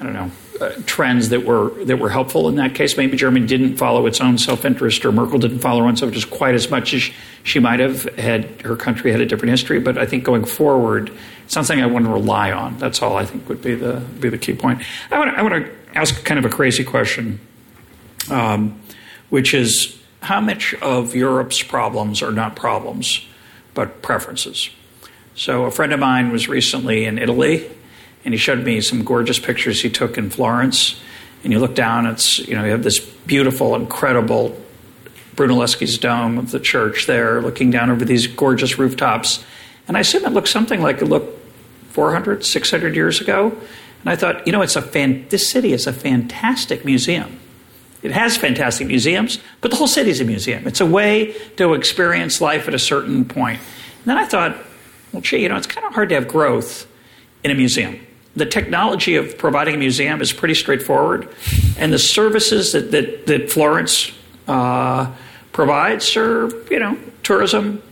i 0.00 0.04
don't 0.04 0.14
know 0.14 0.30
uh, 0.60 0.72
trends 0.86 1.30
that 1.30 1.44
were 1.44 1.70
that 1.84 1.98
were 1.98 2.08
helpful 2.08 2.48
in 2.48 2.56
that 2.56 2.74
case. 2.74 2.96
Maybe 2.96 3.16
Germany 3.16 3.46
didn't 3.46 3.76
follow 3.76 4.06
its 4.06 4.20
own 4.20 4.38
self 4.38 4.64
interest, 4.64 5.04
or 5.04 5.12
Merkel 5.12 5.38
didn't 5.38 5.58
follow 5.58 5.80
her 5.80 5.88
own 5.88 5.96
self 5.96 6.10
interest 6.10 6.30
quite 6.30 6.54
as 6.54 6.70
much 6.70 6.94
as 6.94 7.10
she 7.42 7.58
might 7.58 7.80
have 7.80 8.04
had. 8.16 8.62
Her 8.62 8.76
country 8.76 9.10
had 9.10 9.20
a 9.20 9.26
different 9.26 9.50
history, 9.50 9.80
but 9.80 9.98
I 9.98 10.06
think 10.06 10.24
going 10.24 10.44
forward, 10.44 11.10
it's 11.44 11.56
not 11.56 11.66
something 11.66 11.82
I 11.82 11.86
want 11.86 12.04
to 12.04 12.12
rely 12.12 12.52
on. 12.52 12.78
That's 12.78 13.02
all 13.02 13.16
I 13.16 13.24
think 13.24 13.48
would 13.48 13.62
be 13.62 13.74
the 13.74 14.00
be 14.20 14.28
the 14.28 14.38
key 14.38 14.54
point. 14.54 14.82
I 15.10 15.18
want 15.18 15.32
to, 15.32 15.38
I 15.38 15.42
want 15.42 15.64
to 15.64 15.98
ask 15.98 16.24
kind 16.24 16.38
of 16.38 16.44
a 16.44 16.54
crazy 16.54 16.84
question, 16.84 17.40
um, 18.30 18.80
which 19.30 19.54
is 19.54 20.00
how 20.22 20.40
much 20.40 20.74
of 20.74 21.14
Europe's 21.14 21.62
problems 21.62 22.22
are 22.22 22.32
not 22.32 22.56
problems, 22.56 23.26
but 23.74 24.02
preferences. 24.02 24.70
So 25.34 25.64
a 25.64 25.70
friend 25.70 25.92
of 25.92 25.98
mine 25.98 26.30
was 26.30 26.48
recently 26.48 27.04
in 27.04 27.18
Italy 27.18 27.68
and 28.24 28.32
he 28.32 28.38
showed 28.38 28.64
me 28.64 28.80
some 28.80 29.04
gorgeous 29.04 29.38
pictures 29.38 29.82
he 29.82 29.90
took 29.90 30.16
in 30.16 30.30
Florence. 30.30 31.00
And 31.42 31.52
you 31.52 31.58
look 31.58 31.74
down, 31.74 32.06
it's 32.06 32.38
you 32.38 32.54
know 32.54 32.64
you 32.64 32.70
have 32.70 32.82
this 32.82 32.98
beautiful, 32.98 33.74
incredible 33.74 34.58
Brunelleschi's 35.36 35.98
dome 35.98 36.38
of 36.38 36.50
the 36.50 36.60
church 36.60 37.06
there, 37.06 37.42
looking 37.42 37.70
down 37.70 37.90
over 37.90 38.04
these 38.04 38.26
gorgeous 38.26 38.78
rooftops. 38.78 39.44
And 39.86 39.96
I 39.96 40.00
assume 40.00 40.24
it 40.24 40.32
looked 40.32 40.48
something 40.48 40.80
like 40.80 41.02
it 41.02 41.06
looked 41.06 41.38
400, 41.90 42.44
600 42.44 42.94
years 42.94 43.20
ago. 43.20 43.50
And 44.00 44.10
I 44.10 44.16
thought, 44.16 44.46
you 44.46 44.52
know, 44.52 44.62
it's 44.62 44.76
a 44.76 44.82
fan- 44.82 45.26
this 45.28 45.48
city 45.48 45.72
is 45.72 45.86
a 45.86 45.92
fantastic 45.92 46.84
museum. 46.84 47.40
It 48.02 48.12
has 48.12 48.36
fantastic 48.36 48.86
museums, 48.86 49.38
but 49.60 49.70
the 49.70 49.76
whole 49.76 49.86
city 49.86 50.10
is 50.10 50.20
a 50.20 50.24
museum. 50.24 50.66
It's 50.66 50.80
a 50.80 50.86
way 50.86 51.34
to 51.56 51.72
experience 51.74 52.40
life 52.40 52.68
at 52.68 52.74
a 52.74 52.78
certain 52.78 53.24
point. 53.24 53.60
And 53.60 54.04
then 54.04 54.18
I 54.18 54.26
thought, 54.26 54.56
well, 55.12 55.22
gee, 55.22 55.38
you 55.38 55.48
know, 55.48 55.56
it's 55.56 55.66
kind 55.66 55.86
of 55.86 55.94
hard 55.94 56.10
to 56.10 56.14
have 56.16 56.28
growth 56.28 56.86
in 57.42 57.50
a 57.50 57.54
museum 57.54 57.98
the 58.36 58.46
technology 58.46 59.16
of 59.16 59.38
providing 59.38 59.74
a 59.74 59.78
museum 59.78 60.20
is 60.20 60.32
pretty 60.32 60.54
straightforward, 60.54 61.28
and 61.78 61.92
the 61.92 61.98
services 61.98 62.72
that 62.72 62.90
that, 62.90 63.26
that 63.26 63.50
Florence 63.50 64.12
uh, 64.48 65.12
provides 65.52 66.16
are 66.16 66.48
you 66.70 66.78
know 66.78 66.98
tourism 67.22 67.82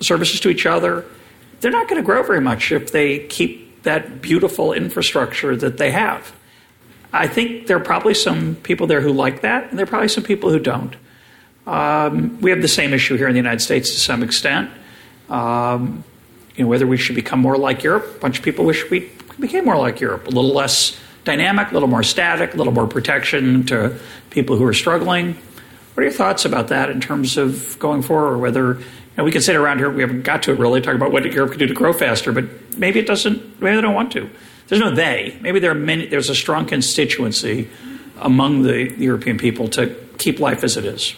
services 0.00 0.40
to 0.40 0.48
each 0.48 0.66
other. 0.66 1.04
They're 1.60 1.70
not 1.70 1.88
going 1.88 2.00
to 2.00 2.06
grow 2.06 2.22
very 2.22 2.40
much 2.40 2.72
if 2.72 2.92
they 2.92 3.26
keep 3.26 3.82
that 3.82 4.22
beautiful 4.22 4.72
infrastructure 4.72 5.54
that 5.56 5.76
they 5.76 5.90
have. 5.90 6.34
I 7.12 7.26
think 7.26 7.66
there 7.66 7.76
are 7.76 7.84
probably 7.84 8.14
some 8.14 8.54
people 8.56 8.86
there 8.86 9.00
who 9.00 9.12
like 9.12 9.42
that, 9.42 9.68
and 9.68 9.78
there 9.78 9.84
are 9.84 9.88
probably 9.88 10.08
some 10.08 10.24
people 10.24 10.50
who 10.50 10.58
don't. 10.58 10.94
Um, 11.66 12.40
we 12.40 12.50
have 12.50 12.62
the 12.62 12.68
same 12.68 12.94
issue 12.94 13.16
here 13.16 13.28
in 13.28 13.34
the 13.34 13.38
United 13.38 13.60
States 13.60 13.90
to 13.90 14.00
some 14.00 14.22
extent. 14.22 14.70
Um, 15.28 16.04
you 16.56 16.64
know, 16.64 16.70
whether 16.70 16.86
we 16.86 16.96
should 16.96 17.14
become 17.14 17.40
more 17.40 17.56
like 17.56 17.82
Europe, 17.82 18.16
a 18.16 18.18
bunch 18.20 18.38
of 18.38 18.44
people 18.44 18.64
wish 18.64 18.88
we 18.90 19.10
became 19.38 19.64
more 19.64 19.76
like 19.76 20.00
Europe, 20.00 20.26
a 20.26 20.30
little 20.30 20.52
less 20.52 20.98
dynamic, 21.24 21.70
a 21.70 21.74
little 21.74 21.88
more 21.88 22.02
static, 22.02 22.54
a 22.54 22.56
little 22.56 22.72
more 22.72 22.86
protection 22.86 23.64
to 23.66 23.98
people 24.30 24.56
who 24.56 24.64
are 24.64 24.74
struggling. 24.74 25.34
What 25.94 26.02
are 26.02 26.04
your 26.04 26.12
thoughts 26.12 26.44
about 26.44 26.68
that 26.68 26.90
in 26.90 27.00
terms 27.00 27.36
of 27.36 27.78
going 27.78 28.02
forward? 28.02 28.38
Whether 28.38 28.74
you 28.74 28.84
know, 29.18 29.24
we 29.24 29.32
can 29.32 29.42
sit 29.42 29.56
around 29.56 29.78
here, 29.78 29.90
we 29.90 30.02
haven't 30.02 30.22
got 30.22 30.42
to 30.44 30.52
it 30.52 30.58
really, 30.58 30.80
talk 30.80 30.94
about 30.94 31.12
what 31.12 31.24
Europe 31.30 31.50
could 31.50 31.58
do 31.58 31.66
to 31.66 31.74
grow 31.74 31.92
faster, 31.92 32.32
but 32.32 32.44
maybe 32.78 32.98
it 33.00 33.06
doesn't, 33.06 33.60
maybe 33.60 33.76
they 33.76 33.82
don't 33.82 33.94
want 33.94 34.12
to. 34.12 34.30
There's 34.68 34.80
no 34.80 34.94
they. 34.94 35.36
Maybe 35.40 35.58
there 35.58 35.72
are 35.72 35.74
many, 35.74 36.06
there's 36.06 36.30
a 36.30 36.34
strong 36.34 36.64
constituency 36.64 37.68
among 38.18 38.62
the 38.62 38.92
European 38.98 39.36
people 39.36 39.68
to 39.68 39.94
keep 40.18 40.38
life 40.38 40.62
as 40.62 40.76
it 40.76 40.84
is. 40.84 41.14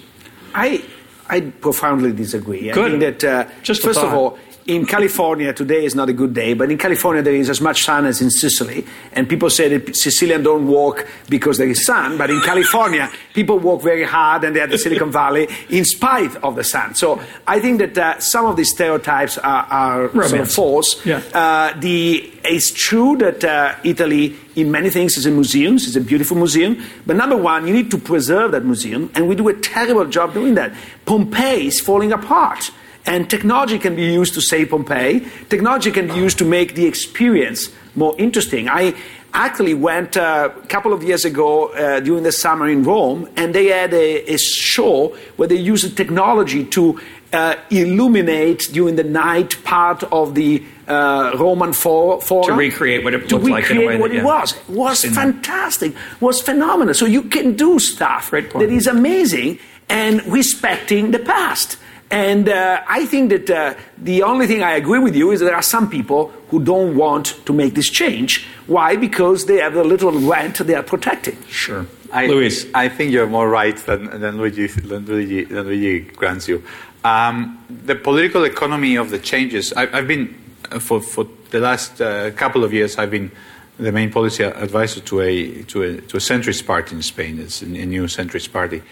I, 0.55 0.83
I 1.29 1.41
profoundly 1.41 2.13
disagree. 2.13 2.71
Good. 2.71 2.79
I 2.79 2.99
think 2.99 3.21
that, 3.21 3.25
uh, 3.25 3.51
Just 3.63 3.83
first 3.83 4.01
of 4.01 4.13
all, 4.13 4.39
in 4.67 4.87
California 4.87 5.53
today 5.53 5.85
is 5.85 5.95
not 5.95 6.09
a 6.09 6.13
good 6.13 6.35
day, 6.35 6.55
but 6.55 6.71
in 6.71 6.79
California 6.79 7.23
there 7.23 7.35
is 7.35 7.51
as 7.51 7.61
much 7.61 7.85
sun 7.85 8.07
as 8.07 8.21
in 8.21 8.31
Sicily, 8.31 8.87
and 9.13 9.29
people 9.29 9.51
say 9.51 9.77
that 9.77 9.97
Sicilians 9.97 10.45
don't 10.45 10.67
walk 10.67 11.07
because 11.29 11.59
there 11.59 11.69
is 11.69 11.85
sun, 11.85 12.17
but 12.17 12.31
in 12.31 12.41
California 12.41 13.11
people 13.35 13.59
walk 13.59 13.83
very 13.83 14.05
hard 14.05 14.45
and 14.45 14.55
they 14.55 14.61
are 14.61 14.67
the 14.67 14.79
Silicon 14.79 15.11
Valley 15.11 15.49
in 15.69 15.85
spite 15.85 16.37
of 16.37 16.57
the 16.57 16.65
sun. 16.65 16.95
So 16.95 17.21
I 17.47 17.61
think 17.61 17.79
that 17.79 17.99
uh, 17.99 18.21
some 18.21 18.47
of 18.47 18.57
these 18.57 18.71
stereotypes 18.71 19.39
are, 19.39 19.65
are 19.65 20.29
sort 20.29 20.41
of 20.41 20.53
false. 20.53 21.05
Yeah. 21.05 21.23
Uh, 21.35 21.79
the, 21.81 22.31
it's 22.45 22.71
true 22.71 23.17
that 23.19 23.45
uh, 23.45 23.75
Italy, 23.85 24.37
in 24.57 24.71
many 24.71 24.91
things, 24.91 25.17
is 25.17 25.27
a 25.27 25.31
museum. 25.31 25.75
It's 25.75 25.97
a 25.97 26.01
beautiful 26.01 26.37
museum. 26.37 26.83
But 27.07 27.17
number 27.17 27.37
one, 27.37 27.67
you 27.67 27.73
need 27.73 27.91
to 27.93 27.99
preserve 27.99 28.53
that 28.53 28.65
museum, 28.65 29.11
and 29.15 29.29
we 29.29 29.35
do 29.35 29.49
a 29.49 29.55
terrible 29.55 30.07
job 30.07 30.35
doing 30.35 30.55
that. 30.55 30.73
Pompeii 31.07 31.69
is 31.69 31.81
falling 31.81 32.13
apart. 32.13 32.71
And 33.05 33.29
technology 33.29 33.79
can 33.79 33.97
be 33.97 34.05
used 34.05 34.35
to 34.35 34.41
save 34.41 34.71
Pompeii. 34.71 35.27
Technology 35.49 35.91
can 35.91 36.07
be 36.07 36.15
used 36.15 36.39
to 36.39 36.45
make 36.45 36.75
the 36.75 36.87
experience 36.87 37.69
more 37.95 38.15
interesting. 38.19 38.69
I 38.69 38.95
actually 39.35 39.75
went 39.75 40.17
uh, 40.17 40.51
a 40.55 40.67
couple 40.67 40.93
of 40.93 41.03
years 41.03 41.25
ago 41.25 41.69
uh, 41.69 42.01
during 42.01 42.23
the 42.23 42.33
summer 42.33 42.69
in 42.69 42.85
Rome, 42.85 43.29
and 43.37 43.55
they 43.55 43.67
had 43.67 43.93
a, 43.93 44.33
a 44.33 44.39
show 44.39 45.17
where 45.37 45.49
they 45.49 45.57
used 45.57 45.97
technology 45.97 46.65
to 46.65 47.01
uh, 47.33 47.57
illuminate 47.71 48.69
during 48.73 48.97
the 48.97 49.05
night 49.05 49.63
part 49.65 50.05
of 50.05 50.35
the 50.35 50.63
uh, 50.87 51.35
Roman 51.39 51.73
for, 51.73 52.21
forum. 52.21 52.49
To 52.49 52.55
recreate 52.55 53.05
what 53.05 53.15
it 53.15 53.31
looked 53.31 53.47
like 53.47 53.71
in 53.71 53.79
a 53.79 53.87
way 53.87 53.99
what 53.99 54.11
that, 54.11 54.19
it 54.19 54.25
was. 54.25 54.53
It 54.53 54.69
was 54.69 54.99
Seen 55.01 55.13
that. 55.13 55.21
fantastic. 55.21 55.95
was 56.21 56.41
phenomenal. 56.41 56.95
So 56.95 57.07
you 57.07 57.23
can 57.23 57.57
do 57.57 57.79
stuff 57.79 58.31
that 58.31 58.63
is 58.63 58.87
amazing 58.87 59.59
and 59.89 60.25
respecting 60.27 61.11
the 61.11 61.19
past. 61.19 61.79
And 62.13 62.51
uh, 62.51 62.83
I 62.87 63.07
think 63.07 63.31
that 63.31 63.49
uh, 63.49 63.75
the 63.97 64.23
only 64.23 64.47
thing 64.47 64.63
I 64.63 64.73
agree 64.73 64.99
with 64.99 65.17
you 65.17 65.31
is 65.31 65.41
that 65.41 65.47
there 65.47 65.57
are 65.57 65.63
some 65.63 65.89
people 65.89 66.29
who 66.51 66.63
don't 66.63 66.95
want 66.95 67.41
to 67.47 67.55
make 67.55 67.73
this 67.73 67.89
change. 67.89 68.47
Why? 68.67 68.97
Because 68.97 69.47
they 69.47 69.57
have 69.57 69.77
a 69.77 69.83
little 69.83 70.13
rent 70.13 70.59
they 70.59 70.75
are 70.75 70.83
protecting. 70.83 71.43
Sure. 71.49 71.87
I, 72.13 72.27
Luis. 72.27 72.67
I 72.75 72.91
think 72.91 73.13
you're 73.13 73.27
more 73.27 73.49
right 73.49 73.79
than, 73.79 74.21
than, 74.21 74.37
Luigi, 74.37 74.67
than, 74.67 75.07
Luigi, 75.07 75.45
than 75.45 75.67
Luigi 75.67 76.01
grants 76.01 76.49
you. 76.49 76.63
Um, 77.03 77.65
the 77.87 77.95
political 77.95 78.45
economy 78.45 78.97
of 78.97 79.09
the 79.09 79.19
changes, 79.19 79.73
I, 79.73 79.89
I've 79.97 80.07
been, 80.07 80.37
uh, 80.71 80.81
for, 80.81 81.01
for 81.01 81.27
the 81.51 81.61
last 81.61 82.03
uh, 82.03 82.31
couple 82.33 82.63
of 82.63 82.75
years, 82.75 82.99
I've 82.99 83.11
been 83.11 83.31
the 83.79 83.91
main 83.91 84.13
policy 84.13 84.45
advisor 84.45 85.01
to 85.01 85.21
a, 85.23 85.63
to 85.63 85.83
a, 85.83 86.01
to 86.03 86.19
a 86.19 86.21
centrist 86.21 86.67
party 86.67 86.95
in 86.95 87.01
Spain. 87.01 87.39
It's 87.39 87.63
a, 87.63 87.65
a 87.65 87.87
new 87.87 88.05
centrist 88.05 88.53
party. 88.53 88.83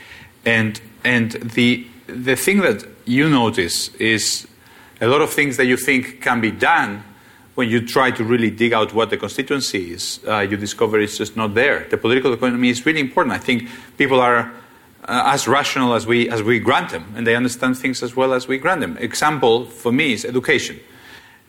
And, 0.46 0.80
and 1.04 1.32
the, 1.32 1.86
the 2.10 2.36
thing 2.36 2.60
that 2.60 2.84
you 3.04 3.28
notice 3.28 3.94
is 3.96 4.46
a 5.00 5.06
lot 5.06 5.20
of 5.20 5.30
things 5.30 5.56
that 5.56 5.66
you 5.66 5.76
think 5.76 6.20
can 6.20 6.40
be 6.40 6.50
done 6.50 7.02
when 7.54 7.68
you 7.68 7.84
try 7.86 8.10
to 8.10 8.24
really 8.24 8.50
dig 8.50 8.72
out 8.72 8.94
what 8.94 9.10
the 9.10 9.16
constituency 9.16 9.92
is, 9.92 10.20
uh, 10.26 10.38
you 10.38 10.56
discover 10.56 10.98
it's 10.98 11.18
just 11.18 11.36
not 11.36 11.54
there. 11.54 11.86
The 11.90 11.96
political 11.96 12.32
economy 12.32 12.70
is 12.70 12.86
really 12.86 13.00
important. 13.00 13.34
I 13.34 13.38
think 13.38 13.68
people 13.98 14.20
are 14.20 14.52
uh, 15.04 15.34
as 15.34 15.48
rational 15.48 15.94
as 15.94 16.06
we, 16.06 16.28
as 16.30 16.42
we 16.42 16.58
grant 16.58 16.90
them, 16.90 17.12
and 17.16 17.26
they 17.26 17.34
understand 17.34 17.76
things 17.76 18.02
as 18.02 18.14
well 18.14 18.32
as 18.32 18.46
we 18.46 18.58
grant 18.58 18.80
them. 18.80 18.96
Example 18.98 19.66
for 19.66 19.92
me 19.92 20.12
is 20.12 20.24
education. 20.24 20.78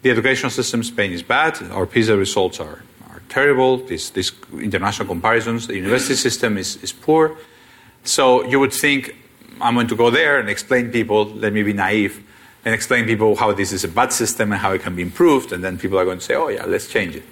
The 0.02 0.10
educational 0.10 0.50
system 0.50 0.80
in 0.80 0.84
Spain 0.86 1.12
is 1.12 1.24
bad. 1.24 1.62
Our 1.72 1.86
PISA 1.86 2.18
results 2.18 2.60
are, 2.60 2.84
are 3.10 3.22
terrible. 3.30 3.78
These, 3.78 4.10
this 4.12 4.32
international 4.60 5.08
comparisons, 5.08 5.68
the 5.68 5.76
university 5.76 6.16
system 6.16 6.58
is, 6.58 6.78
is 6.84 6.92
poor. 6.92 7.38
So 8.04 8.44
you 8.46 8.60
would 8.60 8.74
think, 8.74 9.16
I'm 9.62 9.76
going 9.76 9.88
to 9.88 9.96
go 9.96 10.10
there 10.10 10.40
and 10.40 10.50
explain 10.50 10.92
people, 10.92 11.26
let 11.26 11.54
me 11.54 11.64
be 11.64 11.74
naive, 11.74 12.24
and 12.66 12.74
explain 12.74 13.06
people 13.06 13.36
how 13.36 13.54
this 13.54 13.72
is 13.72 13.84
a 13.84 13.88
bad 13.88 14.12
system 14.12 14.52
and 14.52 14.62
how 14.62 14.72
it 14.74 14.82
can 14.82 14.96
be 14.96 15.02
improved, 15.02 15.52
and 15.52 15.64
then 15.64 15.78
people 15.78 15.98
are 15.98 16.06
going 16.06 16.20
to 16.20 16.24
say, 16.24 16.36
oh 16.36 16.50
yeah, 16.50 16.66
let's 16.66 16.88
change 16.88 17.16
it. 17.16 17.24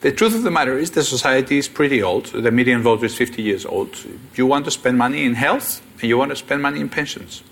The 0.00 0.12
truth 0.12 0.34
of 0.34 0.44
the 0.44 0.50
matter 0.50 0.78
is 0.78 0.92
the 0.92 1.02
society 1.02 1.58
is 1.58 1.68
pretty 1.68 2.02
old. 2.02 2.26
The 2.26 2.52
median 2.52 2.82
voter 2.82 3.06
is 3.06 3.16
50 3.16 3.42
years 3.42 3.66
old. 3.66 3.96
You 4.34 4.46
want 4.46 4.64
to 4.66 4.70
spend 4.70 4.96
money 4.96 5.24
in 5.24 5.34
health, 5.34 5.82
and 6.00 6.04
you 6.04 6.16
want 6.16 6.30
to 6.30 6.36
spend 6.36 6.62
money 6.62 6.80
in 6.80 6.88
pensions. 6.88 7.42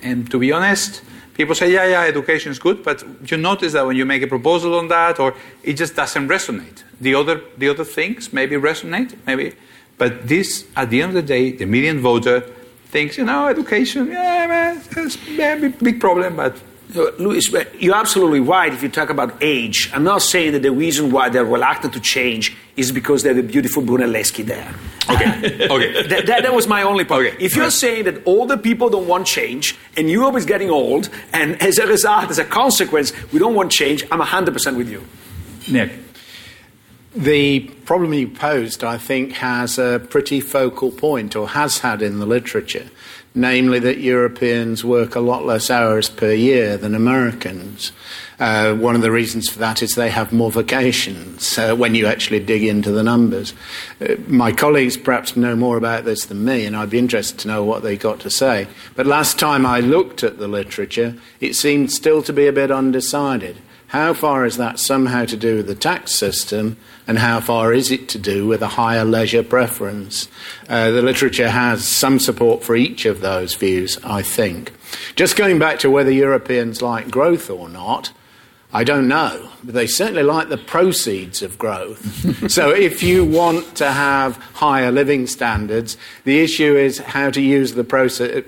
And 0.00 0.30
to 0.30 0.38
be 0.38 0.52
honest, 0.52 1.02
people 1.34 1.54
say, 1.54 1.72
yeah, 1.72 1.86
yeah, 1.86 2.02
education 2.02 2.52
is 2.52 2.58
good, 2.58 2.84
but 2.84 3.02
you 3.28 3.36
notice 3.36 3.72
that 3.72 3.84
when 3.84 3.96
you 3.96 4.06
make 4.06 4.22
a 4.22 4.28
proposal 4.28 4.76
on 4.76 4.88
that, 4.88 5.18
or 5.18 5.34
it 5.64 5.74
just 5.74 5.96
doesn't 5.96 6.28
resonate. 6.28 6.84
The 7.00 7.14
other, 7.14 7.40
the 7.56 7.68
other 7.68 7.84
things 7.84 8.32
maybe 8.32 8.56
resonate, 8.56 9.16
maybe, 9.26 9.54
but 9.96 10.28
this, 10.28 10.68
at 10.76 10.90
the 10.90 11.02
end 11.02 11.10
of 11.10 11.14
the 11.14 11.22
day, 11.22 11.50
the 11.50 11.66
median 11.66 11.98
voter 11.98 12.44
thinks, 12.90 13.18
you 13.18 13.24
know, 13.24 13.48
education, 13.48 14.08
yeah, 14.08 14.46
man, 14.46 14.82
it's 14.96 15.16
a 15.16 15.68
big 15.82 16.00
problem, 16.00 16.36
but 16.36 16.56
Luis, 16.94 17.52
you're 17.78 17.94
absolutely 17.94 18.40
right 18.40 18.72
if 18.72 18.82
you 18.82 18.88
talk 18.88 19.10
about 19.10 19.36
age. 19.42 19.90
I'm 19.92 20.04
not 20.04 20.22
saying 20.22 20.52
that 20.52 20.62
the 20.62 20.72
reason 20.72 21.10
why 21.10 21.28
they're 21.28 21.44
reluctant 21.44 21.92
to 21.94 22.00
change 22.00 22.56
is 22.76 22.92
because 22.92 23.22
they 23.22 23.28
have 23.28 23.38
a 23.38 23.42
beautiful 23.42 23.82
Brunelleschi 23.82 24.44
there. 24.46 24.74
Okay, 25.10 25.68
okay. 25.68 26.02
that, 26.08 26.26
that, 26.26 26.42
that, 26.44 26.54
was 26.54 26.66
my 26.66 26.82
only 26.82 27.04
point. 27.04 27.26
Okay. 27.26 27.44
If 27.44 27.56
you're 27.56 27.70
saying 27.70 28.04
that 28.04 28.26
older 28.26 28.56
people 28.56 28.88
don't 28.88 29.06
want 29.06 29.26
change 29.26 29.76
and 29.96 30.10
Europe 30.10 30.36
is 30.36 30.46
getting 30.46 30.70
old, 30.70 31.10
and 31.34 31.60
as 31.68 31.78
a 31.78 31.86
result, 31.86 32.30
as 32.30 32.38
a 32.38 32.44
consequence, 32.44 33.12
we 33.32 33.38
don't 33.38 33.54
want 33.54 33.70
change, 33.70 34.04
I'm 34.10 34.20
100% 34.20 34.76
with 34.76 34.88
you. 34.88 35.04
Nick. 35.70 36.07
The 37.14 37.60
problem 37.60 38.12
you 38.12 38.28
posed, 38.28 38.84
I 38.84 38.98
think, 38.98 39.32
has 39.32 39.78
a 39.78 39.98
pretty 40.10 40.40
focal 40.40 40.90
point, 40.90 41.34
or 41.34 41.48
has 41.48 41.78
had 41.78 42.02
in 42.02 42.18
the 42.18 42.26
literature 42.26 42.88
namely 43.38 43.78
that 43.78 43.98
Europeans 43.98 44.84
work 44.84 45.14
a 45.14 45.20
lot 45.20 45.44
less 45.44 45.70
hours 45.70 46.10
per 46.10 46.32
year 46.32 46.76
than 46.76 46.94
Americans. 46.94 47.92
Uh, 48.40 48.74
one 48.74 48.94
of 48.94 49.02
the 49.02 49.10
reasons 49.10 49.48
for 49.48 49.58
that 49.58 49.82
is 49.82 49.94
they 49.94 50.10
have 50.10 50.32
more 50.32 50.50
vacations 50.50 51.58
uh, 51.58 51.74
when 51.74 51.94
you 51.94 52.06
actually 52.06 52.40
dig 52.40 52.62
into 52.62 52.90
the 52.90 53.02
numbers. 53.02 53.52
Uh, 54.00 54.14
my 54.26 54.52
colleagues 54.52 54.96
perhaps 54.96 55.36
know 55.36 55.56
more 55.56 55.76
about 55.76 56.04
this 56.04 56.26
than 56.26 56.44
me, 56.44 56.64
and 56.64 56.76
I'd 56.76 56.90
be 56.90 56.98
interested 56.98 57.38
to 57.40 57.48
know 57.48 57.64
what 57.64 57.82
they 57.82 57.96
got 57.96 58.20
to 58.20 58.30
say. 58.30 58.68
But 58.94 59.06
last 59.06 59.38
time 59.38 59.66
I 59.66 59.80
looked 59.80 60.22
at 60.22 60.38
the 60.38 60.48
literature, 60.48 61.16
it 61.40 61.54
seemed 61.54 61.92
still 61.92 62.22
to 62.22 62.32
be 62.32 62.46
a 62.46 62.52
bit 62.52 62.70
undecided. 62.70 63.58
How 63.88 64.12
far 64.12 64.44
is 64.44 64.56
that 64.58 64.78
somehow 64.78 65.24
to 65.24 65.36
do 65.36 65.56
with 65.56 65.66
the 65.66 65.74
tax 65.74 66.12
system, 66.12 66.76
and 67.08 67.18
how 67.18 67.40
far 67.40 67.72
is 67.72 67.90
it 67.90 68.08
to 68.10 68.18
do 68.18 68.46
with 68.46 68.62
a 68.62 68.68
higher 68.68 69.04
leisure 69.04 69.42
preference? 69.42 70.28
Uh, 70.68 70.92
the 70.92 71.02
literature 71.02 71.50
has 71.50 71.84
some 71.84 72.20
support 72.20 72.62
for 72.62 72.76
each 72.76 73.04
of 73.04 73.20
those 73.20 73.54
views, 73.54 73.98
I 74.04 74.22
think. 74.22 74.72
Just 75.16 75.36
going 75.36 75.58
back 75.58 75.80
to 75.80 75.90
whether 75.90 76.12
Europeans 76.12 76.80
like 76.80 77.10
growth 77.10 77.50
or 77.50 77.68
not, 77.68 78.12
I 78.72 78.84
don't 78.84 79.08
know, 79.08 79.48
but 79.64 79.74
they 79.74 79.88
certainly 79.88 80.22
like 80.22 80.50
the 80.50 80.58
proceeds 80.58 81.42
of 81.42 81.58
growth. 81.58 82.50
so 82.52 82.70
if 82.70 83.02
you 83.02 83.24
want 83.24 83.74
to 83.76 83.90
have 83.90 84.36
higher 84.36 84.92
living 84.92 85.26
standards, 85.26 85.96
the 86.22 86.38
issue 86.38 86.76
is 86.76 86.98
how 86.98 87.30
to 87.30 87.40
use 87.40 87.72
the 87.72 87.82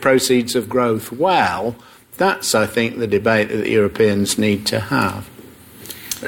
proceeds 0.01 0.55
of 0.55 0.69
growth 0.69 1.11
well 1.11 1.75
that's, 2.21 2.55
I 2.55 2.67
think, 2.67 2.99
the 2.99 3.07
debate 3.07 3.49
that 3.49 3.57
the 3.57 3.71
Europeans 3.71 4.37
need 4.37 4.67
to 4.67 4.79
have. 4.79 5.27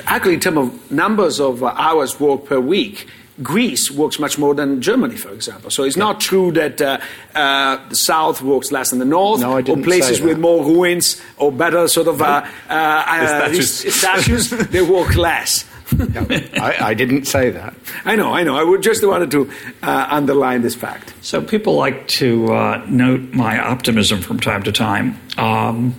Actually, 0.07 0.35
in 0.35 0.41
terms 0.41 0.59
of 0.59 0.91
numbers 0.91 1.41
of 1.41 1.63
uh, 1.63 1.75
hours 1.77 2.19
worked 2.19 2.47
per 2.47 2.61
week, 2.61 3.09
Greece 3.43 3.91
works 3.91 4.19
much 4.19 4.39
more 4.39 4.55
than 4.55 4.81
Germany, 4.83 5.17
for 5.17 5.33
example. 5.33 5.71
So 5.71 5.85
it's 5.85 5.97
yeah. 5.97 6.05
not 6.05 6.21
true 6.21 6.53
that 6.53 6.81
uh, 6.81 6.99
uh, 7.35 7.89
the 7.89 7.97
south 7.97 8.43
works 8.43 8.71
less 8.71 8.91
than 8.91 8.99
the 8.99 9.05
north, 9.05 9.41
no, 9.41 9.57
or 9.57 9.63
places 9.63 10.21
with 10.21 10.39
more 10.39 10.65
ruins 10.65 11.21
or 11.39 11.51
better 11.51 11.89
sort 11.89 12.09
of 12.09 12.21
uh, 12.21 12.47
uh, 12.69 12.73
uh 12.73 13.27
statues. 13.27 13.95
statues 13.95 14.51
they 14.51 14.83
work 14.83 15.15
less. 15.17 15.65
I, 15.99 16.77
I, 16.81 16.95
didn't 16.95 17.27
say 17.27 17.51
that. 17.51 17.75
I 18.07 18.17
know, 18.17 18.33
I 18.33 18.45
know. 18.45 18.57
I 18.57 18.63
would 18.63 18.83
just 18.83 19.07
wanted 19.07 19.31
to 19.33 19.51
uh, 19.83 20.07
underline 20.09 20.63
this 20.63 20.75
fact. 20.75 21.13
So 21.21 21.43
people 21.43 21.75
like 21.75 22.09
to 22.09 22.51
uh, 22.53 22.85
note 22.89 23.35
my 23.35 23.59
optimism 23.59 24.23
from 24.23 24.41
time 24.41 24.63
to 24.63 24.73
time. 24.73 25.19
Um, 25.37 25.95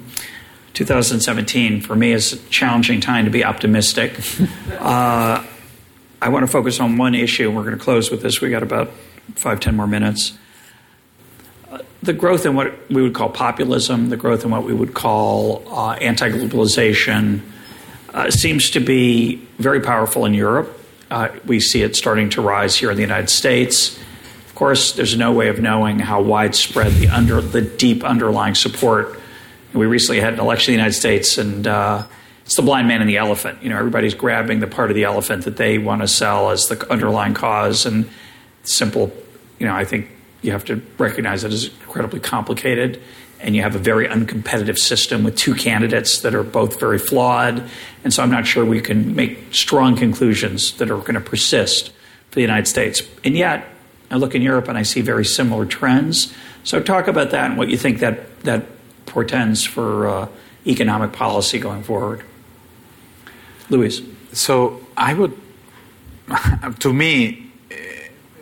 2017 0.74 1.82
for 1.82 1.95
me 1.95 2.11
is 2.11 2.34
a 2.34 2.38
challenging 2.49 2.99
time 2.99 3.26
to 3.26 3.32
be 3.32 3.43
optimistic. 3.43 4.19
uh, 4.80 5.43
I 6.21 6.30
want 6.30 6.45
to 6.45 6.51
focus 6.51 6.80
on 6.80 6.97
one 6.97 7.15
issue, 7.15 7.47
and 7.47 7.55
we're 7.55 7.63
going 7.63 7.78
to 7.78 7.84
close 7.84 8.09
with 8.09 8.21
this. 8.21 8.41
We 8.41 8.49
got 8.49 8.63
about 8.63 8.91
five, 9.36 9.59
ten 9.59 9.76
more 9.76 9.88
minutes. 9.88 10.38
Uh, 11.71 11.80
the 12.01 12.13
growth 12.13 12.45
in 12.45 12.55
what 12.55 12.89
we 12.89 13.01
would 13.01 13.13
call 13.13 13.30
populism, 13.30 14.09
the 14.09 14.17
growth 14.17 14.43
in 14.43 14.51
what 14.51 14.63
we 14.63 14.74
would 14.74 14.93
call 14.93 15.63
uh, 15.67 15.91
anti 15.93 16.30
globalization, 16.30 17.41
uh, 18.13 18.32
seems 18.32 18.69
to 18.71 18.80
be 18.80 19.36
very 19.59 19.82
powerful 19.82 20.26
in 20.26 20.34
Europe. 20.34 20.80
Uh, 21.11 21.30
we 21.45 21.59
see 21.59 21.84
it 21.84 21.95
starting 21.95 22.30
to 22.32 22.41
rise 22.41 22.76
here 22.76 22.89
in 22.89 22.95
the 22.95 23.01
United 23.01 23.30
States. 23.30 23.99
Of 24.47 24.55
course, 24.55 24.93
there's 24.93 25.17
no 25.17 25.32
way 25.32 25.49
of 25.49 25.59
knowing 25.59 25.99
how 25.99 26.21
widespread 26.21 26.93
the 26.93 27.09
under 27.09 27.41
the 27.41 27.61
deep 27.61 28.03
underlying 28.03 28.55
support. 28.55 29.19
We 29.74 29.86
recently 29.86 30.21
had 30.21 30.34
an 30.34 30.39
election 30.39 30.74
in 30.74 30.78
the 30.78 30.84
United 30.84 30.97
States, 30.97 31.38
and 31.38 31.65
uh, 31.65 32.05
it's 32.45 32.55
the 32.55 32.61
blind 32.61 32.88
man 32.88 33.01
and 33.01 33.09
the 33.09 33.17
elephant. 33.17 33.63
You 33.63 33.69
know, 33.69 33.78
everybody's 33.78 34.13
grabbing 34.13 34.59
the 34.59 34.67
part 34.67 34.91
of 34.91 34.95
the 34.95 35.03
elephant 35.03 35.45
that 35.45 35.57
they 35.57 35.78
want 35.78 36.01
to 36.01 36.07
sell 36.07 36.51
as 36.51 36.67
the 36.67 36.91
underlying 36.91 37.34
cause, 37.34 37.86
and 37.86 38.09
simple. 38.63 39.11
You 39.59 39.67
know, 39.67 39.76
I 39.76 39.86
think 39.86 40.09
you 40.41 40.51
have 40.51 40.65
to 40.65 40.82
recognize 40.97 41.41
that 41.41 41.53
is 41.53 41.67
incredibly 41.67 42.19
complicated 42.19 43.01
and 43.43 43.55
you 43.55 43.61
have 43.61 43.76
a 43.76 43.80
very 43.80 44.07
uncompetitive 44.07 44.78
system 44.78 45.24
with 45.24 45.36
two 45.36 45.53
candidates 45.53 46.21
that 46.21 46.34
are 46.34 46.43
both 46.43 46.80
very 46.80 46.97
flawed. 46.97 47.69
And 48.03 48.13
so 48.13 48.24
I'm 48.24 48.32
not 48.32 48.47
sure 48.47 48.63
we 48.63 48.80
can 48.80 49.15
make 49.15 49.53
strong 49.53 49.97
conclusions 49.97 50.78
that 50.78 50.89
are 50.89 50.97
going 50.97 51.15
to 51.15 51.21
persist 51.21 51.89
for 52.30 52.36
the 52.36 52.41
United 52.41 52.67
States. 52.67 53.01
And 53.26 53.36
yet, 53.36 53.67
I 54.09 54.15
look 54.15 54.34
in 54.34 54.41
Europe 54.41 54.69
and 54.69 54.78
I 54.78 54.84
see 54.84 55.01
very 55.01 55.26
similar 55.26 55.65
trends. 55.65 56.34
So 56.63 56.82
talk 56.82 57.09
about 57.09 57.32
that 57.32 57.49
and 57.49 57.57
what 57.57 57.67
you 57.67 57.78
think 57.78 57.99
that, 57.99 58.39
that 58.41 58.65
portends 59.05 59.65
for 59.65 60.07
uh, 60.07 60.27
economic 60.65 61.11
policy 61.11 61.59
going 61.59 61.83
forward. 61.83 62.23
Luis. 63.69 64.01
So 64.33 64.81
I 64.97 65.13
would, 65.13 65.39
to 66.79 66.93
me, 66.93 67.51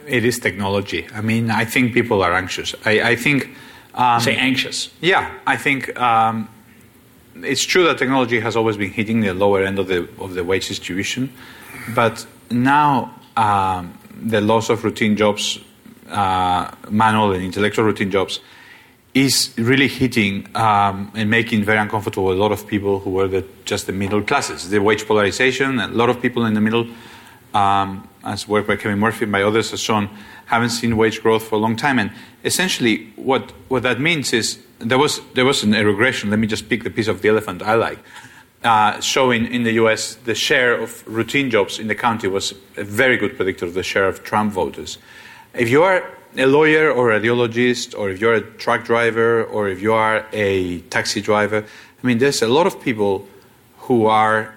it 0.07 0.25
is 0.25 0.39
technology. 0.39 1.07
I 1.13 1.21
mean, 1.21 1.51
I 1.51 1.65
think 1.65 1.93
people 1.93 2.23
are 2.23 2.33
anxious. 2.33 2.75
I, 2.85 3.11
I 3.11 3.15
think 3.15 3.49
um, 3.93 4.21
Say 4.21 4.35
anxious. 4.35 4.89
Yeah, 5.01 5.31
I 5.45 5.57
think 5.57 5.99
um, 5.99 6.47
it's 7.35 7.63
true 7.63 7.83
that 7.85 7.97
technology 7.97 8.39
has 8.39 8.55
always 8.55 8.77
been 8.77 8.91
hitting 8.91 9.21
the 9.21 9.33
lower 9.33 9.63
end 9.63 9.79
of 9.79 9.87
the 9.87 10.07
of 10.19 10.33
the 10.33 10.43
wage 10.43 10.67
distribution, 10.67 11.31
but 11.93 12.25
now 12.49 13.19
um, 13.35 13.97
the 14.21 14.39
loss 14.39 14.69
of 14.69 14.83
routine 14.83 15.17
jobs, 15.17 15.59
uh, 16.09 16.71
manual 16.89 17.33
and 17.33 17.43
intellectual 17.43 17.85
routine 17.85 18.11
jobs, 18.11 18.39
is 19.13 19.53
really 19.57 19.87
hitting 19.87 20.47
um, 20.55 21.11
and 21.15 21.29
making 21.29 21.63
very 21.63 21.77
uncomfortable 21.77 22.31
a 22.31 22.33
lot 22.33 22.51
of 22.51 22.65
people 22.65 22.99
who 22.99 23.09
were 23.09 23.27
the, 23.27 23.45
just 23.65 23.87
the 23.87 23.91
middle 23.91 24.21
classes. 24.21 24.69
The 24.69 24.79
wage 24.79 25.05
polarization, 25.05 25.79
a 25.79 25.87
lot 25.87 26.09
of 26.09 26.21
people 26.21 26.45
in 26.45 26.53
the 26.53 26.61
middle, 26.61 26.87
um, 27.53 28.07
as 28.23 28.47
work 28.47 28.67
by 28.67 28.77
Kevin 28.77 28.99
Murphy 28.99 29.23
and 29.25 29.31
by 29.31 29.43
others 29.43 29.71
has 29.71 29.81
shown, 29.81 30.09
haven't 30.45 30.69
seen 30.69 30.95
wage 30.95 31.21
growth 31.21 31.43
for 31.43 31.55
a 31.55 31.57
long 31.57 31.75
time. 31.75 31.99
And 31.99 32.11
essentially, 32.45 33.11
what, 33.17 33.51
what 33.67 33.83
that 33.83 33.99
means 33.99 34.31
is 34.31 34.63
there 34.79 34.97
was, 34.97 35.19
there 35.33 35.45
was 35.45 35.63
an, 35.63 35.73
a 35.73 35.83
regression. 35.83 36.29
Let 36.29 36.39
me 36.39 36.47
just 36.47 36.69
pick 36.69 36.83
the 36.83 36.89
piece 36.89 37.07
of 37.07 37.21
the 37.21 37.29
elephant 37.29 37.61
I 37.61 37.75
like. 37.75 37.99
Uh, 38.63 38.99
showing 39.01 39.51
in 39.51 39.63
the 39.63 39.73
US 39.73 40.15
the 40.15 40.35
share 40.35 40.79
of 40.79 41.05
routine 41.07 41.49
jobs 41.49 41.79
in 41.79 41.87
the 41.87 41.95
county 41.95 42.27
was 42.27 42.53
a 42.77 42.83
very 42.83 43.17
good 43.17 43.35
predictor 43.35 43.65
of 43.65 43.73
the 43.73 43.83
share 43.83 44.07
of 44.07 44.23
Trump 44.23 44.53
voters. 44.53 44.99
If 45.53 45.67
you 45.67 45.83
are 45.83 46.09
a 46.37 46.45
lawyer 46.45 46.91
or 46.91 47.11
a 47.11 47.19
radiologist, 47.19 47.97
or 47.97 48.09
if 48.09 48.21
you're 48.21 48.33
a 48.33 48.41
truck 48.41 48.85
driver, 48.85 49.43
or 49.43 49.69
if 49.69 49.81
you 49.81 49.93
are 49.93 50.25
a 50.31 50.79
taxi 50.81 51.21
driver, 51.21 51.65
I 52.03 52.07
mean, 52.07 52.17
there's 52.17 52.41
a 52.41 52.47
lot 52.47 52.67
of 52.67 52.81
people 52.81 53.27
who 53.79 54.05
are 54.05 54.55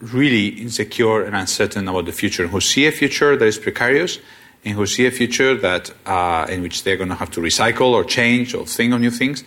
really 0.00 0.48
insecure 0.48 1.24
and 1.24 1.34
uncertain 1.34 1.88
about 1.88 2.06
the 2.06 2.12
future, 2.12 2.46
who 2.46 2.60
see 2.60 2.86
a 2.86 2.92
future 2.92 3.36
that 3.36 3.44
is 3.44 3.58
precarious, 3.58 4.18
and 4.64 4.74
who 4.74 4.86
see 4.86 5.06
a 5.06 5.10
future 5.10 5.54
that 5.56 5.90
uh, 6.06 6.46
in 6.48 6.62
which 6.62 6.84
they're 6.84 6.96
going 6.96 7.10
to 7.10 7.14
have 7.14 7.30
to 7.32 7.40
recycle 7.40 7.92
or 7.92 8.04
change 8.04 8.54
or 8.54 8.66
think 8.66 8.92
on 8.92 9.00
new 9.00 9.10
things. 9.10 9.44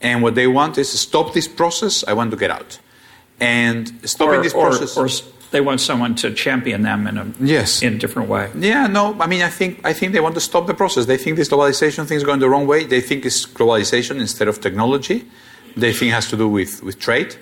And 0.00 0.22
what 0.22 0.34
they 0.34 0.46
want 0.46 0.78
is 0.78 0.90
to 0.92 0.98
stop 0.98 1.34
this 1.34 1.48
process. 1.48 2.04
I 2.06 2.12
want 2.12 2.30
to 2.30 2.36
get 2.36 2.50
out. 2.50 2.78
And 3.38 4.08
stopping 4.08 4.40
or, 4.40 4.42
this 4.42 4.54
or, 4.54 4.70
process. 4.70 4.96
Or 4.96 5.08
they 5.50 5.60
want 5.60 5.80
someone 5.80 6.14
to 6.16 6.32
champion 6.32 6.82
them 6.82 7.06
in 7.06 7.18
a 7.18 7.26
yes 7.40 7.82
in 7.82 7.94
a 7.94 7.98
different 7.98 8.28
way. 8.28 8.50
Yeah, 8.56 8.86
no. 8.86 9.16
I 9.20 9.26
mean, 9.26 9.42
I 9.42 9.50
think 9.50 9.80
I 9.84 9.92
think 9.92 10.12
they 10.12 10.20
want 10.20 10.34
to 10.34 10.40
stop 10.40 10.66
the 10.66 10.74
process. 10.74 11.06
They 11.06 11.18
think 11.18 11.36
this 11.36 11.48
globalization 11.48 12.06
thing 12.06 12.16
is 12.16 12.24
going 12.24 12.40
the 12.40 12.48
wrong 12.48 12.66
way. 12.66 12.84
They 12.84 13.00
think 13.00 13.24
it's 13.24 13.46
globalization 13.46 14.20
instead 14.20 14.48
of 14.48 14.60
technology. 14.60 15.24
They 15.76 15.92
think 15.92 16.10
it 16.10 16.14
has 16.14 16.28
to 16.30 16.36
do 16.36 16.48
with, 16.48 16.82
with 16.82 16.98
trade. 16.98 17.36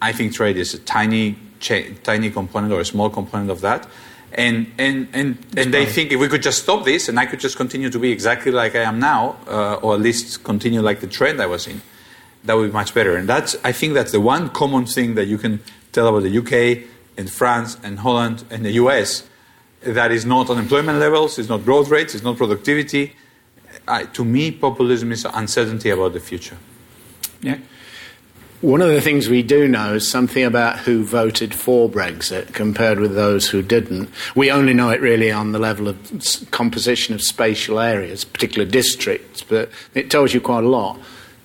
I 0.00 0.12
think 0.12 0.34
trade 0.34 0.56
is 0.56 0.74
a 0.74 0.78
tiny 0.78 1.36
cha- 1.60 1.88
tiny 2.02 2.30
component 2.30 2.72
or 2.72 2.80
a 2.80 2.84
small 2.84 3.10
component 3.10 3.50
of 3.50 3.60
that 3.60 3.86
And, 4.32 4.70
and, 4.76 5.08
and, 5.12 5.38
and 5.56 5.72
they 5.72 5.86
think 5.86 6.12
if 6.12 6.20
we 6.20 6.28
could 6.28 6.42
just 6.42 6.62
stop 6.62 6.84
this 6.84 7.08
and 7.08 7.18
I 7.18 7.26
could 7.26 7.40
just 7.40 7.56
continue 7.56 7.88
to 7.90 7.98
be 7.98 8.10
exactly 8.10 8.52
like 8.52 8.74
I 8.74 8.82
am 8.82 8.98
now, 8.98 9.36
uh, 9.46 9.74
or 9.76 9.94
at 9.94 10.00
least 10.00 10.44
continue 10.44 10.82
like 10.82 11.00
the 11.00 11.06
trend 11.06 11.40
I 11.40 11.46
was 11.46 11.66
in, 11.66 11.80
that 12.44 12.54
would 12.54 12.68
be 12.68 12.72
much 12.72 12.92
better. 12.92 13.16
And 13.16 13.28
that's, 13.28 13.56
I 13.64 13.72
think 13.72 13.94
that's 13.94 14.12
the 14.12 14.20
one 14.20 14.50
common 14.50 14.84
thing 14.84 15.14
that 15.14 15.26
you 15.26 15.38
can 15.38 15.60
tell 15.92 16.06
about 16.08 16.22
the 16.22 16.38
UK 16.38 16.86
and 17.16 17.30
France 17.30 17.76
and 17.82 18.00
Holland 18.00 18.44
and 18.50 18.64
the 18.64 18.72
US 18.72 19.24
that 19.82 20.10
is 20.10 20.26
not 20.26 20.50
unemployment 20.50 20.98
levels, 20.98 21.38
it's 21.38 21.48
not 21.48 21.64
growth 21.64 21.88
rates, 21.88 22.14
it's 22.14 22.24
not 22.24 22.36
productivity. 22.36 23.14
Uh, 23.86 24.04
to 24.04 24.24
me, 24.24 24.50
populism 24.50 25.12
is 25.12 25.24
uncertainty 25.32 25.90
about 25.90 26.12
the 26.12 26.20
future. 26.20 26.56
Yeah. 27.40 27.58
One 28.62 28.80
of 28.80 28.88
the 28.88 29.02
things 29.02 29.28
we 29.28 29.42
do 29.42 29.68
know 29.68 29.94
is 29.94 30.10
something 30.10 30.42
about 30.42 30.78
who 30.80 31.04
voted 31.04 31.54
for 31.54 31.90
Brexit 31.90 32.54
compared 32.54 32.98
with 32.98 33.14
those 33.14 33.48
who 33.48 33.60
didn't. 33.60 34.08
We 34.34 34.50
only 34.50 34.72
know 34.72 34.88
it 34.90 35.00
really 35.00 35.30
on 35.30 35.52
the 35.52 35.58
level 35.58 35.88
of 35.88 36.50
composition 36.50 37.14
of 37.14 37.20
spatial 37.20 37.78
areas, 37.78 38.24
particular 38.24 38.66
districts, 38.66 39.42
but 39.42 39.70
it 39.94 40.10
tells 40.10 40.32
you 40.32 40.40
quite 40.40 40.64
a 40.64 40.68
lot 40.68 40.98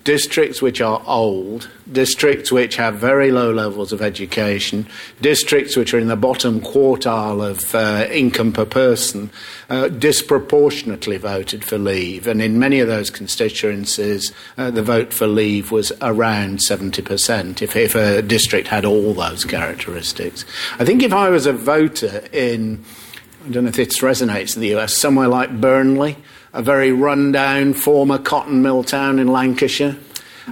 districts 0.04 0.62
which 0.62 0.82
are 0.82 1.02
old, 1.06 1.70
districts 1.92 2.52
which 2.52 2.76
have 2.76 2.96
very 2.96 3.32
low 3.32 3.52
levels 3.52 3.92
of 3.92 4.02
education, 4.02 4.88
districts 5.22 5.76
which 5.76 5.94
are 5.94 6.00
in 6.00 6.08
the 6.08 6.16
bottom 6.16 6.60
quartile 6.60 7.48
of 7.48 7.76
uh, 7.76 8.08
income 8.12 8.52
per 8.52 8.66
person, 8.66 9.30
uh, 9.70 9.88
disproportionately 9.90 11.18
voted 11.18 11.64
for 11.64 11.78
leave. 11.78 12.28
And 12.28 12.42
in 12.42 12.58
many 12.58 12.80
of 12.80 12.88
those 12.88 13.10
constituencies, 13.10 14.32
uh, 14.58 14.72
the 14.72 14.84
vote 14.84 15.14
for 15.14 15.28
leave 15.28 15.72
was 15.72 15.92
around 16.02 16.60
70% 16.60 17.62
if, 17.62 17.76
if 17.76 17.96
a 17.96 18.22
district 18.22 18.68
had 18.68 18.86
all 18.86 19.14
those 19.14 19.46
characteristics. 19.46 20.46
I 20.80 20.86
think 20.86 21.04
if 21.04 21.14
I 21.14 21.30
was 21.30 21.46
a 21.46 21.54
voter 21.54 22.24
in, 22.32 22.84
I 23.46 23.50
don't 23.50 23.66
know 23.66 23.70
if 23.70 23.76
this 23.76 24.00
resonates 24.00 24.56
in 24.56 24.62
the 24.62 24.76
US, 24.76 24.98
somewhere 24.98 25.28
like 25.28 25.62
Burnley, 25.62 26.18
a 26.54 26.62
very 26.62 26.92
rundown 26.92 27.74
former 27.74 28.18
cotton 28.18 28.62
mill 28.62 28.84
town 28.84 29.20
in 29.20 29.28
Lancashire, 29.28 29.98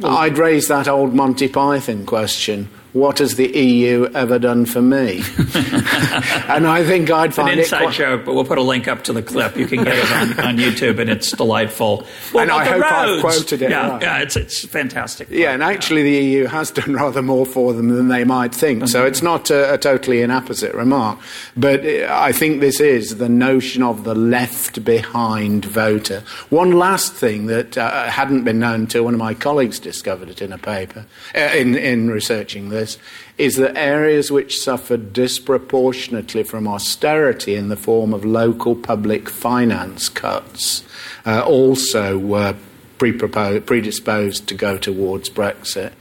oh. 0.04 0.18
I'd 0.18 0.38
raise 0.38 0.68
that 0.68 0.88
old 0.88 1.14
Monty 1.14 1.48
Python 1.48 2.06
question 2.06 2.70
what 2.94 3.20
has 3.20 3.36
the 3.36 3.48
EU 3.48 4.10
ever 4.14 4.40
done 4.40 4.66
for 4.66 4.82
me? 4.82 5.18
and 5.38 6.66
I 6.66 6.84
think 6.86 7.12
I'd 7.12 7.34
find 7.34 7.52
it 7.52 7.54
an 7.54 7.60
inside 7.60 7.82
it 7.82 7.84
quite... 7.84 7.96
joke, 7.96 8.26
but 8.26 8.34
we'll 8.34 8.46
put 8.46 8.58
a 8.58 8.64
link 8.64 8.88
up 8.88 9.04
to 9.06 9.14
the 9.14 9.22
clip. 9.22 9.56
You 9.58 9.68
can 9.68 9.84
get 9.84 9.98
it 9.98 10.40
on, 10.40 10.46
on 10.46 10.58
YouTube, 10.58 11.00
and 11.00 11.10
it's 11.10 11.32
delightful. 11.32 12.08
Well, 12.34 12.44
and 12.44 12.52
I 12.52 12.66
hope 12.66 12.82
roads. 12.82 12.92
I've 12.92 13.22
quoted 13.22 13.62
it. 13.62 13.70
Yeah, 13.70 13.90
right. 13.90 14.02
yeah, 14.02 14.18
it's 14.20 14.36
it's 14.36 14.66
fantastic. 14.66 15.30
Yeah, 15.30 15.52
and 15.52 15.62
actually, 15.62 16.04
the 16.04 16.24
EU 16.26 16.46
has 16.46 16.72
done 16.72 16.94
rather 16.94 17.22
more 17.22 17.46
for 17.46 17.74
them 17.74 17.90
than 17.90 18.08
they 18.08 18.24
might 18.24 18.56
think. 18.56 18.88
So 18.88 19.06
it's 19.06 19.22
not 19.22 19.52
a, 19.52 19.76
a 19.76 19.78
totally 19.78 20.22
inapposite 20.22 20.74
remark, 20.74 21.20
but 21.56 21.86
I 21.86 22.32
think 22.32 22.60
this 22.60 22.80
is 22.80 23.18
the 23.18 23.30
notion 23.30 23.84
of 23.84 24.04
the 24.04 24.16
left 24.16 24.84
behind 24.84 25.66
voter. 25.66 26.24
One 26.50 26.72
last 26.72 27.14
thing 27.14 27.46
that 27.48 27.78
uh, 27.78 28.10
hadn't 28.10 28.46
been 28.46 28.60
known 28.60 28.82
until 28.82 29.04
one 29.04 29.14
of 29.14 29.20
my 29.20 29.36
colleagues 29.36 29.80
discovered 29.80 30.30
it 30.30 30.42
in 30.42 30.52
a 30.52 30.58
paper 30.58 31.06
uh, 31.36 31.40
in 31.40 31.76
in 31.76 32.10
researching 32.10 32.70
this 32.70 32.79
this 32.80 32.98
is 33.38 33.56
that 33.56 33.78
areas 33.78 34.32
which 34.32 34.60
suffered 34.60 35.14
disproportionately 35.14 36.44
from 36.44 36.68
austerity 36.68 37.56
in 37.56 37.70
the 37.70 37.76
form 37.76 38.14
of 38.14 38.26
local 38.26 38.76
public 38.76 39.30
finance 39.30 40.10
cuts 40.10 40.84
uh, 41.26 41.42
also 41.42 42.18
were 42.18 42.56
predisposed 42.98 44.48
to 44.48 44.56
go 44.56 44.78
towards 44.78 45.30
Brexit. 45.30 45.92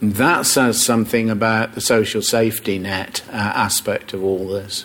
that 0.00 0.46
says 0.46 0.84
something 0.84 1.30
about 1.30 1.74
the 1.74 1.80
social 1.80 2.22
safety 2.22 2.78
net 2.78 3.22
uh, 3.28 3.36
aspect 3.36 4.12
of 4.12 4.22
all 4.24 4.48
this. 4.48 4.84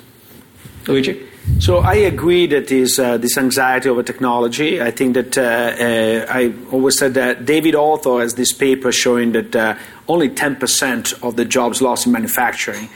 Luigi? 0.88 1.33
So 1.60 1.80
I 1.80 1.96
agree 1.96 2.48
that 2.48 2.72
is 2.72 3.00
uh, 3.00 3.18
this 3.18 3.38
anxiety 3.38 3.90
over 3.90 4.04
technology. 4.04 4.82
I 4.82 4.92
think 4.92 5.14
that 5.16 5.38
uh, 5.38 5.42
uh, 5.42 6.26
I 6.30 6.54
always 6.72 6.98
said 6.98 7.14
that 7.16 7.46
David 7.46 7.76
Autor 7.76 8.22
has 8.22 8.36
this 8.36 8.54
paper 8.54 8.92
showing 8.92 9.34
that 9.34 9.56
uh, 9.56 9.76
only 10.08 10.30
10% 10.30 11.24
of 11.24 11.36
the 11.36 11.46
jobs 11.46 11.82
lost 11.82 12.06
in 12.06 12.12
manufacturing 12.12 12.90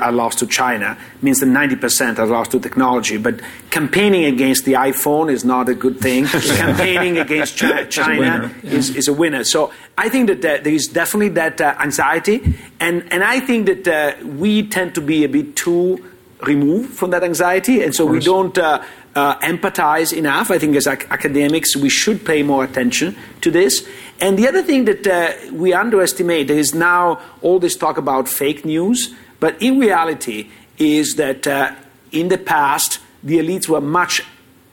are 0.00 0.12
lost 0.12 0.38
to 0.38 0.46
China. 0.46 0.96
It 1.16 1.22
means 1.22 1.40
that 1.40 1.46
90% 1.46 2.18
are 2.18 2.26
lost 2.26 2.52
to 2.52 2.60
technology. 2.60 3.18
But 3.18 3.40
campaigning 3.70 4.24
against 4.24 4.64
the 4.64 4.74
iPhone 4.74 5.30
is 5.30 5.44
not 5.44 5.68
a 5.68 5.74
good 5.74 6.00
thing. 6.00 6.26
campaigning 6.56 7.18
against 7.18 7.56
China, 7.56 7.86
China 7.86 8.50
yeah. 8.62 8.70
is, 8.70 8.94
is, 8.96 9.08
a 9.08 9.12
winner. 9.12 9.44
So 9.44 9.72
I 9.98 10.08
think 10.08 10.28
that 10.28 10.38
uh, 10.38 10.62
there 10.62 10.72
is 10.72 10.86
definitely 10.86 11.30
that 11.30 11.60
uh, 11.60 11.74
anxiety, 11.80 12.56
and 12.80 13.12
and 13.12 13.22
I 13.22 13.40
think 13.40 13.66
that 13.66 14.24
we 14.24 14.66
tend 14.68 14.94
to 14.94 15.00
be 15.00 15.24
a 15.24 15.28
bit 15.28 15.56
too 15.56 16.02
removed 16.46 16.94
from 16.94 17.10
that 17.10 17.24
anxiety, 17.24 17.82
and 17.82 17.94
so 17.94 18.06
we 18.06 18.20
don't 18.20 18.56
uh, 18.58 18.82
uh, 19.14 19.38
empathize 19.38 20.16
enough. 20.16 20.50
I 20.50 20.58
think 20.58 20.76
as 20.76 20.86
ac- 20.86 21.06
academics, 21.10 21.76
we 21.76 21.88
should 21.88 22.24
pay 22.24 22.42
more 22.42 22.64
attention 22.64 23.16
to 23.40 23.50
this. 23.50 23.86
And 24.20 24.38
the 24.38 24.48
other 24.48 24.62
thing 24.62 24.84
that 24.84 25.06
uh, 25.06 25.52
we 25.52 25.72
underestimate 25.72 26.50
is 26.50 26.74
now 26.74 27.20
all 27.42 27.58
this 27.58 27.76
talk 27.76 27.98
about 27.98 28.28
fake 28.28 28.64
news, 28.64 29.14
but 29.40 29.60
in 29.60 29.78
reality, 29.78 30.50
is 30.78 31.16
that 31.16 31.46
uh, 31.46 31.74
in 32.12 32.28
the 32.28 32.38
past, 32.38 33.00
the 33.22 33.38
elites 33.38 33.68
were 33.68 33.80
much 33.80 34.22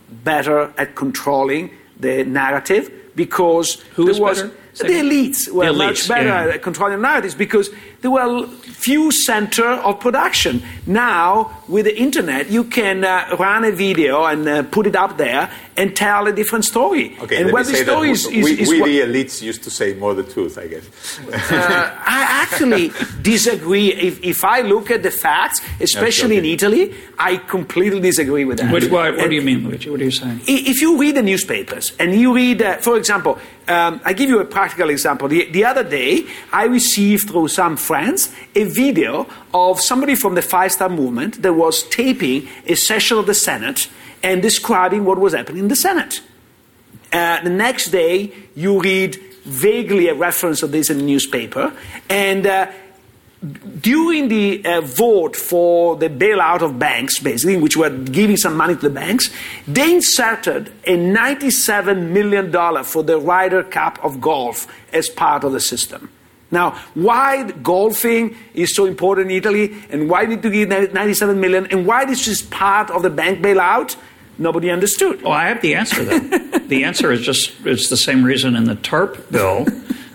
better 0.10 0.74
at 0.78 0.96
controlling 0.96 1.72
the 2.00 2.24
narrative 2.24 2.92
because 3.16 3.76
who 3.96 4.08
was, 4.08 4.20
was 4.20 4.42
better? 4.42 4.56
The 4.74 4.94
elites 4.94 5.52
were 5.52 5.66
the 5.66 5.72
elites, 5.72 5.78
much 5.78 6.08
better 6.08 6.28
yeah. 6.28 6.54
at 6.56 6.62
controlling 6.62 7.02
narratives 7.02 7.36
because 7.36 7.70
there 8.02 8.12
were 8.12 8.48
few 8.48 9.12
center 9.12 9.66
of 9.66 10.00
production. 10.00 10.64
Now, 10.88 11.64
with 11.68 11.86
the 11.86 11.98
internet, 11.98 12.50
you 12.50 12.64
can 12.64 13.06
uh, 13.06 13.36
run 13.40 13.64
a 13.64 13.72
video 13.72 14.26
and 14.26 14.48
uh, 14.48 14.64
put 14.64 14.88
it 14.88 14.96
up 14.96 15.18
there 15.18 15.52
and 15.78 15.96
tell 15.96 16.28
a 16.28 16.34
different 16.34 16.66
story. 16.66 17.18
Okay, 17.20 17.42
and 17.42 17.52
let 17.52 17.68
me 17.68 17.74
say 17.74 17.84
that 17.84 18.02
is, 18.02 18.26
is, 18.26 18.44
we, 18.44 18.60
is 18.60 18.70
we 18.70 18.82
what, 18.82 18.88
the 18.88 19.00
elites 19.02 19.42
used 19.42 19.64
to 19.64 19.70
say 19.70 19.94
more 19.94 20.14
the 20.14 20.24
truth, 20.24 20.58
I 20.58 20.68
guess. 20.68 21.20
uh, 21.30 21.96
I 22.06 22.24
actually 22.44 22.92
disagree. 23.22 23.94
If, 23.94 24.24
if 24.24 24.44
I 24.44 24.62
look 24.62 24.92
at 24.92 25.04
the 25.04 25.12
facts, 25.12 25.62
especially 25.80 26.38
in 26.38 26.46
Italy, 26.46 26.96
I 27.18 27.38
completely 27.38 28.00
disagree 28.00 28.46
with 28.46 28.58
that. 28.58 28.72
What, 28.72 28.84
what, 28.86 29.16
what 29.16 29.30
do 29.30 29.36
you 29.36 29.42
mean, 29.44 29.64
Luigi? 29.64 29.90
What 29.90 30.02
are 30.02 30.06
you 30.06 30.12
saying? 30.12 30.42
If 30.48 30.82
you 30.82 30.98
read 30.98 31.16
the 31.16 31.24
newspapers 31.24 31.94
and 32.00 32.14
you 32.14 32.34
read, 32.34 32.62
uh, 32.62 32.78
for 32.78 32.98
example, 32.98 33.40
um, 33.68 34.02
I 34.04 34.14
give 34.14 34.30
you 34.30 34.40
a 34.40 34.46
practical 34.46 34.90
example. 34.90 35.28
The, 35.28 35.50
the 35.52 35.66
other 35.66 35.84
day, 35.84 36.26
I 36.52 36.66
received 36.66 37.30
through 37.30 37.50
some 37.50 37.78
friends 37.92 38.34
a 38.56 38.64
video 38.64 39.28
of 39.54 39.82
somebody 39.82 40.16
from 40.16 40.34
the 40.34 40.42
Five 40.42 40.72
Star 40.72 40.88
Movement 40.88 41.42
that 41.42 41.52
was 41.52 41.84
taping 41.90 42.48
a 42.66 42.74
session 42.74 43.18
of 43.18 43.26
the 43.26 43.34
Senate 43.34 43.90
and 44.24 44.42
describing 44.42 45.04
what 45.04 45.20
was 45.20 45.34
happening 45.34 45.64
in 45.64 45.68
the 45.68 45.76
Senate. 45.76 46.22
Uh, 47.12 47.44
the 47.44 47.50
next 47.50 47.90
day, 47.90 48.32
you 48.56 48.80
read 48.80 49.18
vaguely 49.44 50.08
a 50.08 50.14
reference 50.14 50.64
of 50.64 50.72
this 50.72 50.90
in 50.90 51.00
the 51.00 51.04
newspaper, 51.04 51.74
and 52.08 52.48
uh, 52.48 52.72
during 53.82 54.30
the 54.30 54.64
uh, 54.64 54.80
vote 54.80 55.36
for 55.36 55.98
the 55.98 56.08
bailout 56.08 56.62
of 56.62 56.80
banks, 56.80 57.20
basically, 57.20 57.58
which 57.58 57.76
were 57.76 57.90
giving 57.90 58.38
some 58.38 58.56
money 58.56 58.76
to 58.76 58.88
the 58.88 58.96
banks, 59.04 59.30
they 59.68 59.96
inserted 59.96 60.72
a 60.86 60.96
$97 60.96 62.08
million 62.08 62.54
for 62.86 63.04
the 63.04 63.20
Ryder 63.20 63.64
Cup 63.64 64.02
of 64.02 64.22
golf 64.22 64.66
as 64.94 65.10
part 65.10 65.44
of 65.44 65.52
the 65.52 65.60
system. 65.60 66.10
Now, 66.52 66.78
why 66.94 67.50
golfing 67.50 68.36
is 68.54 68.76
so 68.76 68.86
important 68.86 69.32
in 69.32 69.38
Italy, 69.38 69.74
and 69.90 70.10
why 70.10 70.26
did 70.26 70.44
you 70.44 70.66
give 70.66 70.94
97 70.94 71.40
million, 71.40 71.68
and 71.68 71.88
why 71.88 72.06
this 72.06 72.28
is 72.28 72.42
part 72.42 72.92
of 72.92 73.02
the 73.04 73.10
bank 73.10 73.40
bailout? 73.40 73.96
Nobody 74.38 74.70
understood. 74.70 75.22
Oh, 75.24 75.32
I 75.32 75.48
have 75.48 75.62
the 75.62 75.76
answer. 75.76 76.04
Though. 76.04 76.20
the 76.68 76.84
answer 76.84 77.12
is 77.12 77.22
just 77.22 77.54
it's 77.66 77.90
the 77.90 77.98
same 77.98 78.24
reason 78.24 78.56
in 78.56 78.66
the 78.66 78.76
TARP 78.76 79.32
bill 79.32 79.66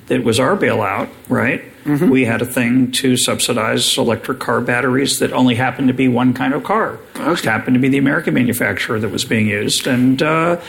that 0.07 0.25
was 0.25 0.41
our 0.41 0.57
bailout, 0.57 1.09
right? 1.29 1.63
Mm-hmm. 1.85 2.11
We 2.11 2.25
had 2.25 2.43
a 2.43 2.47
thing 2.47 2.91
to 2.93 3.17
subsidize 3.17 3.97
electric 3.97 4.41
car 4.41 4.61
batteries 4.61 5.21
that 5.21 5.33
only 5.33 5.55
happened 5.55 5.89
to 5.89 5.95
be 5.95 6.09
one 6.09 6.35
kind 6.35 6.53
of 6.53 6.65
car. 6.65 6.99
Okay. 7.15 7.33
It 7.33 7.45
happened 7.45 7.75
to 7.75 7.81
be 7.81 7.89
the 7.89 7.99
American 7.99 8.35
manufacturer 8.35 8.99
that 8.99 9.09
was 9.09 9.25
being 9.25 9.47
used, 9.47 9.87
and. 9.87 10.21
Uh, 10.23 10.61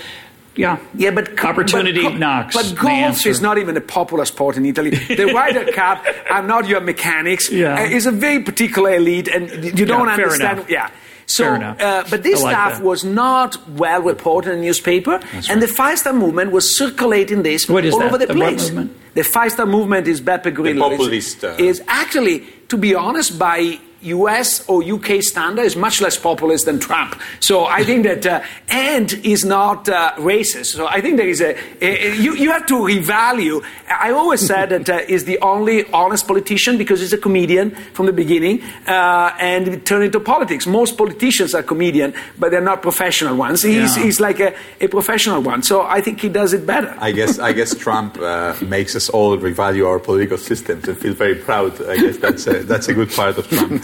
yeah, 0.58 0.80
yeah, 0.96 1.12
but 1.12 1.44
opportunity 1.44 2.04
but, 2.04 2.18
knocks. 2.18 2.56
But 2.56 2.76
golf 2.78 3.26
is 3.26 3.42
not 3.42 3.58
even 3.58 3.78
a 3.78 3.82
popular 3.82 4.26
sport 4.26 4.58
in 4.58 4.66
Italy. 4.66 4.92
The 4.92 5.26
Ryder 5.36 5.72
Cup 5.72 6.06
are 6.30 6.44
not 6.44 6.68
your 6.68 6.82
mechanics. 6.82 7.52
Yeah, 7.52 7.76
uh, 7.76 7.84
it's 7.84 8.06
a 8.06 8.12
very 8.12 8.42
particular 8.44 8.96
elite, 8.96 9.28
and 9.28 9.50
you 9.78 9.86
don't 9.86 10.08
yeah, 10.08 10.14
understand. 10.14 10.60
Enough. 10.60 10.70
Yeah. 10.70 10.90
So, 11.30 11.46
uh, 11.54 12.06
but 12.10 12.24
this 12.24 12.42
like 12.42 12.56
stuff 12.56 12.74
that. 12.78 12.84
was 12.84 13.04
not 13.04 13.70
well 13.72 14.02
reported 14.02 14.54
in 14.54 14.60
the 14.60 14.66
newspaper, 14.66 15.20
That's 15.20 15.50
and 15.50 15.60
right. 15.60 15.68
the 15.68 15.74
Five 15.74 16.00
Star 16.00 16.14
Movement 16.14 16.52
was 16.52 16.78
circulating 16.78 17.44
this 17.44 17.68
What 17.68 17.84
is 17.84 17.94
all 17.94 18.00
that? 18.00 18.08
over 18.08 18.18
the, 18.18 18.28
The 18.28 18.34
place. 18.34 18.64
what 18.64 18.74
movement? 18.74 19.14
The 19.14 19.24
Five 19.26 19.52
Star 19.52 19.66
Movement 19.66 20.08
is 20.08 20.22
Beppe 20.22 20.54
Grillo. 20.54 20.90
populist, 20.90 21.44
uh, 21.44 21.56
Is 21.60 21.84
actually, 21.88 22.46
to 22.70 22.78
be 22.78 22.96
honest, 22.96 23.38
by 23.38 23.78
US 24.08 24.68
or 24.68 24.84
UK 24.84 25.22
standard 25.22 25.66
is 25.66 25.76
much 25.76 26.02
less 26.02 26.18
populist 26.18 26.66
than 26.66 26.80
Trump. 26.80 27.20
So 27.40 27.66
I 27.66 27.84
think 27.84 28.04
that, 28.04 28.26
uh, 28.26 28.42
and 28.70 29.12
is 29.24 29.46
not 29.46 29.90
uh, 29.90 30.14
racist. 30.18 30.76
So 30.78 30.88
I 30.88 31.02
think 31.02 31.18
there 31.18 31.28
is 31.28 31.42
a, 31.42 31.56
a, 31.82 32.16
you, 32.16 32.36
you 32.36 32.52
have 32.52 32.66
to 32.68 32.76
revalue. 32.76 33.64
I 33.90 34.12
always 34.12 34.46
said 34.46 34.70
that 34.70 34.90
uh, 34.90 35.02
is 35.08 35.26
the 35.26 35.40
only 35.40 35.86
honest 35.92 36.28
politician 36.28 36.78
because 36.78 37.00
he's 37.00 37.14
a 37.14 37.18
comedian 37.18 37.72
from 37.94 38.06
the 38.06 38.14
beginning 38.14 38.62
uh, 38.88 39.36
and 39.40 39.86
turned 39.86 40.06
into 40.06 40.20
politics. 40.20 40.66
Most 40.68 40.98
politicians 40.98 41.54
are 41.54 41.64
comedian, 41.64 42.14
but 42.38 42.52
they're 42.52 42.62
not 42.62 42.82
professional 42.82 43.36
ones. 43.36 43.62
He's, 43.62 43.96
yeah. 43.96 44.04
he's 44.04 44.20
like 44.20 44.40
a, 44.40 44.56
a, 44.82 44.88
professional 44.88 45.42
one. 45.42 45.64
So 45.64 45.82
I 45.82 46.02
think 46.02 46.20
he 46.20 46.30
does 46.30 46.54
it 46.54 46.66
better. 46.66 46.96
I 47.00 47.12
guess, 47.12 47.40
I 47.40 47.54
guess 47.54 47.76
Trump 47.76 48.18
uh, 48.18 48.56
makes 48.62 48.96
us 48.96 49.10
all 49.10 49.38
revalue 49.38 49.88
our 49.88 50.00
political 50.00 50.38
systems 50.38 50.88
and 50.88 50.98
feel 50.98 51.14
very 51.14 51.36
proud. 51.36 51.82
I 51.86 51.98
guess 51.98 52.18
that's 52.18 52.48
a, 52.48 52.64
that's 52.64 52.88
a 52.88 52.94
good 52.94 53.12
part 53.12 53.38
of 53.38 53.48
Trump. 53.48 53.84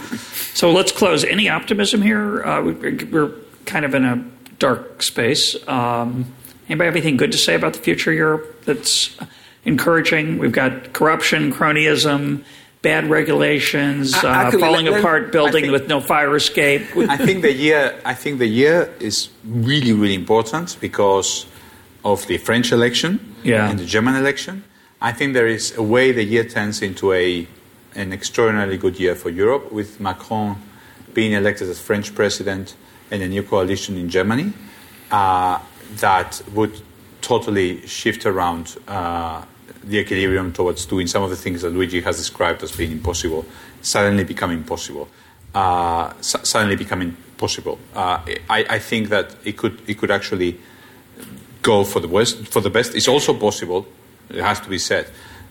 So 0.54 0.70
let's 0.70 0.92
close. 0.92 1.24
Any 1.24 1.48
optimism 1.48 2.02
here? 2.02 2.44
Uh, 2.44 2.62
we're 2.62 3.32
kind 3.66 3.84
of 3.84 3.94
in 3.94 4.04
a 4.04 4.24
dark 4.58 5.02
space. 5.02 5.56
Um, 5.68 6.26
anybody 6.68 6.86
have 6.86 6.96
anything 6.96 7.16
good 7.16 7.32
to 7.32 7.38
say 7.38 7.54
about 7.54 7.74
the 7.74 7.80
future 7.80 8.10
of 8.10 8.16
Europe 8.16 8.64
that's 8.64 9.16
encouraging? 9.64 10.38
We've 10.38 10.52
got 10.52 10.92
corruption, 10.92 11.52
cronyism, 11.52 12.44
bad 12.82 13.08
regulations, 13.08 14.14
uh, 14.14 14.50
falling 14.52 14.86
let, 14.86 15.00
apart 15.00 15.32
building 15.32 15.64
think, 15.64 15.72
with 15.72 15.88
no 15.88 16.00
fire 16.00 16.36
escape. 16.36 16.82
I 16.96 17.16
think 17.16 17.42
the 17.42 17.52
year. 17.52 17.98
I 18.04 18.14
think 18.14 18.38
the 18.38 18.46
year 18.46 18.92
is 19.00 19.30
really, 19.44 19.92
really 19.92 20.14
important 20.14 20.76
because 20.80 21.46
of 22.04 22.26
the 22.26 22.36
French 22.38 22.70
election 22.72 23.34
yeah. 23.42 23.68
and 23.68 23.78
the 23.78 23.86
German 23.86 24.14
election. 24.14 24.64
I 25.00 25.12
think 25.12 25.34
there 25.34 25.46
is 25.46 25.76
a 25.76 25.82
way 25.82 26.12
the 26.12 26.24
year 26.24 26.44
turns 26.44 26.82
into 26.82 27.12
a 27.12 27.46
an 27.94 28.12
extraordinarily 28.12 28.76
good 28.76 28.98
year 28.98 29.14
for 29.14 29.30
Europe, 29.30 29.72
with 29.72 30.00
Macron 30.00 30.56
being 31.12 31.32
elected 31.32 31.68
as 31.68 31.80
French 31.80 32.14
president 32.14 32.74
and 33.10 33.22
a 33.22 33.28
new 33.28 33.42
coalition 33.42 33.96
in 33.96 34.08
Germany 34.08 34.52
uh, 35.10 35.58
that 35.96 36.42
would 36.52 36.80
totally 37.20 37.86
shift 37.86 38.26
around 38.26 38.76
uh, 38.88 39.44
the 39.82 39.98
equilibrium 39.98 40.52
towards 40.52 40.84
doing 40.86 41.06
some 41.06 41.22
of 41.22 41.30
the 41.30 41.36
things 41.36 41.62
that 41.62 41.70
Luigi 41.70 42.00
has 42.00 42.16
described 42.16 42.62
as 42.62 42.72
being 42.72 42.92
impossible, 42.92 43.44
suddenly 43.82 44.24
becoming 44.24 44.64
possible. 44.64 45.08
Uh, 45.54 46.12
suddenly 46.20 46.74
becoming 46.74 47.16
possible. 47.36 47.78
Uh, 47.94 48.18
I, 48.50 48.66
I, 48.68 48.78
think 48.80 49.10
that 49.10 49.36
it 49.44 49.56
could 49.56 49.80
it 49.88 49.98
could 49.98 50.10
actually 50.10 50.58
go 51.62 51.84
for 51.84 52.00
the 52.00 52.08
west 52.08 52.48
for 52.48 52.60
the 52.60 52.70
best. 52.70 52.96
It's 52.96 53.06
also 53.06 53.34
possible. 53.34 53.86
It 54.30 54.42
has 54.42 54.58
to 54.62 54.68
be 54.68 54.78
said 54.78 55.06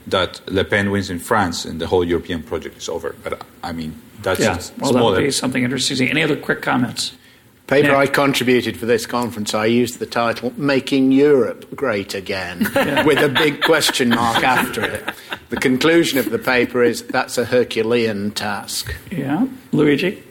that 0.08 0.42
Le 0.48 0.64
Pen 0.64 0.92
wins 0.92 1.10
in 1.10 1.20
France 1.20 1.66
and 1.66 1.80
the 1.80 1.88
whole 1.88 2.04
European 2.04 2.44
project 2.44 2.78
is 2.78 2.90
over. 2.90 3.16
But 3.24 3.44
I 3.64 3.72
mean, 3.72 4.00
that's 4.22 4.40
yeah. 4.40 4.60
well, 4.80 4.94
that 4.94 5.04
would 5.04 5.18
be 5.18 5.32
something 5.32 5.64
interesting. 5.64 6.10
Any 6.10 6.24
other 6.24 6.36
quick 6.36 6.62
comments? 6.62 7.14
Paper 7.68 7.90
yeah. 7.90 7.98
I 7.98 8.08
contributed 8.08 8.76
for 8.76 8.86
this 8.86 9.06
conference, 9.06 9.54
I 9.54 9.66
used 9.68 10.00
the 10.00 10.06
title 10.06 10.54
"Making 10.58 11.14
Europe 11.14 11.74
Great 11.76 12.14
Again" 12.14 12.60
with 13.06 13.20
a 13.20 13.30
big 13.30 13.62
question 13.62 14.10
mark 14.10 14.44
after 14.44 14.84
it. 14.84 15.10
The 15.50 15.58
conclusion 15.58 16.20
of 16.20 16.30
the 16.30 16.40
paper 16.40 16.84
is 16.84 17.04
that's 17.04 17.38
a 17.38 17.46
Herculean 17.46 18.32
task. 18.32 18.94
Yeah, 19.10 19.48
Luigi. 19.72 20.22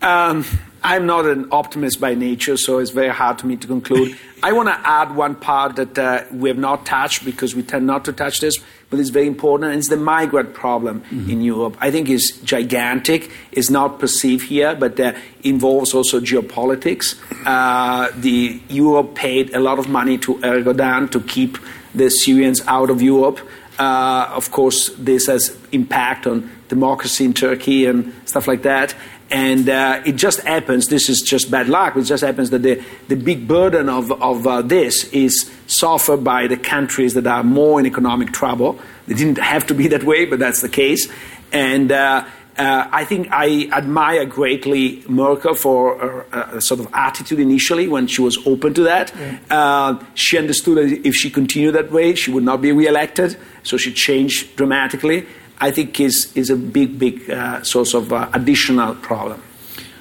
Um, 0.00 0.44
I'm 0.82 1.06
not 1.06 1.26
an 1.26 1.48
optimist 1.50 2.00
by 2.00 2.14
nature, 2.14 2.56
so 2.56 2.78
it's 2.78 2.90
very 2.90 3.08
hard 3.08 3.40
for 3.40 3.46
me 3.46 3.56
to 3.56 3.66
conclude. 3.66 4.16
I 4.42 4.52
want 4.52 4.68
to 4.68 4.78
add 4.86 5.16
one 5.16 5.34
part 5.34 5.76
that 5.76 5.98
uh, 5.98 6.24
we 6.30 6.48
have 6.48 6.58
not 6.58 6.86
touched 6.86 7.24
because 7.24 7.54
we 7.54 7.62
tend 7.62 7.86
not 7.86 8.04
to 8.04 8.12
touch 8.12 8.40
this, 8.40 8.58
but 8.88 9.00
it's 9.00 9.10
very 9.10 9.26
important, 9.26 9.70
and 9.70 9.78
it's 9.78 9.88
the 9.88 9.96
migrant 9.96 10.54
problem 10.54 11.00
mm-hmm. 11.00 11.30
in 11.30 11.40
Europe. 11.40 11.76
I 11.80 11.90
think 11.90 12.08
it's 12.08 12.30
gigantic. 12.40 13.30
It's 13.50 13.70
not 13.70 13.98
perceived 13.98 14.46
here, 14.48 14.76
but 14.76 15.00
uh, 15.00 15.14
involves 15.42 15.92
also 15.92 16.20
geopolitics. 16.20 17.16
Uh, 17.44 18.10
the 18.16 18.60
Europe 18.68 19.14
paid 19.14 19.54
a 19.54 19.60
lot 19.60 19.78
of 19.78 19.88
money 19.88 20.18
to 20.18 20.34
Erdogan 20.36 21.10
to 21.10 21.20
keep 21.20 21.58
the 21.94 22.10
Syrians 22.10 22.60
out 22.66 22.90
of 22.90 23.02
Europe. 23.02 23.40
Uh, 23.78 24.30
of 24.30 24.50
course, 24.52 24.90
this 24.98 25.26
has 25.26 25.56
impact 25.72 26.26
on 26.26 26.50
democracy 26.68 27.24
in 27.24 27.34
Turkey 27.34 27.86
and 27.86 28.12
stuff 28.24 28.48
like 28.48 28.62
that. 28.62 28.94
And 29.30 29.68
uh, 29.68 30.02
it 30.06 30.12
just 30.12 30.40
happens, 30.40 30.86
this 30.86 31.08
is 31.08 31.20
just 31.20 31.50
bad 31.50 31.68
luck, 31.68 31.96
it 31.96 32.02
just 32.02 32.22
happens 32.22 32.50
that 32.50 32.62
the, 32.62 32.82
the 33.08 33.16
big 33.16 33.48
burden 33.48 33.88
of, 33.88 34.12
of 34.12 34.46
uh, 34.46 34.62
this 34.62 35.04
is 35.12 35.50
suffered 35.66 36.22
by 36.22 36.46
the 36.46 36.56
countries 36.56 37.14
that 37.14 37.26
are 37.26 37.42
more 37.42 37.80
in 37.80 37.86
economic 37.86 38.32
trouble. 38.32 38.78
They 39.08 39.14
didn't 39.14 39.38
have 39.38 39.66
to 39.66 39.74
be 39.74 39.88
that 39.88 40.04
way, 40.04 40.26
but 40.26 40.38
that's 40.38 40.62
the 40.62 40.68
case. 40.68 41.08
And 41.52 41.90
uh, 41.90 42.24
uh 42.56 42.88
I 42.90 43.04
think 43.04 43.28
I 43.32 43.68
admire 43.72 44.24
greatly 44.24 45.04
Merkel 45.08 45.54
for 45.54 45.98
her 45.98 46.26
uh, 46.32 46.60
sort 46.60 46.80
of 46.80 46.88
attitude 46.92 47.40
initially 47.40 47.88
when 47.88 48.06
she 48.06 48.22
was 48.22 48.38
open 48.46 48.74
to 48.74 48.84
that. 48.84 49.12
Yeah. 49.14 49.38
Uh, 49.50 50.04
she 50.14 50.38
understood 50.38 50.78
that 50.78 51.06
if 51.06 51.14
she 51.14 51.30
continued 51.30 51.74
that 51.74 51.90
way, 51.90 52.14
she 52.14 52.30
would 52.30 52.44
not 52.44 52.62
be 52.62 52.72
re-elected, 52.72 53.36
so 53.62 53.76
she 53.76 53.92
changed 53.92 54.56
dramatically. 54.56 55.26
I 55.60 55.70
think 55.70 56.00
is, 56.00 56.32
is 56.34 56.50
a 56.50 56.56
big, 56.56 56.98
big 56.98 57.30
uh, 57.30 57.62
source 57.62 57.94
of 57.94 58.12
uh, 58.12 58.28
additional 58.32 58.94
problem. 58.94 59.42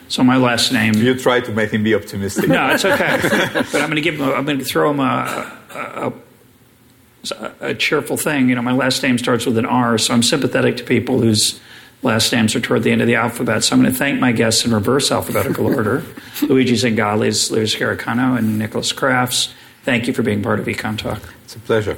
So 0.07 0.23
my 0.23 0.37
last 0.37 0.71
name. 0.71 0.93
You 0.95 1.17
try 1.17 1.39
to 1.41 1.51
make 1.51 1.71
him 1.71 1.83
be 1.83 1.95
optimistic. 1.95 2.47
no, 2.47 2.69
it's 2.69 2.85
okay. 2.85 3.17
but 3.53 3.75
I'm 3.75 3.89
going 3.89 3.95
to 3.95 4.01
give 4.01 4.15
him. 4.15 4.29
A, 4.29 4.33
I'm 4.33 4.45
going 4.45 4.59
to 4.59 4.65
throw 4.65 4.91
him 4.91 4.99
a, 4.99 5.57
a, 5.73 6.13
a, 7.31 7.51
a, 7.69 7.75
cheerful 7.75 8.15
thing. 8.15 8.49
You 8.49 8.55
know, 8.55 8.61
my 8.61 8.71
last 8.71 9.01
name 9.01 9.17
starts 9.17 9.45
with 9.45 9.57
an 9.57 9.65
R, 9.65 9.97
so 9.97 10.13
I'm 10.13 10.21
sympathetic 10.21 10.77
to 10.77 10.83
people 10.83 11.19
whose 11.19 11.59
last 12.03 12.31
names 12.31 12.55
are 12.55 12.59
toward 12.59 12.83
the 12.83 12.91
end 12.91 13.01
of 13.01 13.07
the 13.07 13.15
alphabet. 13.15 13.63
So 13.63 13.75
I'm 13.75 13.81
going 13.81 13.91
to 13.91 13.97
thank 13.97 14.19
my 14.19 14.31
guests 14.31 14.63
in 14.63 14.73
reverse 14.73 15.11
alphabetical 15.11 15.65
order: 15.65 16.03
Luigi 16.43 16.75
Zingales, 16.75 17.49
Luis 17.49 17.75
Garicano, 17.75 18.37
and 18.37 18.59
Nicholas 18.59 18.91
Crafts. 18.91 19.53
Thank 19.83 20.07
you 20.07 20.13
for 20.13 20.21
being 20.21 20.43
part 20.43 20.59
of 20.59 20.65
Econ 20.67 20.97
Talk. 20.97 21.33
It's 21.43 21.55
a 21.55 21.59
pleasure. 21.59 21.97